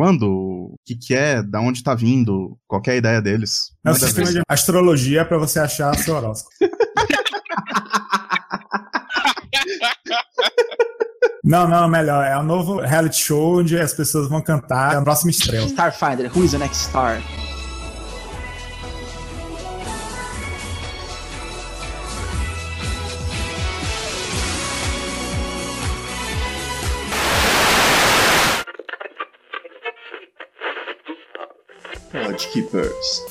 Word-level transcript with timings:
quando, 0.00 0.22
o 0.30 0.76
que, 0.82 0.94
que 0.96 1.14
é, 1.14 1.42
da 1.42 1.60
onde 1.60 1.82
tá 1.82 1.94
vindo, 1.94 2.56
qualquer 2.66 2.96
ideia 2.96 3.20
deles. 3.20 3.70
É 3.84 3.90
um 3.90 3.94
sistema 3.94 4.32
de 4.32 4.40
astrologia 4.48 5.26
para 5.26 5.36
você 5.36 5.60
achar 5.60 5.94
seu 5.98 6.16
horóscopo. 6.16 6.56
Não, 11.42 11.66
não, 11.66 11.88
melhor. 11.88 12.24
É 12.24 12.38
um 12.38 12.44
novo 12.44 12.80
reality 12.80 13.18
show 13.18 13.58
onde 13.58 13.76
as 13.76 13.92
pessoas 13.92 14.28
vão 14.28 14.40
cantar 14.40 14.96
a 14.96 15.02
próxima 15.02 15.32
estrela. 15.32 15.66
Starfinder, 15.66 16.30
who 16.32 16.44
is 16.44 16.52
the 16.52 16.58
next 16.58 16.88
star? 16.88 17.20
Podkeepers 32.50 33.24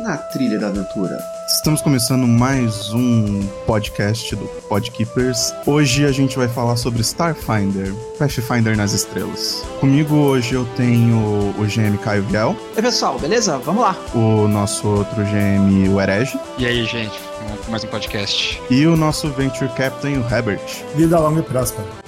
na 0.00 0.16
trilha 0.16 0.58
da 0.58 0.68
aventura. 0.68 1.18
Estamos 1.56 1.82
começando 1.82 2.26
mais 2.26 2.92
um 2.92 3.46
podcast 3.66 4.34
do 4.34 4.46
Podkeepers. 4.68 5.52
Hoje 5.66 6.04
a 6.04 6.10
gente 6.10 6.36
vai 6.36 6.48
falar 6.48 6.76
sobre 6.76 7.02
Starfinder, 7.02 7.94
Pathfinder 8.18 8.76
nas 8.76 8.92
estrelas. 8.92 9.62
Comigo 9.80 10.16
hoje 10.16 10.54
eu 10.54 10.64
tenho 10.76 11.54
o 11.58 11.66
GM 11.66 11.96
Caio 12.02 12.22
Viel. 12.24 12.56
Oi 12.74 12.82
pessoal, 12.82 13.18
beleza? 13.18 13.58
Vamos 13.58 13.82
lá. 13.82 13.96
O 14.14 14.48
nosso 14.48 14.88
outro 14.88 15.22
GM, 15.24 15.88
o 15.92 16.00
Herege. 16.00 16.38
E 16.58 16.66
aí, 16.66 16.84
gente? 16.86 17.20
Mais 17.68 17.84
um 17.84 17.88
podcast. 17.88 18.60
E 18.70 18.86
o 18.86 18.96
nosso 18.96 19.28
Venture 19.30 19.70
Captain, 19.74 20.18
o 20.18 20.34
Herbert. 20.34 20.84
Vida 20.96 21.18
longa 21.18 21.40
e 21.40 21.42
próspera. 21.42 22.03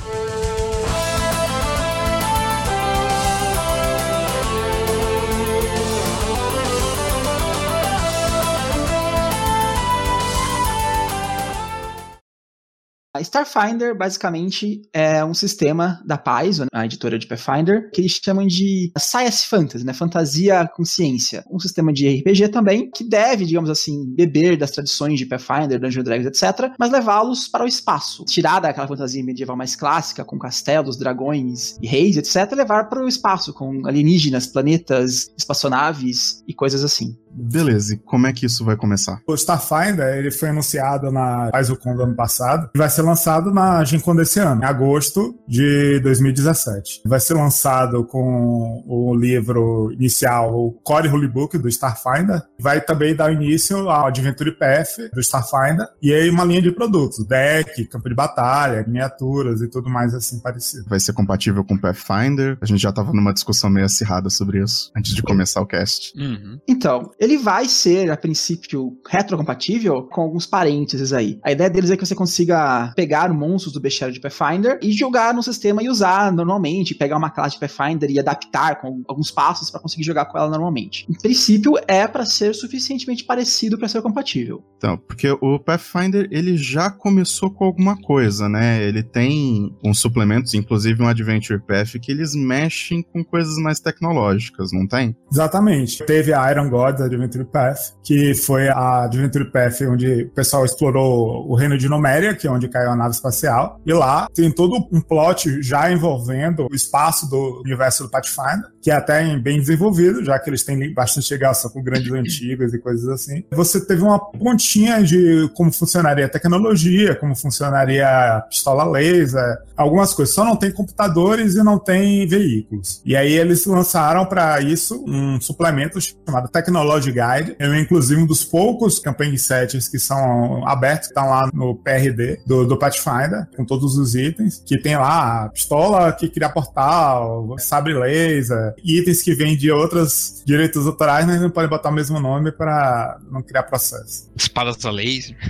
Starfinder, 13.27 13.97
basicamente, 13.97 14.83
é 14.93 15.25
um 15.25 15.35
sistema 15.35 16.01
da 16.05 16.17
Paizo, 16.17 16.67
a 16.73 16.85
editora 16.85 17.19
de 17.19 17.27
Pathfinder, 17.27 17.91
que 17.93 18.01
eles 18.01 18.21
chamam 18.23 18.47
de 18.47 18.93
Science 18.99 19.47
Fantasy, 19.47 19.85
né? 19.85 19.93
Fantasia 19.93 20.69
com 20.75 20.85
ciência. 20.85 21.45
Um 21.51 21.59
sistema 21.59 21.93
de 21.93 22.09
RPG 22.09 22.49
também, 22.49 22.91
que 22.91 23.05
deve, 23.05 23.45
digamos 23.45 23.71
assim, 23.71 24.15
beber 24.15 24.57
das 24.57 24.71
tradições 24.71 25.19
de 25.19 25.27
Pathfinder, 25.27 25.81
Dungeons 25.81 26.05
Dragons, 26.05 26.27
etc., 26.27 26.73
mas 26.79 26.91
levá-los 26.91 27.49
para 27.49 27.65
o 27.65 27.69
espaço. 27.69 28.25
Tirar 28.25 28.61
daquela 28.61 28.89
fantasia 28.89 29.25
medieval 29.25 29.57
mais 29.57 29.77
clássica, 29.77 30.25
com 30.25 30.39
castelos, 30.39 30.97
dragões 30.97 31.77
e 31.83 31.87
reis, 31.87 32.17
etc., 32.17 32.53
levar 32.57 32.89
para 32.89 33.03
o 33.03 33.09
espaço, 33.09 33.53
com 33.53 33.87
alienígenas, 33.87 34.47
planetas, 34.47 35.31
espaçonaves 35.37 36.43
e 36.47 36.55
coisas 36.55 36.85
assim. 36.85 37.17
Beleza, 37.39 37.95
e 37.95 37.99
como 37.99 38.27
é 38.27 38.33
que 38.33 38.47
isso 38.47 38.65
vai 38.65 38.77
começar? 38.77 39.21
O 39.27 39.35
Starfinder, 39.35 40.17
ele 40.17 40.31
foi 40.31 40.49
anunciado 40.49 41.11
na 41.11 41.51
PaizoCon 41.51 41.95
do 41.95 42.03
ano 42.03 42.17
passado 42.17 42.71
e 42.75 42.79
vai 42.79 42.89
ser 42.89 43.03
lançado 43.03 43.16
na 43.53 43.85
GenCon 43.85 44.15
desse 44.15 44.41
ano, 44.41 44.63
em 44.63 44.65
agosto 44.65 45.39
de 45.47 46.01
2017. 46.01 47.03
Vai 47.05 47.21
ser 47.21 47.35
lançado 47.35 48.05
com 48.05 48.83
o 48.87 49.15
livro 49.15 49.93
inicial, 49.93 50.55
o 50.55 50.73
Core 50.73 51.09
Holy 51.09 51.29
Book 51.29 51.59
do 51.59 51.69
Starfinder. 51.69 52.43
Vai 52.59 52.81
também 52.81 53.15
dar 53.15 53.33
início 53.33 53.89
ao 53.89 54.07
Adventure 54.07 54.53
Path 54.53 55.11
do 55.13 55.21
Starfinder 55.21 55.87
e 56.03 56.13
aí 56.13 56.29
uma 56.31 56.45
linha 56.45 56.63
de 56.63 56.71
produtos, 56.71 57.27
deck, 57.27 57.85
campo 57.87 58.09
de 58.09 58.15
batalha, 58.15 58.85
miniaturas 58.87 59.61
e 59.61 59.69
tudo 59.69 59.89
mais 59.89 60.15
assim 60.15 60.41
parecido. 60.41 60.85
Vai 60.89 61.01
ser 61.01 61.13
compatível 61.13 61.65
com 61.65 61.77
Pathfinder? 61.77 62.59
A 62.61 62.67
gente 62.67 62.81
já 62.81 62.93
tava 62.93 63.13
numa 63.13 63.33
discussão 63.33 63.71
meio 63.71 63.87
acirrada 63.87 64.31
sobre 64.31 64.63
isso 64.63 64.91
antes 64.97 65.15
de 65.15 65.23
começar 65.23 65.61
o 65.61 65.67
cast. 65.67 66.13
Uhum. 66.17 66.59
Então, 66.69 67.11
ele 67.19 67.39
vai 67.39 67.69
ser, 67.69 68.11
a 68.11 68.17
princípio, 68.17 68.97
retrocompatível 69.09 70.03
com 70.11 70.21
alguns 70.21 70.47
parênteses 70.47 71.13
aí. 71.13 71.39
A 71.43 71.53
ideia 71.53 71.71
deles 71.71 71.91
é 71.91 71.97
que 71.97 72.05
você 72.05 72.15
consiga 72.15 72.93
pegar 72.95 73.06
monstros 73.33 73.73
do 73.73 73.81
bestiário 73.81 74.15
de 74.15 74.21
Pathfinder 74.21 74.79
e 74.83 74.93
jogar 74.93 75.35
no 75.35 75.43
sistema 75.43 75.83
e 75.83 75.89
usar 75.89 76.33
normalmente, 76.33 76.95
pegar 76.95 77.17
uma 77.17 77.31
classe 77.31 77.59
de 77.59 77.61
Pathfinder 77.61 78.11
e 78.11 78.19
adaptar 78.19 78.81
com 78.81 79.03
alguns 79.07 79.31
passos 79.31 79.71
para 79.71 79.81
conseguir 79.81 80.05
jogar 80.05 80.27
com 80.27 80.39
ela 80.39 80.51
normalmente. 80.51 81.07
Em 81.09 81.15
princípio, 81.15 81.75
é 81.87 82.07
para 82.07 82.25
ser 82.25 82.55
suficientemente 82.55 83.25
parecido 83.25 83.79
para 83.79 83.89
ser 83.89 84.03
compatível. 84.03 84.63
Então, 84.77 84.97
porque 84.97 85.31
o 85.41 85.59
Pathfinder, 85.59 86.29
ele 86.31 86.57
já 86.57 86.91
começou 86.91 87.51
com 87.51 87.65
alguma 87.65 87.97
coisa, 87.97 88.49
né? 88.49 88.83
Ele 88.83 89.03
tem 89.03 89.75
uns 89.83 89.99
suplementos, 89.99 90.55
inclusive 90.55 91.03
um 91.03 91.09
Adventure 91.09 91.61
Path, 91.61 91.99
que 92.01 92.13
eles 92.13 92.35
mexem 92.35 93.03
com 93.03 93.25
coisas 93.25 93.57
mais 93.57 93.81
tecnológicas, 93.81 94.71
não 94.73 94.87
tem? 94.87 95.17
Exatamente. 95.31 96.05
Teve 96.05 96.33
a 96.33 96.51
Iron 96.51 96.69
Gods 96.69 97.01
Adventure 97.01 97.45
Path, 97.45 97.95
que 98.05 98.35
foi 98.35 98.69
a 98.69 99.05
Adventure 99.05 99.51
Path 99.51 99.81
onde 99.83 100.25
o 100.25 100.31
pessoal 100.31 100.65
explorou 100.65 101.51
o 101.51 101.55
reino 101.55 101.79
de 101.79 101.89
Noméria, 101.89 102.35
que 102.35 102.47
é 102.47 102.51
onde 102.51 102.69
caiu 102.69 102.91
a 102.91 102.96
nave 102.97 103.15
espacial. 103.15 103.81
E 103.85 103.93
lá 103.93 104.29
tem 104.35 104.51
todo 104.51 104.89
um 104.93 105.01
plot 105.01 105.63
já 105.63 105.91
envolvendo 105.91 106.67
o 106.71 106.75
espaço 106.75 107.29
do 107.29 107.63
universo 107.65 108.05
do 108.05 108.11
Pathfinder, 108.11 108.71
que 108.83 108.91
é 108.91 108.95
até 108.95 109.37
bem 109.39 109.59
desenvolvido, 109.59 110.25
já 110.25 110.39
que 110.39 110.51
eles 110.51 110.63
têm 110.63 110.93
bastante 110.93 111.33
ligação 111.33 111.71
com 111.71 111.83
grandes 111.83 112.13
antigas 112.13 112.73
e 112.73 112.79
coisas 112.79 113.09
assim. 113.09 113.45
Você 113.53 113.85
teve 113.85 114.03
uma 114.03 114.19
pontinha 114.19 115.03
de 115.03 115.51
como 115.55 115.73
funcionaria 115.73 116.27
a 116.27 116.29
tecnologia, 116.29 117.15
como 117.15 117.35
funcionaria 117.35 118.07
a 118.09 118.41
pistola 118.43 118.85
laser, 118.85 119.59
algumas 119.77 120.15
coisas. 120.15 120.35
Só 120.35 120.45
não 120.45 120.57
tem 120.57 120.71
computadores 120.71 121.55
e 121.55 121.63
não 121.63 121.79
tem 121.79 122.27
veículos. 122.27 123.03
E 123.05 123.17
aí 123.17 123.33
eles 123.33 123.67
lançaram 123.67 124.25
para 124.25 124.61
isso 124.61 125.05
um 125.07 125.41
suplemento 125.41 125.99
chamado 126.01 126.49
Technology 126.49 127.13
Guide. 127.13 127.57
É 127.59 127.81
inclusive 127.81 128.21
um 128.21 128.27
dos 128.27 128.45
poucos 128.45 128.99
campaign 128.99 129.37
settings 129.37 129.89
que 129.89 129.99
são 129.99 130.67
abertos, 130.67 131.09
que 131.09 131.13
estão 131.13 131.29
lá 131.29 131.51
no 131.53 131.75
PRD 131.75 132.41
do, 132.47 132.67
do 132.67 132.79
Pathfinder, 132.87 133.49
com 133.57 133.65
todos 133.65 133.97
os 133.97 134.15
itens, 134.15 134.63
que 134.65 134.79
tem 134.79 134.97
lá 134.97 135.45
a 135.45 135.49
pistola 135.49 136.13
que 136.13 136.29
cria 136.29 136.49
portal, 136.49 137.57
sabre 137.59 137.93
laser, 137.95 138.75
itens 138.85 139.23
que 139.23 139.35
vêm 139.35 139.57
de 139.57 139.71
outros 139.71 140.43
direitos 140.47 140.87
autorais, 140.87 141.27
mas 141.27 141.41
não 141.41 141.51
podem 141.51 141.69
botar 141.69 141.89
o 141.89 141.93
mesmo 141.93 142.21
nome 142.21 142.53
para 142.53 143.19
não 143.31 143.43
criar 143.43 143.65
processo. 143.65 144.31
Espadas 144.37 144.85
a 144.85 144.91
laser. 144.91 145.37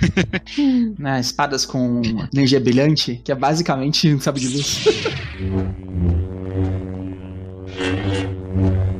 Né, 0.97 1.19
espadas 1.19 1.65
com 1.65 2.01
energia 2.33 2.59
brilhante, 2.59 3.21
que 3.23 3.31
é 3.31 3.35
basicamente 3.35 4.13
um 4.13 4.19
sabre 4.19 4.41
de 4.41 4.47
luz. 4.49 4.85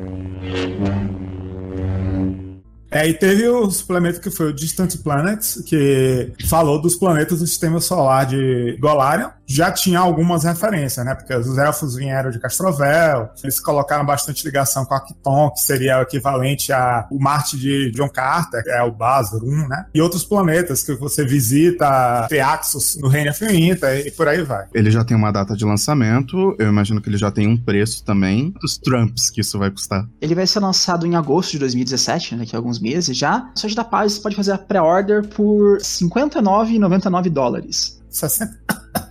É, 2.89 3.07
e 3.07 3.13
teve 3.13 3.47
o 3.47 3.69
suplemento 3.69 4.21
que 4.21 4.31
foi 4.31 4.49
o 4.49 4.53
Distant 4.53 4.95
Planets, 4.97 5.61
que 5.65 6.31
falou 6.47 6.81
dos 6.81 6.95
planetas 6.95 7.39
do 7.39 7.47
sistema 7.47 7.81
solar 7.81 8.25
de 8.25 8.77
Golarion. 8.79 9.29
Já 9.47 9.71
tinha 9.71 9.99
algumas 9.99 10.43
referências, 10.43 11.05
né? 11.05 11.15
Porque 11.15 11.33
os 11.33 11.57
elfos 11.57 11.95
vieram 11.95 12.29
de 12.29 12.39
Castrovel, 12.39 13.29
eles 13.41 13.59
colocaram 13.59 14.05
bastante 14.05 14.43
ligação 14.45 14.85
com 14.85 14.93
Acton, 14.93 15.51
que 15.51 15.61
seria 15.61 15.99
o 15.99 16.01
equivalente 16.01 16.73
a 16.73 17.07
o 17.09 17.19
Marte 17.19 17.57
de 17.57 17.91
John 17.91 18.09
Carter, 18.09 18.61
que 18.61 18.69
é 18.69 18.83
o 18.83 18.91
Basur 18.91 19.43
1, 19.43 19.67
né? 19.67 19.85
E 19.93 20.01
outros 20.01 20.23
planetas 20.23 20.83
que 20.83 20.93
você 20.95 21.25
visita, 21.25 22.27
Teaxos 22.29 22.97
no 22.97 23.07
Reino 23.07 23.29
Infinita 23.29 23.95
e 23.95 24.11
por 24.11 24.27
aí 24.27 24.43
vai. 24.43 24.65
Ele 24.73 24.91
já 24.91 25.03
tem 25.03 25.15
uma 25.15 25.31
data 25.31 25.55
de 25.55 25.63
lançamento, 25.63 26.55
eu 26.59 26.67
imagino 26.67 27.01
que 27.01 27.09
ele 27.09 27.17
já 27.17 27.31
tem 27.31 27.47
um 27.47 27.57
preço 27.57 28.03
também. 28.03 28.53
Dos 28.59 28.77
Trumps 28.77 29.29
que 29.29 29.41
isso 29.41 29.57
vai 29.57 29.71
custar. 29.71 30.05
Ele 30.21 30.35
vai 30.35 30.45
ser 30.45 30.59
lançado 30.59 31.05
em 31.05 31.15
agosto 31.15 31.51
de 31.51 31.59
2017, 31.59 32.35
né, 32.35 32.41
daqui 32.41 32.55
a 32.55 32.59
alguns 32.59 32.79
meses 32.79 33.15
já. 33.15 33.39
No 33.39 33.57
site 33.57 33.75
da 33.75 33.83
Paz 33.83 34.13
você 34.13 34.21
pode 34.21 34.35
fazer 34.35 34.51
a 34.51 34.57
pré-order 34.57 35.25
por 35.27 35.77
R$ 35.77 35.83
59,99 35.83 37.29
dólares. 37.29 38.01
60. 38.09 38.57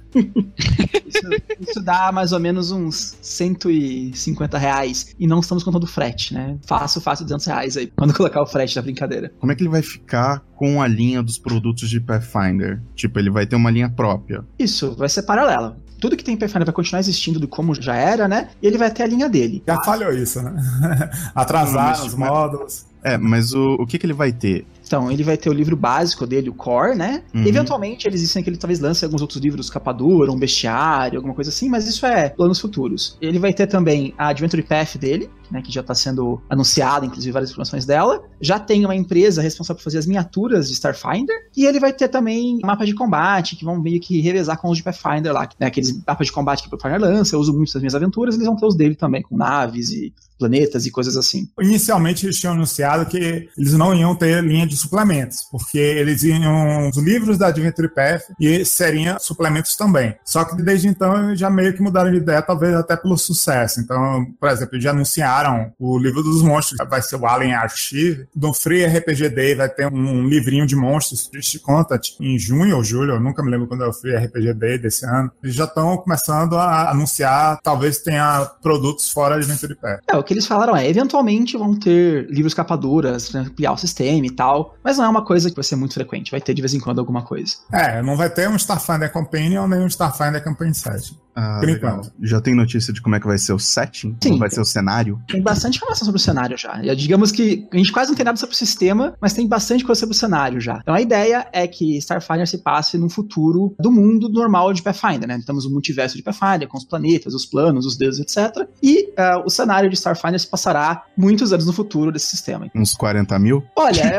Isso, 1.07 1.29
isso 1.61 1.81
dá 1.81 2.11
mais 2.13 2.33
ou 2.33 2.41
menos 2.41 2.71
uns 2.71 3.17
150 3.21 4.59
reais. 4.59 5.15
E 5.19 5.27
não 5.27 5.41
estamos 5.41 5.63
contando 5.63 5.85
o 5.85 5.87
frete, 5.87 6.35
né? 6.35 6.57
Fácil, 6.67 7.01
fácil, 7.01 7.25
200 7.25 7.47
reais 7.47 7.77
aí. 7.77 7.93
Quando 7.97 8.15
colocar 8.15 8.43
o 8.43 8.47
frete 8.47 8.75
da 8.75 8.83
brincadeira. 8.83 9.33
Como 9.39 9.53
é 9.53 9.55
que 9.55 9.63
ele 9.63 9.71
vai 9.71 9.83
ficar 9.83 10.43
com 10.57 10.81
a 10.81 10.87
linha 10.87 11.23
dos 11.23 11.39
produtos 11.39 11.89
de 11.89 12.01
Pathfinder? 12.01 12.81
Tipo, 12.95 13.19
ele 13.19 13.31
vai 13.31 13.47
ter 13.47 13.57
uma 13.57 13.71
linha 13.71 13.89
própria. 13.89 14.45
Isso, 14.59 14.95
vai 14.97 15.09
ser 15.09 15.23
paralelo. 15.23 15.77
Tudo 16.01 16.17
que 16.17 16.25
tem 16.25 16.35
em 16.35 16.39
Pathfinder 16.39 16.67
vai 16.67 16.75
continuar 16.75 17.01
existindo 17.01 17.41
do 17.41 17.49
como 17.49 17.75
já 17.75 17.95
era, 17.95 18.29
né? 18.29 18.51
E 18.63 18.67
ele 18.67 18.77
vai 18.77 18.91
ter 18.91 19.03
a 19.03 19.07
linha 19.07 19.29
dele. 19.29 19.63
Já 19.67 19.83
falhou 19.83 20.13
isso, 20.13 20.43
né? 20.43 20.55
Atrasar 21.35 22.05
os 22.05 22.15
módulos. 22.15 22.87
É, 23.03 23.17
mas 23.17 23.53
o, 23.53 23.75
o 23.75 23.87
que, 23.87 23.99
que 23.99 24.07
ele 24.07 24.13
vai 24.13 24.33
ter? 24.33 24.67
Então, 24.87 25.11
ele 25.11 25.25
vai 25.25 25.37
ter 25.37 25.51
o 25.51 25.53
livro 25.53 25.77
básico 25.77 26.27
dele, 26.27 26.49
o 26.49 26.55
Core, 26.55 26.95
né? 26.95 27.23
Uhum. 27.35 27.45
Eventualmente, 27.45 28.07
eles 28.07 28.21
dizem 28.21 28.43
que 28.43 28.49
ele 28.49 28.57
talvez 28.57 28.79
lance 28.79 29.05
alguns 29.05 29.21
outros 29.21 29.43
livros, 29.43 29.69
Capa 29.69 29.93
Dura, 29.93 30.31
um 30.31 30.39
Bestiário, 30.39 31.19
alguma 31.19 31.35
coisa 31.35 31.51
assim, 31.51 31.69
mas 31.69 31.89
isso 31.89 32.07
é 32.07 32.29
planos 32.29 32.61
futuros. 32.61 33.19
Ele 33.21 33.39
vai 33.39 33.53
ter 33.53 33.67
também 33.67 34.15
a 34.17 34.29
Adventure 34.29 34.63
Path 34.63 34.97
dele, 34.97 35.29
né, 35.51 35.63
que 35.63 35.73
já 35.73 35.81
está 35.81 35.95
sendo 35.95 36.41
anunciada, 36.49 37.07
inclusive 37.07 37.33
várias 37.33 37.51
informações 37.51 37.85
dela. 37.85 38.23
Já 38.41 38.59
tem 38.59 38.85
uma 38.85 38.95
empresa 38.95 39.43
responsável 39.43 39.79
por 39.79 39.85
fazer 39.85 39.99
as 39.99 40.07
miniaturas 40.07 40.69
de 40.69 40.75
Starfinder. 40.75 41.37
E 41.57 41.65
ele 41.65 41.81
vai 41.81 41.93
ter 41.93 42.09
também 42.09 42.59
mapas 42.63 42.89
de 42.89 42.95
combate 42.95 43.57
que 43.57 43.65
vão 43.65 43.81
meio 43.81 44.01
que 44.01 44.21
revezar 44.21 44.59
com 44.59 44.69
os 44.69 44.79
de 44.79 44.83
Pathfinder 44.83 45.33
lá, 45.33 45.49
né, 45.59 45.67
aqueles 45.67 45.93
mapas 46.07 46.27
de 46.27 46.33
combate 46.33 46.63
que 46.63 46.69
o 46.69 46.71
Pathfinder 46.71 47.01
lança. 47.01 47.35
Eu 47.35 47.41
uso 47.41 47.53
muito 47.53 47.73
nas 47.73 47.83
minhas 47.83 47.95
aventuras, 47.95 48.35
eles 48.35 48.47
vão 48.47 48.57
ter 48.57 48.67
os 48.67 48.77
dele 48.77 48.95
também, 48.95 49.23
com 49.23 49.37
naves 49.37 49.91
e 49.91 50.13
planetas 50.39 50.87
e 50.87 50.91
coisas 50.91 51.17
assim. 51.17 51.49
Inicialmente 51.61 52.27
eles 52.27 52.39
tinham 52.39 52.55
anunciado 52.55 53.07
que 53.07 53.49
eles 53.57 53.73
não 53.73 53.95
iam 53.95 54.15
ter 54.15 54.43
linha 54.43 54.67
de 54.67 54.77
suplementos, 54.77 55.47
porque 55.51 55.79
eles 55.79 56.23
iam 56.23 56.89
os 56.89 56.97
livros 56.99 57.39
da 57.39 57.49
Adventure 57.49 57.89
Path 57.89 58.25
e 58.39 58.65
seriam 58.65 59.19
suplementos 59.19 59.77
também. 59.77 60.15
Só 60.25 60.45
que 60.45 60.63
desde 60.63 60.89
então 60.89 61.35
já 61.35 61.51
meio 61.51 61.75
que 61.75 61.83
mudaram 61.83 62.11
de 62.11 62.19
ideia, 62.19 62.43
talvez 62.43 62.75
até 62.75 62.97
pelo 62.97 63.17
sucesso. 63.17 63.81
Então, 63.81 64.27
por 64.39 64.49
exemplo, 64.51 64.81
já 64.81 64.91
anunciaram 64.91 65.36
o 65.79 65.99
livro 65.99 66.23
dos 66.23 66.43
monstros, 66.43 66.79
vai 66.89 67.03
ser 67.03 67.17
o 67.17 67.27
Alien 67.27 67.55
Archive. 67.55 68.27
Do 68.35 68.53
Free 68.53 68.85
RPG 68.85 69.31
Day 69.31 69.55
vai 69.55 69.69
ter 69.69 69.87
um 69.93 70.27
livrinho 70.27 70.67
de 70.67 70.77
monstros, 70.77 71.29
Triste 71.29 71.59
Contact, 71.59 72.17
em 72.21 72.39
junho 72.39 72.77
ou 72.77 72.85
julho, 72.85 73.15
eu 73.15 73.21
nunca 73.21 73.43
me 73.43 73.51
lembro 73.51 73.67
quando 73.67 73.85
é 73.85 73.89
o 73.89 73.93
Free 73.93 74.17
RPG 74.17 74.55
Day 74.55 74.79
desse 74.79 75.05
ano. 75.05 75.31
Eles 75.43 75.55
já 75.55 75.65
estão 75.65 75.97
começando 75.97 76.57
a 76.57 76.91
anunciar, 76.91 77.59
talvez 77.63 77.99
tenha 77.99 78.45
produtos 78.63 79.11
fora 79.11 79.39
de 79.39 79.45
Adventure 79.45 79.75
Path. 79.77 80.01
É, 80.09 80.23
que 80.23 80.35
eles 80.35 80.47
falaram 80.47 80.77
é, 80.77 80.89
eventualmente 80.89 81.57
vão 81.57 81.75
ter 81.75 82.27
livros 82.29 82.53
capaduras 82.53 83.31
pra 83.31 83.41
ampliar 83.41 83.73
o 83.73 83.77
sistema 83.77 84.27
e 84.27 84.31
tal, 84.31 84.75
mas 84.83 84.99
não 84.99 85.05
é 85.05 85.09
uma 85.09 85.25
coisa 85.25 85.49
que 85.49 85.57
vai 85.57 85.65
ser 85.65 85.77
muito 85.77 85.95
frequente, 85.95 86.31
vai 86.31 86.41
ter 86.41 86.53
de 86.53 86.61
vez 86.61 86.75
em 86.75 86.81
quando 86.81 86.99
alguma 86.99 87.23
coisa. 87.23 87.57
É, 87.73 88.03
não 88.03 88.17
vai 88.17 88.29
ter 88.29 88.49
um 88.49 88.57
Starfinder 88.57 89.11
Companion 89.11 89.67
nem 89.67 89.81
um 89.81 89.87
Starfinder 89.87 90.43
Campaign 90.43 90.75
Session. 90.75 91.17
Ah, 91.37 91.59
Por 91.61 91.67
legal. 91.67 91.99
enquanto. 91.99 92.13
Já 92.23 92.41
tem 92.41 92.55
notícia 92.55 92.93
de 92.93 93.03
como 93.03 93.15
é 93.15 93.21
que 93.21 93.27
vai 93.27 93.37
ser 93.37 93.53
o 93.53 93.59
setting? 93.59 94.17
Sim. 94.23 94.31
Como 94.31 94.39
vai 94.39 94.51
ser 94.51 94.61
o 94.61 94.65
cenário? 94.65 95.21
Tem 95.29 95.43
bastante 95.43 95.77
informação 95.77 96.07
sobre 96.07 96.19
o 96.19 96.23
cenário 96.23 96.57
já. 96.57 96.81
E 96.83 96.97
digamos 96.97 97.31
que 97.31 97.69
a 97.71 97.77
gente 97.77 97.93
quase 97.93 98.11
não 98.11 98.17
tem 98.17 98.25
nada 98.25 98.39
sobre 98.39 98.55
o 98.55 98.59
sistema, 98.59 99.15
mas 99.21 99.35
tem 99.35 99.47
bastante 99.47 99.85
coisa 99.85 100.01
sobre 100.01 100.15
o 100.15 100.19
cenário 100.19 100.61
já. 100.61 100.79
Então 100.81 100.95
a 100.95 101.01
ideia 101.01 101.47
é 101.53 101.67
que 101.67 101.99
Starfinder 101.99 102.47
se 102.49 102.59
passe 102.59 102.97
num 102.97 103.11
futuro 103.11 103.75
do 103.79 103.93
mundo 103.93 104.31
normal 104.31 104.73
de 104.73 104.83
Pathfinder, 104.83 105.29
né? 105.29 105.39
Temos 105.47 105.67
o 105.67 105.71
multiverso 105.71 106.17
de 106.17 106.23
Pathfinder, 106.23 106.67
com 106.69 106.79
os 106.79 106.85
planetas, 106.85 107.35
os 107.35 107.45
planos, 107.45 107.85
os 107.85 107.99
deuses, 107.99 108.21
etc. 108.21 108.67
E 108.83 109.11
uh, 109.11 109.45
o 109.45 109.51
cenário 109.51 109.91
de 109.91 109.97
Starfinder 109.97 110.41
se 110.41 110.47
passará 110.47 111.05
muitos 111.17 111.53
anos 111.53 111.67
no 111.67 111.73
futuro 111.73 112.11
desse 112.11 112.29
sistema. 112.29 112.71
Uns 112.75 112.95
40 112.95 113.39
mil? 113.39 113.63
Olha, 113.77 114.01
é 114.01 114.19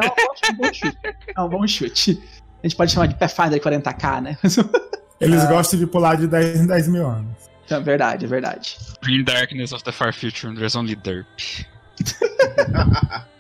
um 0.52 0.56
bom 0.58 0.74
chute. 0.74 0.98
É 1.36 1.42
um 1.42 1.50
bom 1.50 1.68
chute. 1.68 2.22
A 2.64 2.68
gente 2.68 2.76
pode 2.76 2.92
chamar 2.92 3.08
de 3.08 3.16
Pathfinder 3.16 3.60
40k, 3.60 4.22
né? 4.22 4.38
Eles 5.20 5.44
uh, 5.44 5.48
gostam 5.48 5.80
de 5.80 5.88
pular 5.88 6.16
de 6.16 6.28
10 6.28 6.62
em 6.62 6.68
10 6.68 6.88
mil 6.88 7.08
anos. 7.08 7.36
É 7.70 7.80
verdade, 7.80 8.26
é 8.26 8.28
verdade. 8.28 8.78
Green 9.02 9.24
Darkness 9.24 9.74
of 9.74 9.84
the 9.84 9.92
Far 9.92 10.14
Future, 10.14 10.54
there's 10.56 10.76
only 10.76 10.96
derp. 10.96 11.66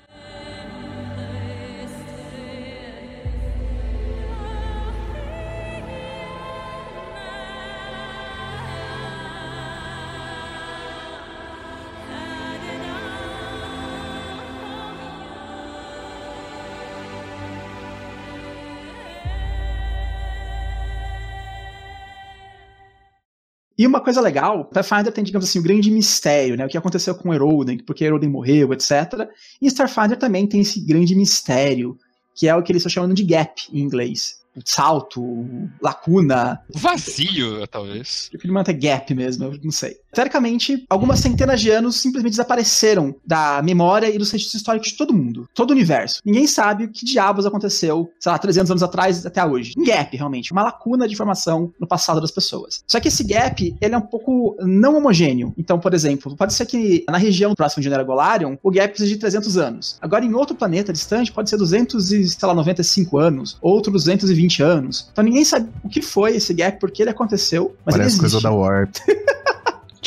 E 23.77 23.85
uma 23.85 24.01
coisa 24.01 24.19
legal, 24.19 24.65
Pathfinder 24.65 25.13
tem, 25.13 25.23
digamos 25.23 25.47
assim, 25.47 25.59
o 25.59 25.61
um 25.61 25.65
grande 25.65 25.91
mistério, 25.91 26.57
né? 26.57 26.65
O 26.65 26.69
que 26.69 26.77
aconteceu 26.77 27.13
com 27.13 27.33
Eroden, 27.33 27.77
porque 27.79 28.03
Eroden 28.03 28.29
morreu, 28.29 28.73
etc. 28.73 29.29
E 29.61 29.67
Starfinder 29.67 30.17
também 30.17 30.47
tem 30.47 30.61
esse 30.61 30.79
grande 30.81 31.15
mistério, 31.15 31.97
que 32.33 32.47
é 32.47 32.55
o 32.55 32.63
que 32.63 32.71
eles 32.71 32.81
estão 32.81 32.89
chamando 32.89 33.13
de 33.13 33.23
gap 33.23 33.61
em 33.71 33.79
inglês 33.79 34.37
salto, 34.65 35.45
lacuna. 35.81 36.61
Vazio, 36.73 37.65
talvez. 37.67 38.29
Eu 38.31 38.39
prefiro 38.39 38.53
manter 38.53 38.73
gap 38.73 39.13
mesmo, 39.13 39.45
eu 39.45 39.59
não 39.63 39.71
sei. 39.71 39.97
Teoricamente, 40.13 40.85
algumas 40.89 41.19
centenas 41.19 41.61
de 41.61 41.69
anos 41.69 41.97
simplesmente 41.97 42.31
desapareceram 42.31 43.15
da 43.25 43.61
memória 43.61 44.09
e 44.09 44.17
dos 44.17 44.31
registros 44.31 44.59
históricos 44.59 44.89
de 44.89 44.97
todo 44.97 45.13
mundo, 45.13 45.47
todo 45.53 45.69
o 45.69 45.73
universo. 45.73 46.21
Ninguém 46.25 46.47
sabe 46.47 46.85
o 46.85 46.89
que 46.89 47.05
diabos 47.05 47.45
aconteceu, 47.45 48.11
sei 48.19 48.31
lá, 48.31 48.37
300 48.37 48.71
anos 48.71 48.83
atrás 48.83 49.25
até 49.25 49.45
hoje. 49.45 49.73
Um 49.77 49.85
gap, 49.85 50.15
realmente, 50.15 50.51
uma 50.51 50.63
lacuna 50.63 51.07
de 51.07 51.13
informação 51.13 51.71
no 51.79 51.87
passado 51.87 52.19
das 52.19 52.31
pessoas. 52.31 52.83
Só 52.87 52.99
que 52.99 53.09
esse 53.09 53.23
gap, 53.23 53.75
ele 53.79 53.93
é 53.93 53.97
um 53.97 54.01
pouco 54.01 54.55
não 54.61 54.97
homogêneo. 54.97 55.53
Então, 55.57 55.79
por 55.79 55.93
exemplo, 55.93 56.35
pode 56.35 56.53
ser 56.53 56.65
que 56.65 57.05
na 57.07 57.17
região 57.17 57.53
próxima 57.53 57.83
de 57.83 57.89
Nera 57.89 58.03
Golarion, 58.03 58.57
o 58.63 58.71
gap 58.71 58.97
seja 58.97 59.13
de 59.13 59.19
300 59.19 59.57
anos. 59.57 59.97
Agora, 60.01 60.25
em 60.25 60.33
outro 60.33 60.55
planeta 60.55 60.91
distante, 60.91 61.31
pode 61.31 61.49
ser 61.49 61.57
295 61.57 63.17
anos, 63.17 63.57
outro 63.61 63.91
220 63.91 64.46
20 64.47 64.63
anos. 64.63 65.09
Então 65.11 65.23
ninguém 65.23 65.43
sabe 65.43 65.69
o 65.83 65.89
que 65.89 66.01
foi 66.01 66.35
esse 66.35 66.53
gap, 66.53 66.79
por 66.79 66.89
que 66.89 67.03
ele 67.03 67.09
aconteceu, 67.09 67.75
mas 67.85 67.95
Parece 67.95 68.15
ele 68.15 68.21
coisa 68.21 68.41
da 68.41 68.51
Warp. 68.51 68.95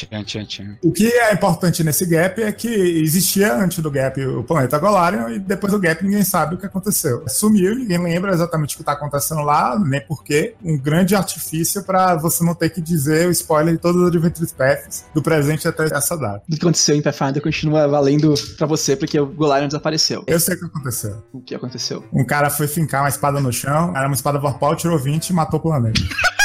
Tchan, 0.07 0.25
tchan, 0.25 0.45
tchan. 0.47 0.79
O 0.83 0.93
que 0.93 1.07
é 1.07 1.33
importante 1.33 1.85
nesse 1.85 2.07
gap 2.07 2.43
é 2.43 2.51
que 2.53 2.69
existia 2.69 3.55
antes 3.55 3.79
do 3.81 3.91
gap 3.91 4.21
o 4.25 4.43
planeta 4.43 4.79
Golarion 4.79 5.29
e 5.29 5.39
depois 5.39 5.73
do 5.73 5.79
gap 5.79 6.03
ninguém 6.03 6.25
sabe 6.25 6.55
o 6.55 6.59
que 6.59 6.67
aconteceu. 6.67 7.25
Sumiu, 7.29 7.75
ninguém 7.75 7.99
lembra 7.99 8.33
exatamente 8.33 8.75
o 8.75 8.79
que 8.79 8.83
está 8.83 8.93
acontecendo 8.93 9.43
lá, 9.43 9.79
nem 9.79 10.01
porquê. 10.01 10.55
Um 10.65 10.79
grande 10.79 11.15
artifício 11.15 11.83
para 11.85 12.17
você 12.17 12.45
não 12.45 12.55
ter 12.55 12.71
que 12.71 12.81
dizer 12.81 13.29
o 13.29 13.31
spoiler 13.31 13.75
de 13.75 13.81
todas 13.81 14.01
as 14.03 14.09
Adventures 14.09 14.53
Paths 14.53 15.05
do 15.15 15.23
presente 15.23 15.69
até 15.69 15.85
essa 15.85 16.17
data. 16.17 16.43
O 16.49 16.53
que 16.53 16.57
aconteceu 16.57 16.97
em 16.97 17.03
Pathfinder 17.03 17.43
continua 17.43 17.87
valendo 17.87 18.35
para 18.57 18.67
você 18.67 18.97
porque 18.97 19.19
o 19.19 19.27
Golarion 19.27 19.67
desapareceu. 19.67 20.25
Eu 20.27 20.41
sei 20.41 20.55
o 20.55 20.59
que 20.59 20.65
aconteceu. 20.65 21.23
O 21.33 21.41
que 21.41 21.55
aconteceu? 21.55 22.05
Um 22.13 22.25
cara 22.25 22.49
foi 22.49 22.67
fincar 22.67 23.03
uma 23.03 23.09
espada 23.09 23.41
no 23.41 23.53
chão, 23.53 23.97
era 23.97 24.07
uma 24.07 24.15
espada 24.15 24.39
Vorpal, 24.39 24.75
tirou 24.77 24.99
20 24.99 25.29
e 25.29 25.33
matou 25.33 25.59
o 25.59 25.63
planeta. 25.63 26.01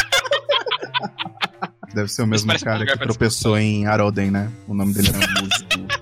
Deve 1.96 2.12
ser 2.12 2.24
o 2.24 2.28
mesmo 2.28 2.52
cara 2.60 2.86
que 2.86 3.00
tropeçou 3.00 3.58
em 3.58 3.88
Aroden, 3.88 4.30
né? 4.30 4.52
O 4.68 4.74
nome 4.74 4.94
dele 4.94 5.08
era 5.08 5.42
músico. 5.42 5.96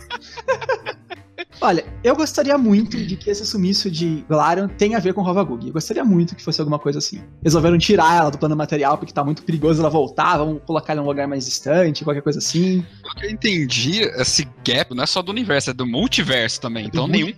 Olha, 1.61 1.85
eu 2.03 2.15
gostaria 2.15 2.57
muito 2.57 2.97
de 2.97 3.15
que 3.15 3.29
esse 3.29 3.45
sumiço 3.45 3.91
de 3.91 4.25
Galarion 4.27 4.67
tenha 4.67 4.97
a 4.97 4.99
ver 4.99 5.13
com 5.13 5.21
Rovagug. 5.21 5.67
Eu 5.67 5.71
gostaria 5.73 6.03
muito 6.03 6.35
que 6.35 6.43
fosse 6.43 6.59
alguma 6.59 6.79
coisa 6.79 6.97
assim. 6.97 7.21
Resolveram 7.43 7.77
tirar 7.77 8.17
ela 8.17 8.31
do 8.31 8.39
plano 8.39 8.55
material 8.55 8.97
porque 8.97 9.13
tá 9.13 9.23
muito 9.23 9.43
perigoso 9.43 9.79
ela 9.79 9.89
voltar, 9.89 10.39
vamos 10.39 10.61
colocar 10.65 10.93
ela 10.93 11.01
em 11.01 11.05
um 11.05 11.07
lugar 11.07 11.27
mais 11.27 11.45
distante, 11.45 12.03
qualquer 12.03 12.21
coisa 12.21 12.39
assim. 12.39 12.83
O 13.05 13.15
que 13.15 13.27
eu 13.27 13.29
entendi, 13.29 14.01
esse 14.01 14.47
gap 14.65 14.95
não 14.95 15.03
é 15.03 15.07
só 15.07 15.21
do 15.21 15.31
universo, 15.31 15.69
é 15.69 15.73
do 15.73 15.85
multiverso 15.85 16.59
também. 16.59 16.85
É 16.85 16.87
então 16.87 17.07
nenhum. 17.07 17.31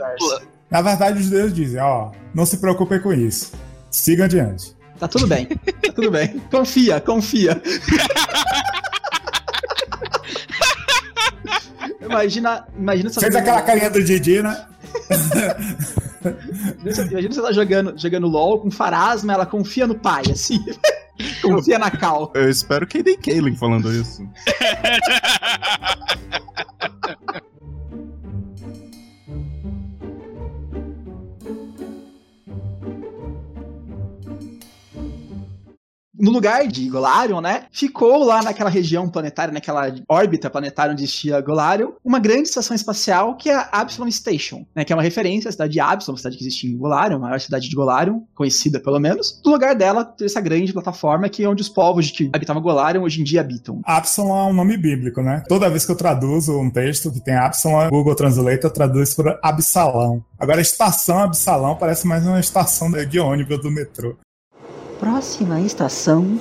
Na 0.71 0.81
verdade, 0.81 1.19
os 1.19 1.29
deuses 1.29 1.53
dizem, 1.53 1.81
ó, 1.81 2.11
não 2.33 2.45
se 2.45 2.57
preocupem 2.57 3.01
com 3.01 3.11
isso. 3.11 3.51
Siga 3.91 4.25
adiante. 4.25 4.74
Tá 4.99 5.07
tudo 5.07 5.27
bem. 5.27 5.45
Tá 5.45 5.93
tudo 5.93 6.11
bem. 6.11 6.39
Confia, 6.51 7.01
confia. 7.01 7.61
imagina, 12.01 12.65
imagina 12.77 13.09
você. 13.09 13.19
Fez 13.19 13.35
aquela 13.35 13.61
carinha 13.61 13.89
do 13.89 14.03
Didi, 14.03 14.41
né? 14.41 14.65
imagina 17.11 17.33
você 17.33 17.41
tá 17.41 17.51
jogando, 17.51 17.97
jogando 17.97 18.27
LOL 18.27 18.61
com 18.61 18.71
Farasma, 18.71 19.33
ela 19.33 19.45
confia 19.45 19.85
no 19.85 19.95
pai, 19.95 20.23
assim. 20.31 20.63
confia 21.41 21.77
na 21.77 21.91
Cal. 21.91 22.31
Eu 22.33 22.49
espero 22.49 22.87
que 22.87 23.03
nem 23.03 23.17
Kaylin 23.17 23.55
falando 23.55 23.91
isso. 23.91 24.25
no 36.17 36.31
lugar 36.31 36.67
de 36.67 36.87
Golarion, 36.89 37.41
né, 37.41 37.63
ficou 37.71 38.23
lá 38.23 38.41
naquela 38.41 38.69
região 38.69 39.09
planetária, 39.09 39.53
naquela 39.53 39.93
órbita 40.07 40.49
planetária 40.49 40.93
onde 40.93 41.03
existia 41.03 41.41
Golarion, 41.41 41.91
uma 42.03 42.19
grande 42.19 42.49
estação 42.49 42.75
espacial 42.75 43.35
que 43.35 43.49
é 43.49 43.55
a 43.55 43.69
Absalom 43.71 44.09
Station, 44.11 44.65
né, 44.75 44.83
que 44.83 44.93
é 44.93 44.95
uma 44.95 45.03
referência 45.03 45.49
à 45.49 45.51
cidade 45.51 45.73
de 45.73 45.79
Absalom, 45.79 46.17
cidade 46.17 46.37
que 46.37 46.43
existia 46.43 46.69
em 46.69 46.77
Golarion, 46.77 47.17
a 47.17 47.19
maior 47.19 47.39
cidade 47.39 47.69
de 47.69 47.75
Golarion, 47.75 48.21
conhecida 48.33 48.79
pelo 48.79 48.99
menos. 48.99 49.41
No 49.45 49.51
lugar 49.51 49.75
dela, 49.75 50.05
tem 50.05 50.25
essa 50.25 50.41
grande 50.41 50.73
plataforma 50.73 51.29
que 51.29 51.43
é 51.43 51.49
onde 51.49 51.61
os 51.61 51.69
povos 51.69 52.09
que 52.11 52.29
habitavam 52.33 52.61
Golarion 52.61 53.03
hoje 53.03 53.21
em 53.21 53.23
dia 53.23 53.41
habitam. 53.41 53.81
Absalom 53.85 54.47
é 54.47 54.51
um 54.51 54.53
nome 54.53 54.77
bíblico, 54.77 55.21
né? 55.21 55.43
Toda 55.47 55.69
vez 55.69 55.85
que 55.85 55.91
eu 55.91 55.95
traduzo 55.95 56.57
um 56.57 56.69
texto 56.69 57.11
que 57.11 57.19
tem 57.19 57.35
Absalom, 57.35 57.89
Google 57.89 58.15
Translator 58.15 58.71
traduz 58.71 59.13
por 59.13 59.37
Absalão. 59.41 60.23
Agora, 60.39 60.61
estação 60.61 61.19
Absalão 61.19 61.75
parece 61.75 62.07
mais 62.07 62.25
uma 62.25 62.39
estação 62.39 62.91
de 62.91 63.19
ônibus 63.19 63.61
do 63.61 63.71
metrô. 63.71 64.15
Próxima 64.99 65.61
estação, 65.61 66.39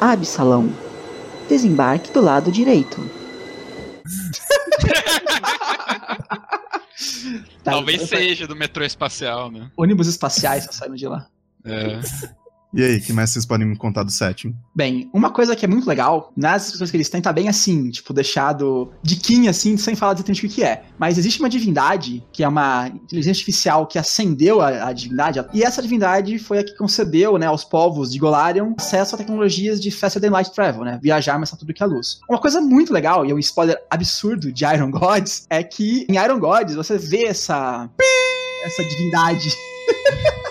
Absalão. 0.00 0.70
Desembarque 1.48 2.10
do 2.12 2.20
lado 2.20 2.50
direito. 2.50 3.08
Talvez 7.62 8.02
seja 8.02 8.46
do 8.46 8.56
metrô 8.56 8.84
espacial, 8.84 9.50
né? 9.50 9.70
Ônibus 9.76 10.06
espaciais 10.06 10.64
só 10.64 10.72
saíram 10.72 10.96
de 10.96 11.06
lá. 11.06 11.26
É. 11.64 12.00
E 12.76 12.84
aí, 12.84 13.00
que 13.00 13.10
mais 13.10 13.30
vocês 13.30 13.46
podem 13.46 13.66
me 13.66 13.74
contar 13.74 14.02
do 14.02 14.10
setting? 14.10 14.54
Bem, 14.74 15.08
uma 15.10 15.30
coisa 15.30 15.56
que 15.56 15.64
é 15.64 15.68
muito 15.68 15.88
legal, 15.88 16.30
nas 16.36 16.64
descrições 16.64 16.90
que 16.90 16.96
eles 16.98 17.08
têm, 17.08 17.22
tá 17.22 17.32
bem 17.32 17.48
assim, 17.48 17.88
tipo, 17.88 18.12
deixado 18.12 18.92
diquinha 19.02 19.48
assim, 19.48 19.78
sem 19.78 19.96
falar 19.96 20.12
exatamente 20.12 20.44
o 20.44 20.48
que 20.50 20.62
é. 20.62 20.82
Mas 20.98 21.16
existe 21.16 21.40
uma 21.40 21.48
divindade, 21.48 22.22
que 22.30 22.44
é 22.44 22.48
uma 22.48 22.88
inteligência 22.88 23.30
artificial 23.30 23.86
que 23.86 23.98
acendeu 23.98 24.60
a, 24.60 24.88
a 24.88 24.92
divindade, 24.92 25.42
e 25.54 25.62
essa 25.62 25.80
divindade 25.80 26.38
foi 26.38 26.58
a 26.58 26.64
que 26.64 26.76
concedeu, 26.76 27.38
né, 27.38 27.46
aos 27.46 27.64
povos 27.64 28.12
de 28.12 28.18
Golarion 28.18 28.74
acesso 28.78 29.14
a 29.14 29.18
tecnologias 29.18 29.80
de 29.80 29.90
Faster 29.90 30.20
Than 30.20 30.32
Light 30.32 30.52
Travel, 30.52 30.84
né, 30.84 31.00
viajar 31.02 31.38
mais 31.38 31.48
rápido 31.48 31.68
do 31.68 31.72
que 31.72 31.82
a 31.82 31.86
luz. 31.86 32.20
Uma 32.28 32.38
coisa 32.38 32.60
muito 32.60 32.92
legal, 32.92 33.24
e 33.24 33.30
é 33.30 33.34
um 33.34 33.38
spoiler 33.38 33.80
absurdo 33.88 34.52
de 34.52 34.66
Iron 34.66 34.90
Gods, 34.90 35.46
é 35.48 35.62
que 35.62 36.04
em 36.10 36.22
Iron 36.22 36.38
Gods 36.38 36.74
você 36.74 36.98
vê 36.98 37.24
essa... 37.24 37.88
essa 38.66 38.84
divindade... 38.84 39.48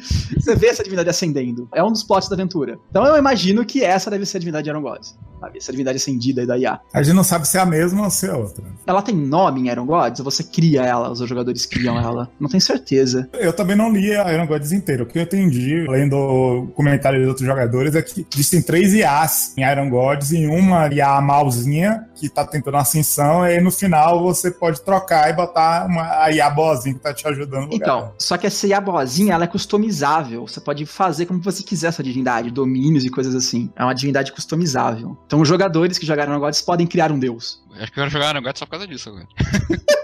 Você 0.00 0.54
vê 0.56 0.68
essa 0.68 0.82
divindade 0.82 1.08
ascendendo. 1.08 1.68
É 1.74 1.82
um 1.82 1.92
dos 1.92 2.02
plots 2.02 2.28
da 2.28 2.34
aventura. 2.34 2.78
Então 2.90 3.06
eu 3.06 3.16
imagino 3.16 3.64
que 3.64 3.82
essa 3.82 4.10
deve 4.10 4.26
ser 4.26 4.38
a 4.38 4.40
divindade 4.40 4.64
de 4.64 4.70
Iron 4.70 4.82
Gods. 4.82 5.16
Sabe? 5.42 5.58
Essa 5.58 5.72
divindade 5.72 5.96
acendida 5.96 6.40
aí 6.40 6.46
da 6.46 6.56
IA. 6.56 6.80
A 6.92 7.02
gente 7.02 7.16
não 7.16 7.24
sabe 7.24 7.48
se 7.48 7.58
é 7.58 7.60
a 7.60 7.66
mesma 7.66 8.04
ou 8.04 8.10
se 8.10 8.26
é 8.26 8.32
outra. 8.32 8.64
Ela 8.86 9.02
tem 9.02 9.14
nome 9.14 9.60
em 9.60 9.68
Iron 9.68 9.84
Gods? 9.86 10.20
Ou 10.20 10.24
você 10.24 10.44
cria 10.44 10.82
ela? 10.82 11.10
Os 11.10 11.18
jogadores 11.18 11.66
criam 11.66 11.98
ela? 11.98 12.30
Não 12.38 12.48
tenho 12.48 12.60
certeza. 12.60 13.28
Eu 13.32 13.52
também 13.52 13.74
não 13.74 13.90
li 13.92 14.14
a 14.14 14.32
Iron 14.32 14.46
Gods 14.46 14.70
inteira. 14.70 15.02
O 15.02 15.06
que 15.06 15.18
eu 15.18 15.22
entendi, 15.22 15.84
lendo 15.88 16.68
comentários 16.76 17.22
de 17.22 17.28
outros 17.28 17.46
jogadores, 17.46 17.96
é 17.96 18.02
que 18.02 18.24
existem 18.32 18.62
três 18.62 18.94
IAs 18.94 19.54
em 19.56 19.62
Iron 19.62 19.90
Gods 19.90 20.30
e 20.30 20.46
uma 20.46 20.86
IA 20.94 21.20
malzinha 21.20 22.06
que 22.14 22.28
tá 22.28 22.46
tentando 22.46 22.76
ascensão, 22.76 23.44
e 23.44 23.54
aí 23.54 23.60
no 23.60 23.72
final 23.72 24.22
você 24.22 24.48
pode 24.48 24.80
trocar 24.82 25.28
e 25.28 25.32
botar 25.32 25.86
uma, 25.86 26.30
IA 26.30 26.48
boazinha 26.48 26.94
que 26.94 27.00
tá 27.00 27.12
te 27.12 27.26
ajudando. 27.26 27.68
Então, 27.72 28.12
só 28.16 28.38
que 28.38 28.46
essa 28.46 28.64
IA 28.64 28.80
boazinha, 28.80 29.34
ela 29.34 29.42
é 29.42 29.48
customizável. 29.48 30.46
Você 30.46 30.60
pode 30.60 30.86
fazer 30.86 31.26
como 31.26 31.40
você 31.40 31.64
quiser 31.64 31.88
essa 31.88 32.00
divindade, 32.00 32.48
domínios 32.48 33.04
e 33.04 33.10
coisas 33.10 33.34
assim. 33.34 33.70
É 33.74 33.82
uma 33.82 33.92
divindade 33.92 34.30
customizável. 34.30 35.18
Então 35.32 35.40
os 35.40 35.48
jogadores 35.48 35.96
que 35.96 36.04
jogaram 36.04 36.34
Iron 36.34 36.40
Gods 36.40 36.60
podem 36.60 36.86
criar 36.86 37.10
um 37.10 37.18
deus. 37.18 37.58
Acho 37.80 37.90
que 37.90 37.98
eu 37.98 38.10
jogar 38.10 38.34
no 38.34 38.42
só 38.54 38.66
por 38.66 38.72
causa 38.72 38.86
disso 38.86 39.08
agora. 39.08 39.26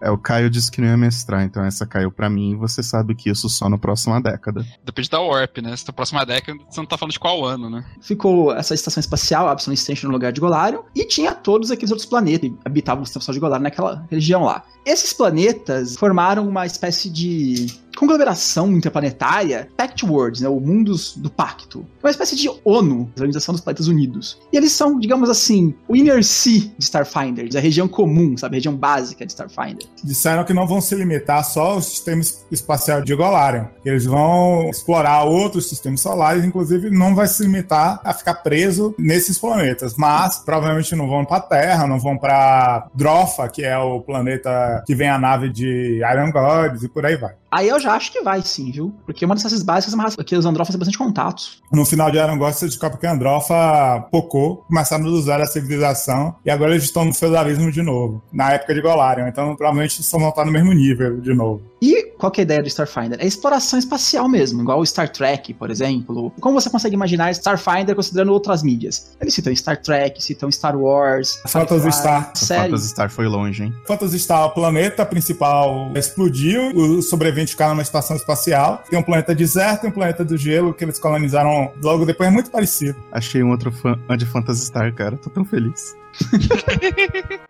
É, 0.00 0.08
o 0.12 0.16
Caio 0.16 0.48
disse 0.48 0.70
que 0.70 0.80
não 0.80 0.86
ia 0.86 0.96
mestrar, 0.96 1.42
então 1.42 1.64
essa 1.64 1.84
caiu 1.84 2.08
pra 2.08 2.30
mim 2.30 2.52
e 2.52 2.54
você 2.54 2.84
sabe 2.84 3.16
que 3.16 3.28
isso 3.28 3.48
só 3.48 3.68
na 3.68 3.76
próxima 3.76 4.20
década. 4.20 4.64
Depende 4.84 5.10
da 5.10 5.20
Warp, 5.20 5.58
né? 5.58 5.76
Se 5.76 5.84
tá 5.84 5.92
próxima 5.92 6.24
década, 6.24 6.56
você 6.70 6.80
não 6.80 6.86
tá 6.86 6.96
falando 6.96 7.12
de 7.12 7.18
qual 7.18 7.44
ano, 7.44 7.68
né? 7.68 7.84
Ficou 8.00 8.54
essa 8.54 8.74
estação 8.74 9.00
espacial, 9.00 9.48
a 9.48 9.52
Epsilon 9.54 9.74
Station, 9.74 10.06
no 10.06 10.12
lugar 10.12 10.30
de 10.32 10.40
Golarion, 10.40 10.82
e 10.94 11.04
tinha 11.04 11.34
todos 11.34 11.72
aqueles 11.72 11.90
outros 11.90 12.08
planetas 12.08 12.48
que 12.48 12.56
habitavam 12.64 13.02
a 13.02 13.04
estação 13.04 13.34
de 13.34 13.40
Golarion 13.40 13.64
naquela 13.64 14.06
região 14.08 14.44
lá. 14.44 14.62
Esses 14.86 15.12
planetas 15.12 15.96
formaram 15.96 16.48
uma 16.48 16.64
espécie 16.64 17.10
de 17.10 17.66
conglomeração 17.98 18.72
interplanetária, 18.72 19.68
Pact 19.76 20.04
Worlds, 20.06 20.40
né, 20.40 20.48
o 20.48 20.60
Mundos 20.60 21.16
do 21.16 21.30
Pacto. 21.30 21.84
Uma 22.02 22.10
espécie 22.10 22.36
de 22.36 22.48
ONU, 22.64 23.10
Organização 23.16 23.52
dos 23.52 23.60
Planetas 23.60 23.88
Unidos. 23.88 24.38
E 24.52 24.56
eles 24.56 24.72
são, 24.72 24.98
digamos 24.98 25.28
assim, 25.28 25.74
o 25.86 25.96
Inner 25.96 26.22
Sea 26.24 26.60
de 26.78 26.84
Starfinder, 26.84 27.48
a 27.56 27.60
região 27.60 27.88
comum, 27.88 28.36
sabe, 28.36 28.56
a 28.56 28.58
região 28.58 28.74
básica 28.74 29.24
de 29.26 29.32
Starfinder. 29.32 29.86
Disseram 30.02 30.44
que 30.44 30.54
não 30.54 30.66
vão 30.66 30.80
se 30.80 30.94
limitar 30.94 31.44
só 31.44 31.72
ao 31.72 31.82
sistema 31.82 32.20
es- 32.20 32.44
espacial 32.50 33.02
de 33.02 33.14
Golarion. 33.14 33.64
Eles 33.84 34.04
vão 34.04 34.68
explorar 34.70 35.24
outros 35.24 35.68
sistemas 35.68 36.00
solares, 36.00 36.44
inclusive 36.44 36.90
não 36.90 37.14
vai 37.14 37.26
se 37.26 37.42
limitar 37.42 38.00
a 38.04 38.12
ficar 38.14 38.34
preso 38.34 38.94
nesses 38.98 39.38
planetas. 39.38 39.94
Mas 39.96 40.38
provavelmente 40.38 40.94
não 40.94 41.08
vão 41.08 41.24
para 41.24 41.40
Terra, 41.40 41.86
não 41.86 41.98
vão 41.98 42.16
para 42.16 42.88
Drofa, 42.94 43.48
que 43.48 43.64
é 43.64 43.76
o 43.78 44.00
planeta 44.00 44.82
que 44.86 44.94
vem 44.94 45.08
a 45.08 45.18
nave 45.18 45.48
de 45.50 46.00
Iron 46.12 46.30
Gods 46.30 46.82
e 46.82 46.88
por 46.88 47.04
aí 47.04 47.16
vai. 47.16 47.34
Aí 47.50 47.68
eu 47.68 47.80
já 47.80 47.94
acho 47.94 48.12
que 48.12 48.22
vai 48.22 48.42
sim, 48.42 48.70
viu? 48.70 48.94
Porque 49.06 49.24
uma 49.24 49.34
dessas 49.34 49.62
básicas 49.62 49.92
é 49.92 49.96
uma 49.96 50.04
raça 50.04 50.22
que 50.22 50.36
os 50.36 50.44
Andrófos 50.44 50.72
têm 50.72 50.78
bastante 50.78 50.98
contatos. 50.98 51.62
No 51.72 51.84
final 51.84 52.10
de 52.10 52.18
Iron 52.18 52.36
Gods, 52.36 52.58
você 52.58 52.66
descobre 52.66 52.98
que 52.98 53.06
Androfa 53.06 54.06
pocou, 54.10 54.58
começaram 54.68 55.06
a 55.06 55.08
usar 55.08 55.40
a 55.40 55.46
civilização 55.46 56.36
e 56.44 56.50
agora 56.50 56.72
eles 56.72 56.84
estão 56.84 57.04
no 57.04 57.14
feudalismo 57.14 57.72
de 57.72 57.82
novo, 57.82 58.22
na 58.32 58.52
época 58.52 58.74
de 58.74 58.82
Golarion. 58.82 59.26
Então 59.26 59.56
provavelmente 59.56 60.02
só 60.02 60.18
vão 60.18 60.28
estar 60.28 60.44
no 60.44 60.52
mesmo 60.52 60.72
nível 60.72 61.20
de 61.20 61.32
novo. 61.32 61.62
E 61.80 62.12
qual 62.18 62.32
que 62.32 62.40
é 62.40 62.42
a 62.42 62.44
ideia 62.44 62.62
do 62.62 62.68
Starfinder? 62.68 63.18
É 63.20 63.26
exploração 63.26 63.78
espacial 63.78 64.28
mesmo, 64.28 64.60
igual 64.60 64.80
o 64.80 64.86
Star 64.86 65.08
Trek, 65.08 65.54
por 65.54 65.70
exemplo. 65.70 66.32
Como 66.40 66.60
você 66.60 66.68
consegue 66.68 66.94
imaginar 66.94 67.30
Starfinder 67.30 67.94
considerando 67.94 68.32
outras 68.32 68.62
mídias? 68.62 69.16
Eles 69.20 69.32
citam 69.32 69.54
Star 69.54 69.80
Trek, 69.80 70.22
citam 70.22 70.50
Star 70.50 70.76
Wars, 70.76 71.40
Phantasy 71.46 71.92
Star. 71.92 72.32
Série. 72.34 72.62
Phantasy 72.64 72.88
Star 72.88 73.10
foi 73.10 73.26
longe, 73.26 73.62
hein? 73.62 73.74
Phantasy 73.86 74.18
Star, 74.18 74.46
o 74.46 74.50
planeta 74.50 75.06
principal 75.06 75.92
explodiu, 75.94 76.74
os 76.74 77.08
sobreviventes 77.38 77.52
ficaram 77.52 77.72
numa 77.72 77.82
estação 77.82 78.16
espacial. 78.16 78.82
Tem 78.88 78.98
um 78.98 79.02
planeta 79.02 79.34
deserto 79.34 79.84
e 79.84 79.88
um 79.88 79.92
planeta 79.92 80.24
do 80.24 80.36
gelo 80.36 80.74
que 80.74 80.84
eles 80.84 80.98
colonizaram 80.98 81.72
logo 81.82 82.04
depois, 82.04 82.28
é 82.28 82.32
muito 82.32 82.50
parecido. 82.50 82.98
Achei 83.12 83.42
um 83.42 83.50
outro 83.50 83.70
fã 83.70 83.98
de 84.16 84.26
Phantasy 84.26 84.66
Star, 84.66 84.92
cara. 84.94 85.16
Tô 85.16 85.30
tão 85.30 85.44
feliz. 85.44 85.96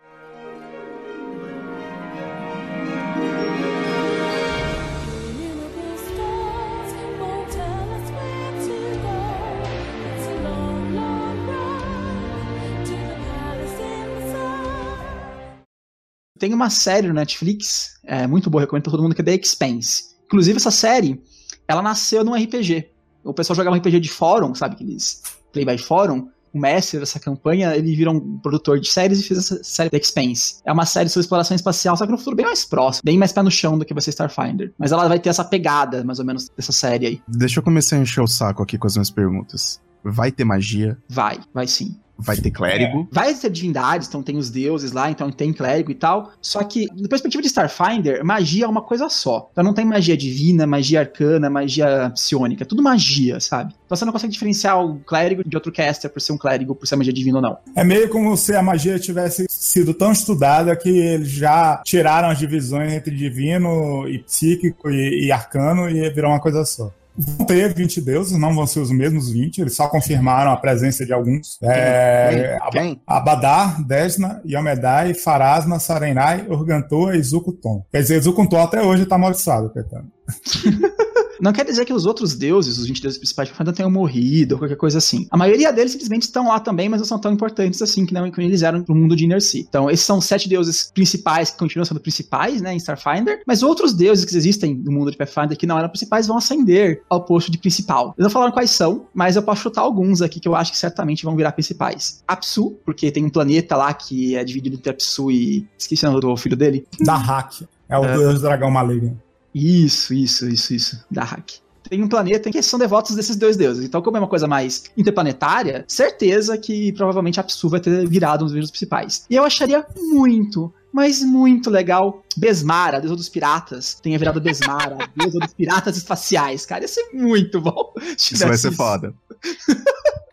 Tem 16.39 16.53
uma 16.53 16.69
série 16.69 17.07
no 17.07 17.13
Netflix, 17.13 17.99
é 18.03 18.25
muito 18.25 18.49
boa, 18.49 18.61
recomendo 18.61 18.83
pra 18.83 18.91
todo 18.91 19.03
mundo, 19.03 19.13
que 19.13 19.21
é 19.21 19.25
The 19.25 19.35
Expanse. 19.35 20.15
Inclusive, 20.25 20.55
essa 20.55 20.71
série, 20.71 21.21
ela 21.67 21.81
nasceu 21.81 22.23
num 22.23 22.33
RPG. 22.33 22.89
O 23.23 23.33
pessoal 23.33 23.57
jogava 23.57 23.75
um 23.75 23.79
RPG 23.79 23.99
de 23.99 24.09
fórum, 24.09 24.55
sabe? 24.55 24.75
Aqueles 24.75 25.21
play 25.51 25.65
by 25.65 25.77
fórum. 25.77 26.29
O 26.51 26.59
mestre 26.59 26.99
dessa 26.99 27.19
campanha, 27.19 27.75
ele 27.75 27.95
virou 27.95 28.15
um 28.15 28.39
produtor 28.39 28.79
de 28.79 28.87
séries 28.87 29.19
e 29.19 29.23
fez 29.23 29.39
essa 29.39 29.63
série 29.63 29.89
The 29.89 29.97
Expanse. 29.97 30.61
É 30.65 30.71
uma 30.71 30.85
série 30.85 31.09
sobre 31.09 31.21
exploração 31.21 31.53
espacial, 31.53 31.95
só 31.95 32.05
que 32.05 32.11
no 32.11 32.17
futuro 32.17 32.35
bem 32.35 32.45
mais 32.45 32.65
próximo, 32.65 33.01
bem 33.03 33.19
mais 33.19 33.31
pé 33.31 33.43
no 33.43 33.51
chão 33.51 33.77
do 33.77 33.85
que 33.85 33.93
vai 33.93 34.01
ser 34.01 34.09
Starfinder. 34.11 34.73
Mas 34.77 34.91
ela 34.91 35.07
vai 35.07 35.19
ter 35.19 35.29
essa 35.29 35.43
pegada, 35.43 36.03
mais 36.03 36.17
ou 36.19 36.25
menos, 36.25 36.49
dessa 36.55 36.71
série 36.71 37.05
aí. 37.05 37.21
Deixa 37.27 37.59
eu 37.59 37.63
começar 37.63 37.97
a 37.97 37.99
encher 37.99 38.21
o 38.21 38.27
saco 38.27 38.63
aqui 38.63 38.79
com 38.79 38.87
as 38.87 38.95
minhas 38.95 39.11
perguntas. 39.11 39.79
Vai 40.03 40.31
ter 40.31 40.43
magia? 40.43 40.97
Vai, 41.07 41.39
vai 41.53 41.67
sim. 41.67 41.95
Vai 42.19 42.37
ter 42.37 42.51
clérigo? 42.51 43.07
Vai 43.11 43.33
ter 43.33 43.49
divindades, 43.49 44.07
então 44.07 44.21
tem 44.21 44.37
os 44.37 44.49
deuses 44.49 44.91
lá, 44.91 45.09
então 45.09 45.31
tem 45.31 45.53
clérigo 45.53 45.91
e 45.91 45.95
tal. 45.95 46.31
Só 46.41 46.61
que, 46.63 46.87
da 46.87 47.07
perspectiva 47.07 47.41
de 47.41 47.47
Starfinder, 47.47 48.23
magia 48.23 48.65
é 48.65 48.67
uma 48.67 48.81
coisa 48.81 49.09
só. 49.09 49.49
Então 49.51 49.63
não 49.63 49.73
tem 49.73 49.85
magia 49.85 50.17
divina, 50.17 50.67
magia 50.67 50.99
arcana, 50.99 51.49
magia 51.49 52.11
psiônica. 52.13 52.63
É 52.63 52.65
tudo 52.65 52.83
magia, 52.83 53.39
sabe? 53.39 53.73
Então 53.85 53.95
você 53.97 54.05
não 54.05 54.11
consegue 54.11 54.33
diferenciar 54.33 54.83
o 54.83 54.99
clérigo 54.99 55.47
de 55.47 55.55
outro 55.55 55.71
caster 55.71 56.09
por 56.09 56.19
ser 56.19 56.33
um 56.33 56.37
clérigo, 56.37 56.75
por 56.75 56.85
ser 56.85 56.95
magia 56.95 57.13
divina 57.13 57.37
ou 57.37 57.41
não. 57.41 57.57
É 57.75 57.83
meio 57.83 58.09
como 58.09 58.35
se 58.35 58.55
a 58.55 58.61
magia 58.61 58.99
tivesse 58.99 59.45
sido 59.49 59.93
tão 59.93 60.11
estudada 60.11 60.75
que 60.75 60.89
eles 60.89 61.29
já 61.29 61.81
tiraram 61.85 62.29
as 62.29 62.37
divisões 62.37 62.93
entre 62.93 63.15
divino 63.15 64.07
e 64.07 64.19
psíquico 64.19 64.89
e, 64.89 65.25
e 65.25 65.31
arcano 65.31 65.89
e 65.89 66.09
virou 66.09 66.31
uma 66.31 66.39
coisa 66.39 66.65
só. 66.65 66.91
Vão 67.19 67.45
ter 67.45 67.73
20 67.73 67.99
deuses, 67.99 68.37
não 68.37 68.55
vão 68.55 68.65
ser 68.65 68.79
os 68.79 68.91
mesmos 68.91 69.29
20, 69.29 69.59
eles 69.59 69.75
só 69.75 69.89
confirmaram 69.89 70.51
a 70.51 70.57
presença 70.57 71.05
de 71.05 71.11
alguns. 71.11 71.57
É, 71.61 72.57
Quem? 72.71 73.01
Abadar, 73.05 73.85
Desna, 73.85 74.41
Yomedai, 74.45 75.13
Farasma, 75.13 75.79
Sarenai, 75.79 76.45
Organtoa 76.47 77.17
e 77.17 77.21
Zukuton. 77.21 77.83
Quer 77.91 78.01
dizer, 78.01 78.21
Zukuton 78.21 78.61
até 78.61 78.81
hoje 78.81 79.05
tá 79.05 79.15
amaldiçoado, 79.15 79.69
coitado. 79.69 80.07
Não 81.41 81.53
quer 81.53 81.63
dizer 81.63 81.85
que 81.85 81.93
os 81.93 82.05
outros 82.05 82.35
deuses, 82.35 82.77
os 82.77 82.85
20 82.85 83.01
deuses 83.01 83.17
principais 83.17 83.47
de 83.47 83.53
Starfinder, 83.53 83.73
tenham 83.73 83.89
morrido 83.89 84.55
ou 84.55 84.59
qualquer 84.59 84.75
coisa 84.75 84.97
assim. 84.97 85.25
A 85.31 85.37
maioria 85.37 85.71
deles 85.71 85.93
simplesmente 85.93 86.23
estão 86.23 86.49
lá 86.49 86.59
também, 86.59 86.89
mas 86.89 86.99
não 86.99 87.07
são 87.07 87.17
tão 87.17 87.31
importantes 87.31 87.81
assim 87.81 88.05
que 88.05 88.13
não 88.13 88.29
que 88.29 88.41
eles 88.41 88.61
eram 88.61 88.83
pro 88.83 88.93
mundo 88.93 89.15
de 89.15 89.23
Inner 89.23 89.41
Sea. 89.41 89.61
Então, 89.61 89.89
esses 89.89 90.05
são 90.05 90.19
sete 90.19 90.49
deuses 90.49 90.91
principais 90.93 91.49
que 91.49 91.57
continuam 91.57 91.85
sendo 91.85 91.99
principais, 92.01 92.61
né, 92.61 92.73
em 92.73 92.77
Starfinder, 92.77 93.41
mas 93.47 93.63
outros 93.63 93.93
deuses 93.93 94.25
que 94.25 94.35
existem 94.35 94.75
no 94.75 94.91
mundo 94.91 95.11
de 95.11 95.17
Pathfinder 95.17 95.57
que 95.57 95.65
não 95.65 95.79
eram 95.79 95.87
principais 95.87 96.27
vão 96.27 96.37
ascender 96.37 97.03
ao 97.09 97.23
posto 97.23 97.49
de 97.49 97.57
principal. 97.57 98.13
Eles 98.17 98.25
não 98.25 98.29
falaram 98.29 98.51
quais 98.51 98.71
são, 98.71 99.05
mas 99.13 99.37
eu 99.37 99.43
posso 99.43 99.61
chutar 99.61 99.81
alguns 99.81 100.21
aqui 100.21 100.39
que 100.39 100.47
eu 100.47 100.55
acho 100.55 100.71
que 100.73 100.77
certamente 100.77 101.23
vão 101.23 101.35
virar 101.37 101.53
principais. 101.53 102.21
Apsu, 102.27 102.77
porque 102.85 103.11
tem 103.11 103.23
um 103.23 103.29
planeta 103.29 103.77
lá 103.77 103.93
que 103.93 104.35
é 104.35 104.43
dividido 104.43 104.75
entre 104.75 104.89
Apsu 104.89 105.31
e. 105.31 105.65
Esqueci 105.77 106.05
o 106.05 106.09
nome 106.09 106.21
do 106.21 106.35
filho 106.35 106.57
dele. 106.57 106.85
Da 106.99 107.15
Hack. 107.15 107.63
É 107.87 107.97
o 107.97 108.03
É. 108.03 108.17
deus 108.17 108.41
dragão 108.41 108.69
maligno. 108.69 109.17
Isso, 109.53 110.13
isso, 110.13 110.47
isso, 110.47 110.73
isso. 110.73 111.05
Da 111.09 111.23
hack. 111.23 111.51
Tem 111.89 112.03
um 112.03 112.07
planeta 112.07 112.49
em 112.49 112.51
que 112.51 112.61
são 112.61 112.77
devotos 112.77 113.15
desses 113.15 113.35
dois 113.35 113.57
deuses. 113.57 113.83
Então, 113.83 114.01
como 114.01 114.17
é 114.17 114.19
uma 114.19 114.27
coisa 114.27 114.47
mais 114.47 114.83
interplanetária, 114.95 115.83
certeza 115.87 116.57
que 116.57 116.93
provavelmente 116.93 117.39
a 117.39 117.43
Psu 117.43 117.67
vai 117.67 117.79
ter 117.79 118.07
virado 118.07 118.41
um 118.41 118.45
dos 118.45 118.53
vídeos 118.53 118.69
principais. 118.69 119.25
E 119.29 119.35
eu 119.35 119.43
acharia 119.43 119.85
muito, 119.97 120.71
mas 120.93 121.21
muito 121.21 121.69
legal 121.69 122.23
Besmara, 122.37 122.97
a 122.97 122.99
deusa 122.99 123.15
dos 123.15 123.29
piratas, 123.29 123.95
tenha 124.01 124.17
virado 124.17 124.39
Besmara, 124.41 124.97
a 125.01 125.07
deusa 125.15 125.39
dos 125.39 125.53
piratas 125.53 125.97
espaciais. 125.97 126.65
Cara, 126.65 126.81
ia 126.83 126.87
ser 126.87 127.09
muito 127.13 127.59
bom. 127.61 127.93
se 128.17 128.33
Isso 128.35 128.47
vai 128.47 128.57
ser 128.57 128.71
foda. 128.71 129.13